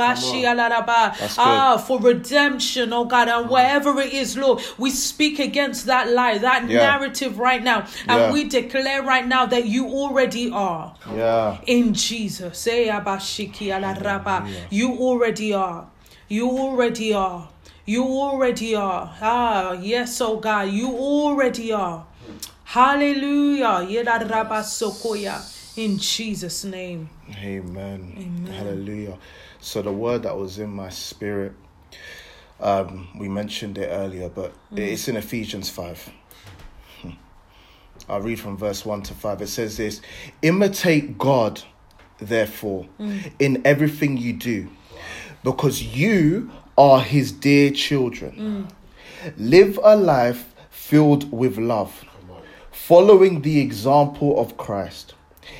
ah, 1.37 1.77
for 1.87 1.97
redemption, 1.99 2.93
oh 2.93 3.05
God, 3.05 3.27
and 3.35 3.49
wherever 3.49 3.91
it 4.05 4.13
is, 4.13 4.37
Lord, 4.37 4.57
we 4.77 4.89
speak 4.91 5.39
against 5.39 5.85
that 5.91 6.05
lie, 6.09 6.37
that 6.37 6.61
narrative 6.85 7.39
right 7.39 7.63
now, 7.63 7.79
and 8.07 8.33
we 8.33 8.43
declare 8.59 9.01
right 9.13 9.27
now 9.35 9.45
that 9.53 9.65
you 9.65 9.83
already 10.01 10.45
are 10.51 10.93
Yeah. 11.15 11.57
in 11.65 11.93
Jesus. 11.93 12.67
Eh. 12.67 12.85
You 14.79 14.87
already 15.07 15.53
are. 15.53 15.85
You 16.27 16.49
already 16.49 17.13
are. 17.13 17.47
You 17.85 18.03
already 18.05 18.75
are. 18.75 19.11
Ah, 19.21 19.73
yes, 19.73 20.21
oh 20.21 20.37
God, 20.37 20.69
you 20.69 20.89
already 20.95 21.71
are. 21.73 22.05
Hallelujah. 22.71 23.83
In 25.75 25.97
Jesus' 25.97 26.63
name. 26.63 27.09
Amen. 27.43 28.13
Amen. 28.17 28.45
Hallelujah. 28.45 29.17
So 29.59 29.81
the 29.81 29.91
word 29.91 30.23
that 30.23 30.37
was 30.37 30.57
in 30.57 30.69
my 30.69 30.87
spirit, 30.87 31.51
um, 32.61 33.09
we 33.17 33.27
mentioned 33.27 33.77
it 33.77 33.87
earlier, 33.87 34.29
but 34.29 34.53
it's 34.73 35.09
in 35.09 35.17
Ephesians 35.17 35.69
5. 35.69 36.11
Hmm. 37.01 37.09
I'll 38.09 38.21
read 38.21 38.39
from 38.39 38.55
verse 38.55 38.85
1 38.85 39.01
to 39.01 39.15
5. 39.15 39.41
It 39.41 39.47
says 39.47 39.75
this 39.75 39.99
Imitate 40.41 41.17
God, 41.17 41.61
therefore, 42.19 42.87
in 43.37 43.61
everything 43.65 44.15
you 44.15 44.31
do, 44.31 44.69
because 45.43 45.83
you 45.83 46.49
are 46.77 47.01
his 47.01 47.33
dear 47.33 47.71
children. 47.71 48.69
Live 49.35 49.77
a 49.83 49.97
life 49.97 50.55
filled 50.69 51.29
with 51.33 51.57
love, 51.57 52.05
following 52.91 53.41
the 53.41 53.61
example 53.61 54.37
of 54.37 54.57
Christ. 54.57 55.13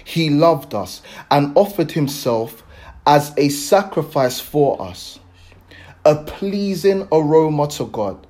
He 0.03 0.29
loved 0.29 0.75
us 0.75 1.01
and 1.29 1.55
offered 1.55 1.93
himself 1.93 2.61
as 3.07 3.33
a 3.37 3.47
sacrifice 3.47 4.41
for 4.41 4.81
us, 4.81 5.17
a 6.03 6.15
pleasing 6.15 7.07
aroma 7.09 7.69
to 7.69 7.85
God. 7.85 8.27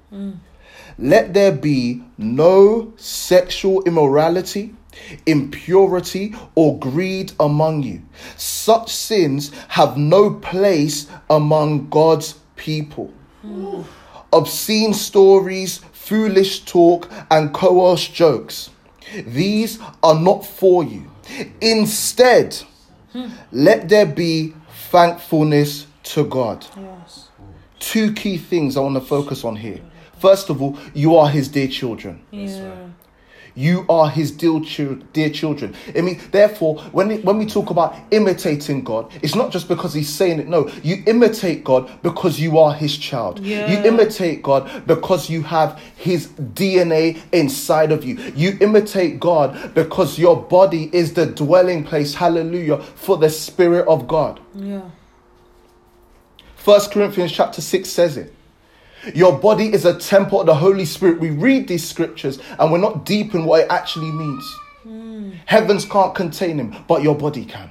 Let 1.00 1.34
there 1.34 1.52
be 1.52 2.04
no 2.20 2.94
sexual 2.98 3.82
immorality, 3.86 4.76
impurity, 5.26 6.36
or 6.54 6.78
greed 6.78 7.32
among 7.40 7.82
you. 7.82 8.04
Such 8.38 8.94
sins 8.94 9.52
have 9.70 9.98
no 9.98 10.30
place 10.30 11.08
among 11.28 11.90
God's 11.90 12.36
people. 12.56 13.12
Obscene 14.32 14.94
stories, 14.94 15.80
foolish 15.92 16.66
talk, 16.66 17.10
and 17.32 17.52
coerced 17.52 18.14
jokes. 18.14 18.70
These 19.26 19.80
are 20.04 20.20
not 20.20 20.46
for 20.46 20.84
you. 20.84 21.10
Instead, 21.62 22.58
let 23.52 23.90
there 23.90 24.06
be 24.06 24.54
thankfulness 24.90 25.88
to 26.04 26.26
God 26.26 26.66
Yes. 26.78 27.28
two 27.80 28.14
key 28.14 28.38
things 28.38 28.76
I 28.78 28.82
want 28.82 28.96
to 28.96 29.02
focus 29.02 29.44
on 29.44 29.56
here. 29.56 29.80
First 30.20 30.50
of 30.50 30.62
all, 30.62 30.78
you 30.94 31.16
are 31.16 31.30
his 31.30 31.48
dear 31.48 31.68
children. 31.68 32.22
Yeah. 32.32 32.88
You 33.56 33.86
are 33.90 34.10
his 34.10 34.32
dear, 34.32 34.60
dear 35.14 35.30
children. 35.30 35.76
I 35.96 36.02
mean, 36.02 36.22
therefore, 36.32 36.80
when 36.92 37.12
it, 37.12 37.26
when 37.26 37.38
we 37.38 37.46
talk 37.46 37.70
about 37.70 37.96
imitating 38.12 38.84
God, 38.84 39.12
it's 39.22 39.36
not 39.36 39.52
just 39.52 39.68
because 39.68 39.94
he's 39.94 40.10
saying 40.10 40.40
it. 40.40 40.48
No, 40.48 40.70
you 40.84 41.04
imitate 41.06 41.64
God 41.64 41.92
because 42.02 42.40
you 42.40 42.58
are 42.60 42.74
his 42.74 42.98
child. 42.98 43.40
Yeah. 43.40 43.70
You 43.70 43.90
imitate 43.90 44.42
God 44.42 44.88
because 44.88 45.30
you 45.30 45.42
have 45.44 45.80
his 45.98 46.28
DNA 46.28 47.22
inside 47.32 47.92
of 47.92 48.04
you. 48.04 48.16
You 48.36 48.58
imitate 48.62 49.20
God 49.20 49.74
because 49.74 50.18
your 50.18 50.42
body 50.42 50.90
is 50.94 51.14
the 51.14 51.26
dwelling 51.26 51.84
place, 51.84 52.14
hallelujah, 52.16 52.78
for 52.78 53.18
the 53.18 53.30
Spirit 53.30 53.88
of 53.88 54.08
God. 54.08 54.40
Yeah. 54.56 54.90
First 56.56 56.92
Corinthians 56.92 57.32
chapter 57.32 57.60
6 57.60 57.90
says 57.90 58.18
it. 58.18 58.34
Your 59.16 59.38
body 59.40 59.74
is 59.74 59.86
a 59.86 59.98
temple 59.98 60.42
of 60.42 60.46
the 60.46 60.56
Holy 60.56 60.86
Spirit. 60.86 61.20
We 61.20 61.32
read 61.32 61.68
these 61.68 61.88
scriptures 61.88 62.40
and 62.60 62.72
we're 62.72 62.78
not 62.80 63.06
deep 63.06 63.34
in 63.34 63.46
what 63.46 63.62
it 63.62 63.68
actually 63.70 64.12
means. 64.12 64.44
Heavens 65.46 65.86
can't 65.86 66.14
contain 66.16 66.60
him, 66.60 66.76
but 66.88 67.02
your 67.04 67.16
body 67.16 67.46
can. 67.46 67.70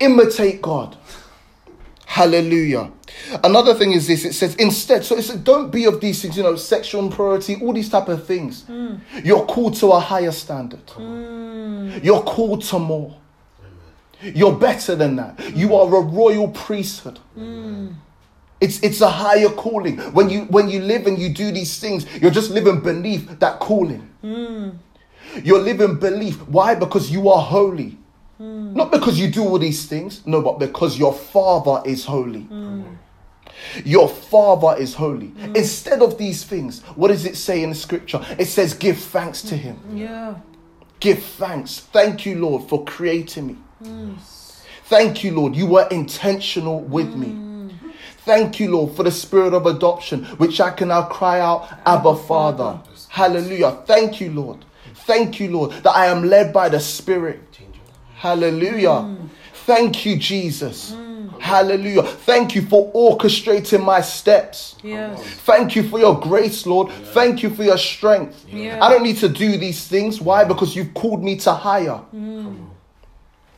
Imitate 0.00 0.62
God. 0.62 0.96
Hallelujah. 2.06 2.90
Another 3.42 3.74
thing 3.74 3.92
is 3.92 4.06
this 4.06 4.24
it 4.24 4.34
says 4.34 4.54
instead, 4.56 5.04
so 5.04 5.16
it 5.16 5.22
says 5.22 5.36
don't 5.38 5.70
be 5.70 5.86
of 5.86 6.00
these 6.00 6.20
things, 6.20 6.36
you 6.36 6.42
know, 6.42 6.56
sexual 6.56 7.04
impurity, 7.04 7.56
all 7.62 7.72
these 7.72 7.88
type 7.88 8.08
of 8.08 8.26
things. 8.26 8.64
You're 9.24 9.46
called 9.46 9.74
to 9.76 9.92
a 9.92 10.00
higher 10.00 10.32
standard. 10.32 10.80
You're 12.02 12.22
called 12.22 12.62
to 12.64 12.78
more. 12.78 13.16
You're 14.22 14.54
better 14.56 14.94
than 14.94 15.16
that. 15.16 15.56
You 15.56 15.74
are 15.74 15.86
a 15.94 16.00
royal 16.00 16.48
priesthood. 16.48 17.18
It's 18.62 18.80
it's 18.80 19.00
a 19.00 19.10
higher 19.10 19.48
calling. 19.48 19.98
When 20.14 20.30
you 20.30 20.42
when 20.44 20.70
you 20.70 20.80
live 20.80 21.08
and 21.08 21.18
you 21.18 21.30
do 21.30 21.50
these 21.50 21.80
things, 21.80 22.06
you're 22.22 22.30
just 22.30 22.50
living 22.50 22.80
beneath 22.80 23.40
that 23.40 23.58
calling. 23.58 24.08
Hmm. 24.20 24.70
You're 25.42 25.58
living 25.58 25.96
belief. 25.98 26.36
Why? 26.46 26.76
Because 26.76 27.10
you 27.10 27.28
are 27.28 27.42
holy. 27.42 27.98
Hmm. 28.38 28.72
Not 28.72 28.92
because 28.92 29.18
you 29.18 29.28
do 29.28 29.42
all 29.42 29.58
these 29.58 29.86
things, 29.86 30.24
no, 30.26 30.40
but 30.40 30.60
because 30.60 30.96
your 30.96 31.12
father 31.12 31.82
is 31.84 32.04
holy. 32.04 32.42
Hmm. 32.42 32.82
Your 33.84 34.08
father 34.08 34.80
is 34.80 34.94
holy. 34.94 35.32
Instead 35.56 36.00
of 36.00 36.16
these 36.16 36.44
things, 36.44 36.82
what 36.94 37.08
does 37.08 37.26
it 37.26 37.36
say 37.36 37.64
in 37.64 37.70
the 37.70 37.76
scripture? 37.76 38.24
It 38.38 38.46
says, 38.46 38.74
Give 38.74 38.96
thanks 38.98 39.42
to 39.42 39.56
him. 39.56 39.78
Yeah. 39.92 40.36
Give 41.00 41.22
thanks. 41.22 41.80
Thank 41.80 42.26
you, 42.26 42.38
Lord, 42.38 42.68
for 42.68 42.84
creating 42.84 43.46
me. 43.48 43.56
Thank 44.84 45.24
you, 45.24 45.34
Lord. 45.34 45.56
You 45.56 45.66
were 45.66 45.88
intentional 45.90 46.80
with 46.80 47.14
me. 47.14 47.51
Thank 48.24 48.60
you, 48.60 48.70
Lord, 48.70 48.94
for 48.94 49.02
the 49.02 49.10
spirit 49.10 49.52
of 49.52 49.66
adoption, 49.66 50.24
which 50.38 50.60
I 50.60 50.70
can 50.70 50.88
now 50.88 51.02
cry 51.02 51.40
out, 51.40 51.68
Abba, 51.84 52.16
Father. 52.16 52.80
Hallelujah. 53.08 53.72
Thank 53.86 54.20
you, 54.20 54.30
Lord. 54.30 54.64
Thank 54.94 55.40
you, 55.40 55.50
Lord, 55.50 55.72
that 55.82 55.90
I 55.90 56.06
am 56.06 56.24
led 56.24 56.52
by 56.52 56.68
the 56.68 56.78
Spirit. 56.78 57.42
Hallelujah. 58.14 59.16
Thank 59.66 60.06
you, 60.06 60.16
Jesus. 60.16 60.94
Hallelujah. 61.40 62.04
Thank 62.04 62.54
you 62.54 62.62
for 62.62 62.92
orchestrating 62.92 63.84
my 63.84 64.00
steps. 64.00 64.76
Yes. 64.84 65.20
Thank 65.22 65.74
you 65.74 65.82
for 65.88 65.98
your 65.98 66.18
grace, 66.20 66.66
Lord. 66.66 66.92
Thank 67.12 67.42
you 67.42 67.50
for 67.50 67.64
your 67.64 67.78
strength. 67.78 68.44
Yeah. 68.48 68.78
I 68.80 68.88
don't 68.88 69.02
need 69.02 69.18
to 69.18 69.28
do 69.28 69.56
these 69.56 69.86
things. 69.88 70.20
Why? 70.20 70.44
Because 70.44 70.76
you've 70.76 70.94
called 70.94 71.24
me 71.24 71.36
to 71.38 71.52
higher. 71.52 72.00
Mm. 72.14 72.68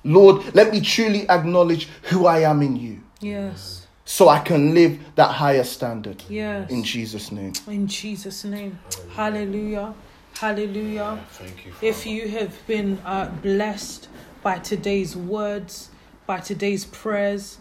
Lord, 0.04 0.54
let 0.54 0.72
me 0.72 0.80
truly 0.80 1.28
acknowledge 1.28 1.88
who 2.02 2.26
I 2.26 2.40
am 2.40 2.62
in 2.62 2.76
you 2.76 3.00
Yes. 3.20 3.83
So 4.04 4.28
I 4.28 4.40
can 4.40 4.74
live 4.74 4.98
that 5.16 5.30
higher 5.30 5.64
standard. 5.64 6.22
Yes. 6.28 6.70
In 6.70 6.82
Jesus' 6.82 7.32
name. 7.32 7.52
In 7.66 7.86
Jesus' 7.86 8.44
name. 8.44 8.78
Hallelujah. 9.14 9.94
Hallelujah. 10.38 11.24
Thank 11.30 11.66
you. 11.66 11.72
If 11.80 12.06
you 12.06 12.28
have 12.28 12.66
been 12.66 12.98
uh, 13.04 13.30
blessed 13.42 14.08
by 14.42 14.58
today's 14.58 15.16
words, 15.16 15.90
by 16.26 16.40
today's 16.40 16.84
prayers, 16.84 17.58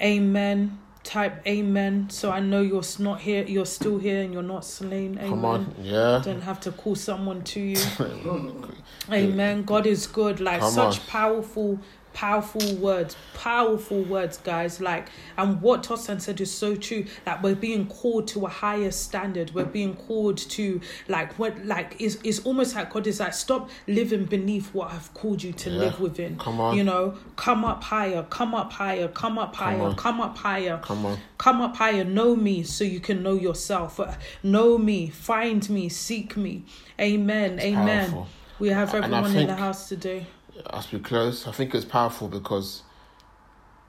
amen. 0.00 0.78
Type 1.04 1.44
amen. 1.46 2.10
So 2.10 2.30
I 2.30 2.38
know 2.38 2.60
you're 2.60 2.82
not 3.00 3.20
here, 3.20 3.44
you're 3.44 3.66
still 3.66 3.98
here 3.98 4.22
and 4.22 4.32
you're 4.32 4.42
not 4.42 4.64
slain. 4.64 5.18
Amen. 5.18 5.30
Come 5.30 5.44
on. 5.44 5.74
Yeah. 5.80 6.20
Don't 6.24 6.42
have 6.42 6.60
to 6.60 6.70
call 6.70 6.94
someone 6.94 7.42
to 7.42 7.60
you. 7.60 7.76
Amen. 9.10 9.64
God 9.64 9.86
is 9.86 10.06
good. 10.06 10.38
Like 10.38 10.60
Come 10.60 10.70
such 10.70 11.00
on. 11.00 11.06
powerful, 11.06 11.80
powerful 12.12 12.74
words. 12.76 13.16
Powerful 13.34 14.02
words, 14.02 14.38
guys. 14.38 14.80
Like, 14.80 15.08
and 15.36 15.60
what 15.60 15.82
Tosan 15.82 16.20
said 16.20 16.40
is 16.40 16.52
so 16.52 16.76
true. 16.76 17.06
That 17.24 17.42
we're 17.42 17.54
being 17.54 17.86
called 17.86 18.28
to 18.28 18.46
a 18.46 18.48
higher 18.48 18.90
standard. 18.90 19.52
We're 19.54 19.64
being 19.64 19.94
called 19.94 20.38
to 20.38 20.80
like 21.08 21.38
what 21.38 21.64
like 21.64 22.00
is 22.00 22.16
is 22.22 22.40
almost 22.40 22.74
like 22.74 22.90
God 22.92 23.06
is 23.06 23.20
like 23.20 23.34
stop 23.34 23.70
living 23.86 24.24
beneath 24.24 24.72
what 24.74 24.92
I've 24.92 25.12
called 25.14 25.42
you 25.42 25.52
to 25.52 25.70
Yeah. 25.70 25.78
live 25.80 26.00
within. 26.00 26.38
Come 26.38 26.60
on. 26.60 26.76
You 26.76 26.84
know, 26.84 27.16
come 27.36 27.64
up 27.64 27.82
higher, 27.84 28.22
come 28.24 28.54
up 28.54 28.72
higher, 28.72 29.08
come 29.08 29.38
up 29.38 29.54
higher, 29.56 29.80
on. 29.82 29.96
come 29.96 30.20
up 30.20 30.36
higher. 30.36 30.78
Come 30.82 31.06
on. 31.06 31.18
Come 31.38 31.60
up 31.60 31.76
higher, 31.76 32.04
know 32.04 32.36
me 32.36 32.62
so 32.62 32.84
you 32.84 33.00
can 33.00 33.22
know 33.22 33.34
yourself. 33.34 33.98
Uh, 33.98 34.12
Know 34.44 34.78
me, 34.78 35.08
find 35.08 35.68
me, 35.70 35.88
seek 35.88 36.36
me. 36.36 36.64
Amen. 37.00 37.58
Amen. 37.58 38.10
powerful. 38.10 38.28
We 38.58 38.68
have 38.68 38.94
everyone 38.94 39.34
in 39.36 39.46
the 39.48 39.56
house 39.56 39.88
today. 39.88 40.26
As 40.70 40.90
we 40.92 40.98
close, 41.00 41.46
I 41.46 41.52
think 41.52 41.74
it's 41.74 41.84
powerful 41.84 42.28
because 42.28 42.82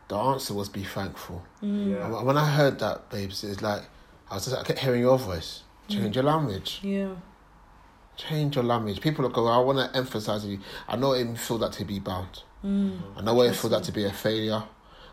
the 0.07 0.15
answer 0.15 0.53
was 0.53 0.69
be 0.69 0.83
thankful. 0.83 1.43
Mm. 1.61 1.91
Yeah. 1.91 2.17
And 2.17 2.25
When 2.25 2.37
I 2.37 2.49
heard 2.49 2.79
that, 2.79 3.09
babes, 3.09 3.43
it's 3.43 3.61
like 3.61 3.83
I 4.29 4.35
was 4.35 4.45
just 4.45 4.57
I 4.57 4.63
kept 4.63 4.79
hearing 4.79 5.01
your 5.01 5.17
voice. 5.17 5.63
Mm. 5.89 5.93
Change 5.93 6.15
your 6.15 6.25
language. 6.25 6.79
Yeah. 6.83 7.15
Change 8.15 8.55
your 8.55 8.63
language. 8.63 9.01
People 9.01 9.27
go, 9.29 9.47
I 9.47 9.57
want 9.59 9.79
to 9.79 9.97
emphasize 9.97 10.45
you. 10.45 10.59
I 10.87 10.95
know 10.95 11.13
it 11.13 11.37
feels 11.37 11.61
that 11.61 11.73
to 11.73 11.85
be 11.85 11.99
bound. 11.99 12.43
Mm. 12.63 12.99
I 13.17 13.21
know 13.21 13.33
what 13.33 13.47
it 13.47 13.55
feels 13.55 13.71
that 13.71 13.83
to 13.83 13.91
be 13.91 14.05
a 14.05 14.11
failure. 14.11 14.63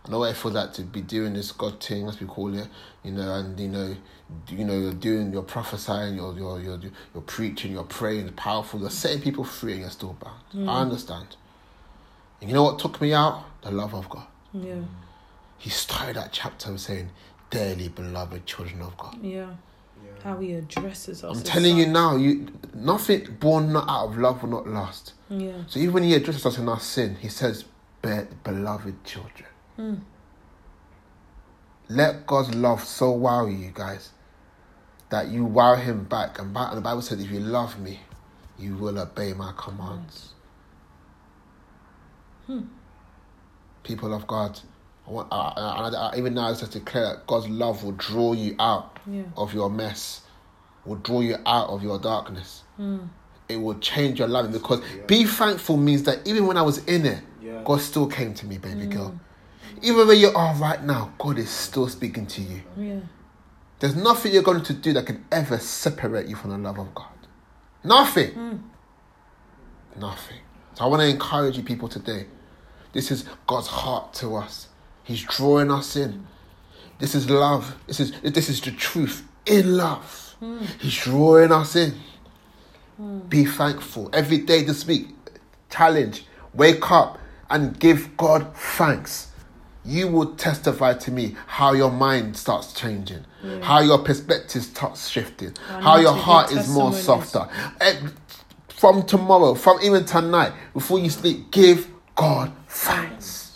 I 0.05 0.11
know 0.11 0.21
what 0.21 0.31
it 0.31 0.37
feels 0.37 0.55
like 0.55 0.73
to 0.75 0.83
be 0.83 1.03
doing 1.03 1.35
this 1.35 1.53
God 1.53 1.83
thing, 1.83 2.09
as 2.09 2.19
we 2.21 2.27
call 2.27 2.55
it, 2.57 2.67
you 3.05 3.13
know, 3.13 3.35
and 3.35 3.59
you 3.61 3.69
know, 3.69 3.95
you 4.49 4.65
know, 4.65 4.79
you're 4.79 4.95
doing, 4.95 5.31
you're 5.31 5.43
prophesying, 5.43 6.15
you're, 6.17 6.35
you're, 6.35 6.61
you're, 6.61 6.81
you're 7.13 7.23
preaching, 7.23 7.73
you're 7.73 7.85
praying, 7.85 8.27
it's 8.27 8.35
powerful, 8.37 8.81
you're 8.81 8.89
setting 8.89 9.21
people 9.21 9.45
free, 9.45 9.73
and 9.73 9.83
you're 9.83 9.91
still 9.91 10.17
bound. 10.19 10.69
I 10.69 10.81
understand. 10.81 11.37
And 12.41 12.49
you 12.51 12.55
know 12.55 12.63
what 12.65 12.79
took 12.79 13.01
me 13.01 13.13
out? 13.13 13.45
The 13.63 13.71
love 13.71 13.95
of 13.95 14.09
God. 14.09 14.27
Yeah. 14.53 14.81
He 15.59 15.71
started 15.71 16.17
that 16.17 16.33
chapter 16.33 16.73
with 16.73 16.81
saying, 16.81 17.11
"Dearly 17.51 17.89
beloved 17.89 18.47
children 18.47 18.81
of 18.83 18.97
God." 18.97 19.19
Yeah. 19.23 19.51
Yeah. 20.03 20.23
How 20.25 20.39
he 20.39 20.55
addresses 20.55 21.23
us. 21.23 21.37
I'm 21.37 21.43
as 21.43 21.43
telling 21.43 21.77
you 21.77 21.87
now, 21.87 22.17
you 22.17 22.49
nothing 22.75 23.37
born 23.39 23.73
not 23.73 23.89
out 23.89 24.09
of 24.09 24.19
love 24.19 24.43
will 24.43 24.51
not 24.51 24.67
last. 24.67 25.13
Yeah. 25.29 25.53
So 25.69 25.79
even 25.79 25.95
when 25.95 26.03
he 26.05 26.15
addresses 26.15 26.47
us 26.47 26.57
in 26.59 26.69
our 26.69 26.81
sin, 26.81 27.17
he 27.17 27.29
says, 27.29 27.65
"Be- 28.01 28.27
beloved 28.43 29.05
children. 29.05 29.49
Mm. 29.79 30.01
Let 31.89 32.27
God's 32.27 32.55
love 32.55 32.85
so 32.85 33.11
wow 33.11 33.47
you 33.47 33.73
guys 33.75 34.11
that 35.11 35.29
you 35.29 35.45
wow 35.45 35.75
him 35.75 36.05
back. 36.05 36.39
And 36.39 36.55
Bi- 36.55 36.69
and 36.69 36.79
the 36.79 36.83
Bible 36.83 37.03
says, 37.03 37.21
if 37.21 37.31
you 37.31 37.41
love 37.41 37.79
me, 37.81 38.01
you 38.59 38.77
will 38.77 38.99
obey 38.99 39.33
my 39.33 39.53
commands. 39.57 40.35
Hmm. 42.51 42.63
People 43.85 44.13
of 44.13 44.27
God, 44.27 44.59
I 45.07 45.11
want, 45.13 45.29
I, 45.31 45.37
I, 45.57 45.89
I, 45.89 46.19
even 46.19 46.35
now 46.35 46.51
it's 46.51 46.59
just 46.59 46.73
declare 46.73 47.05
that 47.05 47.27
God's 47.29 47.49
love 47.49 47.85
will 47.85 47.93
draw 47.93 48.33
you 48.33 48.57
out 48.59 48.99
Yeah. 49.07 49.23
of 49.37 49.55
your 49.55 49.71
mess, 49.71 50.23
will 50.85 50.97
draw 50.97 51.21
you 51.21 51.37
out 51.47 51.69
of 51.69 51.85
your 51.85 52.01
darkness. 52.01 52.65
Hmm. 52.77 52.99
It 53.49 53.57
will 53.57 53.79
change 53.79 54.19
your 54.19 54.27
life 54.27 54.51
because 54.51 54.83
be 55.07 55.25
thankful 55.25 55.77
means 55.77 56.03
that 56.05 56.27
even 56.27 56.47
when 56.47 56.57
I 56.57 56.63
was 56.63 56.85
in 56.87 57.07
it, 57.07 57.23
Yeah. 57.41 57.63
God 57.65 57.81
still 57.81 58.09
came 58.09 58.35
to 58.35 58.47
me, 58.47 58.59
baby 58.59 58.87
hmm. 58.87 58.91
girl. 58.91 59.21
Even 59.83 60.09
where 60.09 60.17
you 60.17 60.31
are 60.35 60.53
right 60.57 60.83
now, 60.83 61.13
God 61.19 61.39
is 61.39 61.51
still 61.51 61.89
speaking 61.89 62.27
to 62.27 62.43
you. 62.43 62.63
Yeah. 62.77 63.01
There's 63.79 63.95
nothing 63.95 64.33
you're 64.33 64.43
going 64.43 64.65
to 64.65 64.75
do 64.75 64.93
that 64.95 65.07
can 65.07 65.25
ever 65.31 65.57
separate 65.59 66.27
you 66.27 66.35
from 66.35 66.51
the 66.51 66.59
love 66.59 66.81
of 66.81 66.93
God. 66.97 67.07
Nothing. 67.85 68.65
Nothing. 69.97 70.39
So 70.75 70.85
I 70.85 70.89
want 70.89 71.01
to 71.01 71.09
encourage 71.09 71.57
you 71.57 71.63
people 71.63 71.89
today. 71.89 72.27
This 72.93 73.11
is 73.11 73.25
God's 73.47 73.69
heart 73.69 74.13
to 74.15 74.37
us. 74.37 74.69
He's 75.05 75.23
drawing 75.23 75.71
us 75.71 75.97
in. 75.97 76.27
This 76.99 77.15
is 77.15 77.31
love. 77.31 77.77
This 77.87 78.01
is 78.01 78.13
this 78.21 78.49
is 78.49 78.61
the 78.61 78.71
truth 78.73 79.27
in 79.47 79.77
love. 79.77 80.35
He's 80.81 80.97
drawing 80.97 81.53
us 81.53 81.77
in. 81.77 81.95
Be 83.29 83.45
thankful 83.45 84.11
every 84.13 84.39
day 84.39 84.63
this 84.65 84.87
week. 84.87 85.09
Challenge. 85.71 86.25
Wake 86.55 86.91
up 86.91 87.19
and 87.49 87.79
give 87.79 88.17
God 88.17 88.55
thanks. 88.57 89.29
You 89.85 90.09
will 90.09 90.35
testify 90.35 90.95
to 90.95 91.11
me 91.11 91.37
how 91.47 91.73
your 91.73 91.91
mind 91.91 92.37
starts 92.37 92.75
changing, 92.75 93.25
how 93.63 93.81
your 93.81 93.99
perspective 93.99 94.63
starts 94.63 95.09
shifting, 95.09 95.55
I 95.71 95.81
how 95.81 95.97
your 95.97 96.13
heart 96.13 96.53
is 96.53 96.69
more 96.69 96.93
softer. 96.93 97.49
Eh, 97.81 97.95
From 98.69 99.05
tomorrow, 99.05 99.55
from 99.55 99.79
even 99.83 100.05
tonight, 100.05 100.53
before 100.75 100.99
you 100.99 101.09
sleep, 101.09 101.51
give 101.51 101.89
God 102.15 102.53
thanks. 102.71 103.47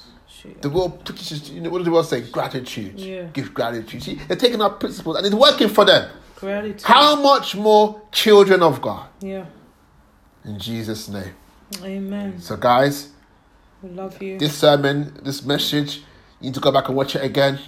The 0.61 0.69
world 0.69 1.03
preaches, 1.07 1.51
you 1.51 1.63
know, 1.63 1.71
what 1.71 1.79
do 1.79 1.85
the 1.85 1.91
world 1.91 2.07
say? 2.07 2.21
Gratitude. 2.21 3.01
Yeah. 3.01 3.23
Give 3.33 3.55
gratitude. 3.55 4.03
See, 4.03 4.17
they're 4.29 4.37
taking 4.37 4.61
our 4.61 4.71
principles 4.71 5.17
and 5.17 5.25
it's 5.27 5.35
working 5.35 5.71
for 5.71 5.87
them. 5.87 6.11
Gratitude. 6.37 6.83
How 6.83 7.17
much 7.17 7.57
more 7.57 8.03
children 8.13 8.63
of 8.63 8.83
God? 8.83 9.09
Yeah. 9.21 9.47
In 10.45 10.59
Jesus' 10.59 11.09
name. 11.09 11.33
Amen. 11.83 12.39
So, 12.41 12.59
guys, 12.59 13.09
We 13.83 13.89
love 13.91 14.21
you. 14.23 14.39
this 14.39 14.55
sermon, 14.59 15.19
this 15.23 15.43
message, 15.45 15.99
you 16.41 16.49
need 16.49 16.55
to 16.55 16.61
go 16.61 16.71
back 16.71 16.89
and 16.89 16.97
watch 16.97 17.17
it 17.17 17.25
again. 17.25 17.59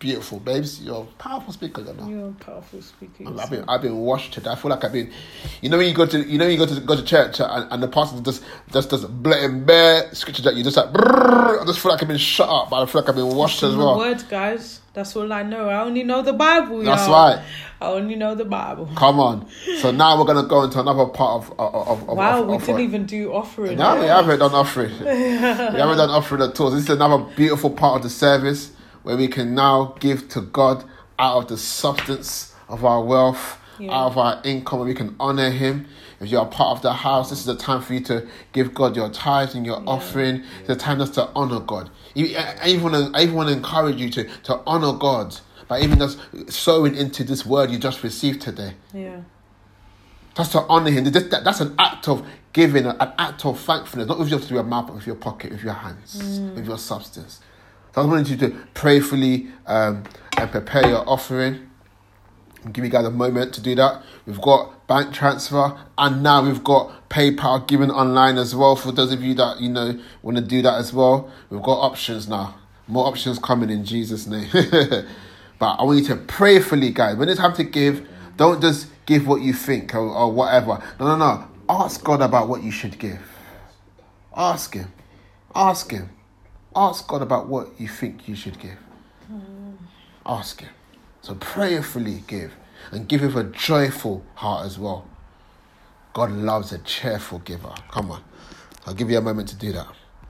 Beautiful, 0.00 0.40
babes. 0.40 0.80
You're 0.80 1.02
a 1.02 1.22
powerful 1.22 1.52
speaker, 1.52 1.82
you 1.82 1.92
know. 1.92 2.08
You're 2.08 2.28
a 2.30 2.32
powerful 2.32 2.80
speaker. 2.80 3.22
I've 3.38 3.50
been 3.50 3.66
I've 3.68 3.82
been 3.82 3.98
washed 3.98 4.32
today. 4.32 4.48
I 4.48 4.54
feel 4.54 4.70
like 4.70 4.82
I've 4.82 4.94
been, 4.94 5.12
you 5.60 5.68
know, 5.68 5.76
when 5.76 5.86
you 5.88 5.92
go 5.92 6.06
to 6.06 6.26
you 6.26 6.38
know 6.38 6.46
when 6.46 6.58
you 6.58 6.66
go 6.66 6.74
to 6.74 6.80
go 6.80 6.96
to 6.96 7.02
church 7.02 7.38
and, 7.38 7.70
and 7.70 7.82
the 7.82 7.86
pastor 7.86 8.18
just 8.22 8.42
just 8.72 8.88
does 8.88 9.04
blatant 9.04 9.66
bare 9.66 10.08
scripture 10.14 10.40
that 10.44 10.54
you 10.56 10.64
just 10.64 10.78
like. 10.78 10.88
I 10.94 11.64
just 11.66 11.80
feel 11.80 11.92
like 11.92 12.00
I've 12.00 12.08
been 12.08 12.16
shut 12.16 12.48
up, 12.48 12.70
but 12.70 12.82
I 12.82 12.86
feel 12.86 13.02
like 13.02 13.10
I've 13.10 13.14
been 13.14 13.36
washed 13.36 13.62
as 13.62 13.76
well. 13.76 13.98
word, 13.98 14.24
guys. 14.30 14.80
That's 14.94 15.14
all 15.16 15.30
I 15.30 15.42
know. 15.42 15.68
I 15.68 15.82
only 15.82 16.02
know 16.02 16.22
the 16.22 16.32
Bible. 16.32 16.82
That's 16.82 17.06
y'all. 17.06 17.34
right. 17.36 17.44
I 17.82 17.88
only 17.88 18.16
know 18.16 18.34
the 18.34 18.46
Bible. 18.46 18.88
Come 18.96 19.20
on. 19.20 19.48
So 19.80 19.90
now 19.90 20.18
we're 20.18 20.24
gonna 20.24 20.48
go 20.48 20.62
into 20.62 20.80
another 20.80 21.04
part 21.08 21.44
of 21.44 21.60
of 21.60 22.08
of. 22.08 22.16
Wow, 22.16 22.40
of, 22.40 22.48
we 22.48 22.54
of- 22.54 22.64
didn't 22.64 22.80
even 22.80 23.04
do 23.04 23.34
offering. 23.34 23.76
No, 23.76 24.00
we 24.00 24.06
haven't 24.06 24.38
done 24.38 24.54
offering. 24.54 24.98
we 24.98 25.04
haven't 25.04 25.98
done 25.98 26.08
offering 26.08 26.40
at 26.40 26.58
all. 26.58 26.70
This 26.70 26.84
is 26.84 26.88
another 26.88 27.22
beautiful 27.36 27.68
part 27.68 27.96
of 27.96 28.02
the 28.04 28.08
service 28.08 28.72
where 29.02 29.16
we 29.16 29.28
can 29.28 29.54
now 29.54 29.94
give 30.00 30.28
to 30.30 30.40
God 30.40 30.84
out 31.18 31.38
of 31.38 31.48
the 31.48 31.56
substance 31.56 32.54
of 32.68 32.84
our 32.84 33.02
wealth, 33.02 33.58
Yeah. 33.78 33.92
out 33.92 34.06
of 34.12 34.18
our 34.18 34.40
income, 34.44 34.78
where 34.80 34.88
we 34.88 34.94
can 34.94 35.16
honor 35.18 35.50
Him. 35.50 35.86
If 36.20 36.28
you're 36.28 36.42
a 36.42 36.46
part 36.46 36.76
of 36.76 36.82
the 36.82 36.92
house, 36.92 37.30
this 37.30 37.38
is 37.40 37.46
the 37.46 37.56
time 37.56 37.80
for 37.80 37.94
you 37.94 38.00
to 38.00 38.26
give 38.52 38.74
God 38.74 38.94
your 38.94 39.08
tithes 39.08 39.54
and 39.54 39.64
your 39.64 39.82
offering. 39.86 40.42
It's 40.58 40.68
the 40.68 40.76
time 40.76 40.98
just 40.98 41.14
to 41.14 41.30
honor 41.34 41.60
God. 41.60 41.88
I 42.14 42.62
even 42.66 42.82
want 42.92 43.12
to, 43.14 43.18
I 43.18 43.22
even 43.22 43.34
want 43.34 43.48
to 43.48 43.54
encourage 43.56 43.98
you 44.00 44.10
to, 44.10 44.24
to 44.24 44.60
honor 44.66 44.92
God 44.92 45.36
by 45.66 45.80
even 45.80 45.98
just 45.98 46.18
sowing 46.52 46.94
into 46.94 47.24
this 47.24 47.46
word 47.46 47.70
you 47.70 47.78
just 47.78 48.02
received 48.02 48.42
today. 48.42 48.74
Yeah. 48.92 49.20
Just 50.36 50.52
to 50.52 50.60
honor 50.68 50.90
him. 50.90 51.04
That- 51.04 51.30
that- 51.30 51.44
That's 51.44 51.60
an 51.60 51.74
act 51.78 52.06
of 52.08 52.26
giving, 52.52 52.84
an 52.86 52.96
act 53.18 53.46
of 53.46 53.58
thankfulness. 53.58 54.06
Not 54.08 54.18
with 54.18 54.28
just 54.28 54.50
your 54.50 54.62
mouth, 54.62 54.88
but 54.88 54.96
with 54.96 55.06
your 55.06 55.16
pocket, 55.16 55.52
with 55.52 55.62
your 55.62 55.72
hands, 55.74 56.20
mm. 56.20 56.54
with 56.54 56.66
your 56.66 56.78
substance. 56.78 57.40
So 57.94 58.02
I 58.02 58.04
wanted 58.04 58.28
you 58.28 58.36
to 58.48 58.56
prayerfully 58.74 59.48
um, 59.66 60.04
and 60.36 60.50
prepare 60.50 60.86
your 60.86 61.08
offering. 61.08 61.68
Give 62.72 62.84
you 62.84 62.90
guys 62.90 63.06
a 63.06 63.10
moment 63.10 63.54
to 63.54 63.62
do 63.62 63.74
that. 63.76 64.02
We've 64.26 64.40
got 64.40 64.86
bank 64.86 65.14
transfer 65.14 65.78
and 65.98 66.22
now 66.22 66.44
we've 66.44 66.62
got 66.62 67.08
PayPal 67.08 67.66
given 67.66 67.90
online 67.90 68.38
as 68.38 68.54
well 68.54 68.76
for 68.76 68.92
those 68.92 69.12
of 69.12 69.22
you 69.22 69.34
that 69.34 69.60
you 69.60 69.68
know 69.68 69.98
want 70.22 70.36
to 70.36 70.42
do 70.42 70.62
that 70.62 70.74
as 70.74 70.92
well. 70.92 71.30
We've 71.48 71.62
got 71.62 71.80
options 71.80 72.28
now. 72.28 72.56
More 72.86 73.06
options 73.06 73.38
coming 73.38 73.70
in 73.70 73.84
Jesus' 73.84 74.26
name. 74.26 74.48
but 74.52 75.74
I 75.74 75.82
want 75.84 76.00
you 76.00 76.04
to 76.06 76.16
prayerfully, 76.16 76.90
guys. 76.90 77.16
When 77.16 77.28
it's 77.28 77.40
time 77.40 77.54
to 77.54 77.64
give, 77.64 78.06
don't 78.36 78.60
just 78.60 78.88
give 79.06 79.26
what 79.26 79.42
you 79.42 79.52
think 79.52 79.94
or, 79.94 80.08
or 80.08 80.30
whatever. 80.30 80.82
No, 80.98 81.06
no, 81.06 81.16
no. 81.16 81.48
Ask 81.68 82.02
God 82.02 82.20
about 82.20 82.48
what 82.48 82.62
you 82.62 82.70
should 82.70 82.98
give. 82.98 83.20
Ask 84.36 84.74
Him. 84.74 84.92
Ask 85.54 85.90
Him. 85.90 86.10
Ask 86.74 87.06
God 87.08 87.22
about 87.22 87.48
what 87.48 87.68
you 87.78 87.88
think 87.88 88.28
you 88.28 88.34
should 88.34 88.58
give. 88.58 88.78
Ask 90.24 90.60
Him. 90.60 90.70
So 91.22 91.34
prayerfully 91.34 92.22
give 92.26 92.52
and 92.90 93.08
give 93.08 93.22
with 93.22 93.36
a 93.36 93.44
joyful 93.44 94.24
heart 94.34 94.66
as 94.66 94.78
well. 94.78 95.06
God 96.12 96.30
loves 96.30 96.72
a 96.72 96.78
cheerful 96.78 97.40
giver. 97.40 97.74
Come 97.90 98.10
on. 98.10 98.22
I'll 98.86 98.94
give 98.94 99.10
you 99.10 99.18
a 99.18 99.22
moment 99.22 99.48
to 99.50 99.56
do 99.56 99.72
that. 99.72 99.86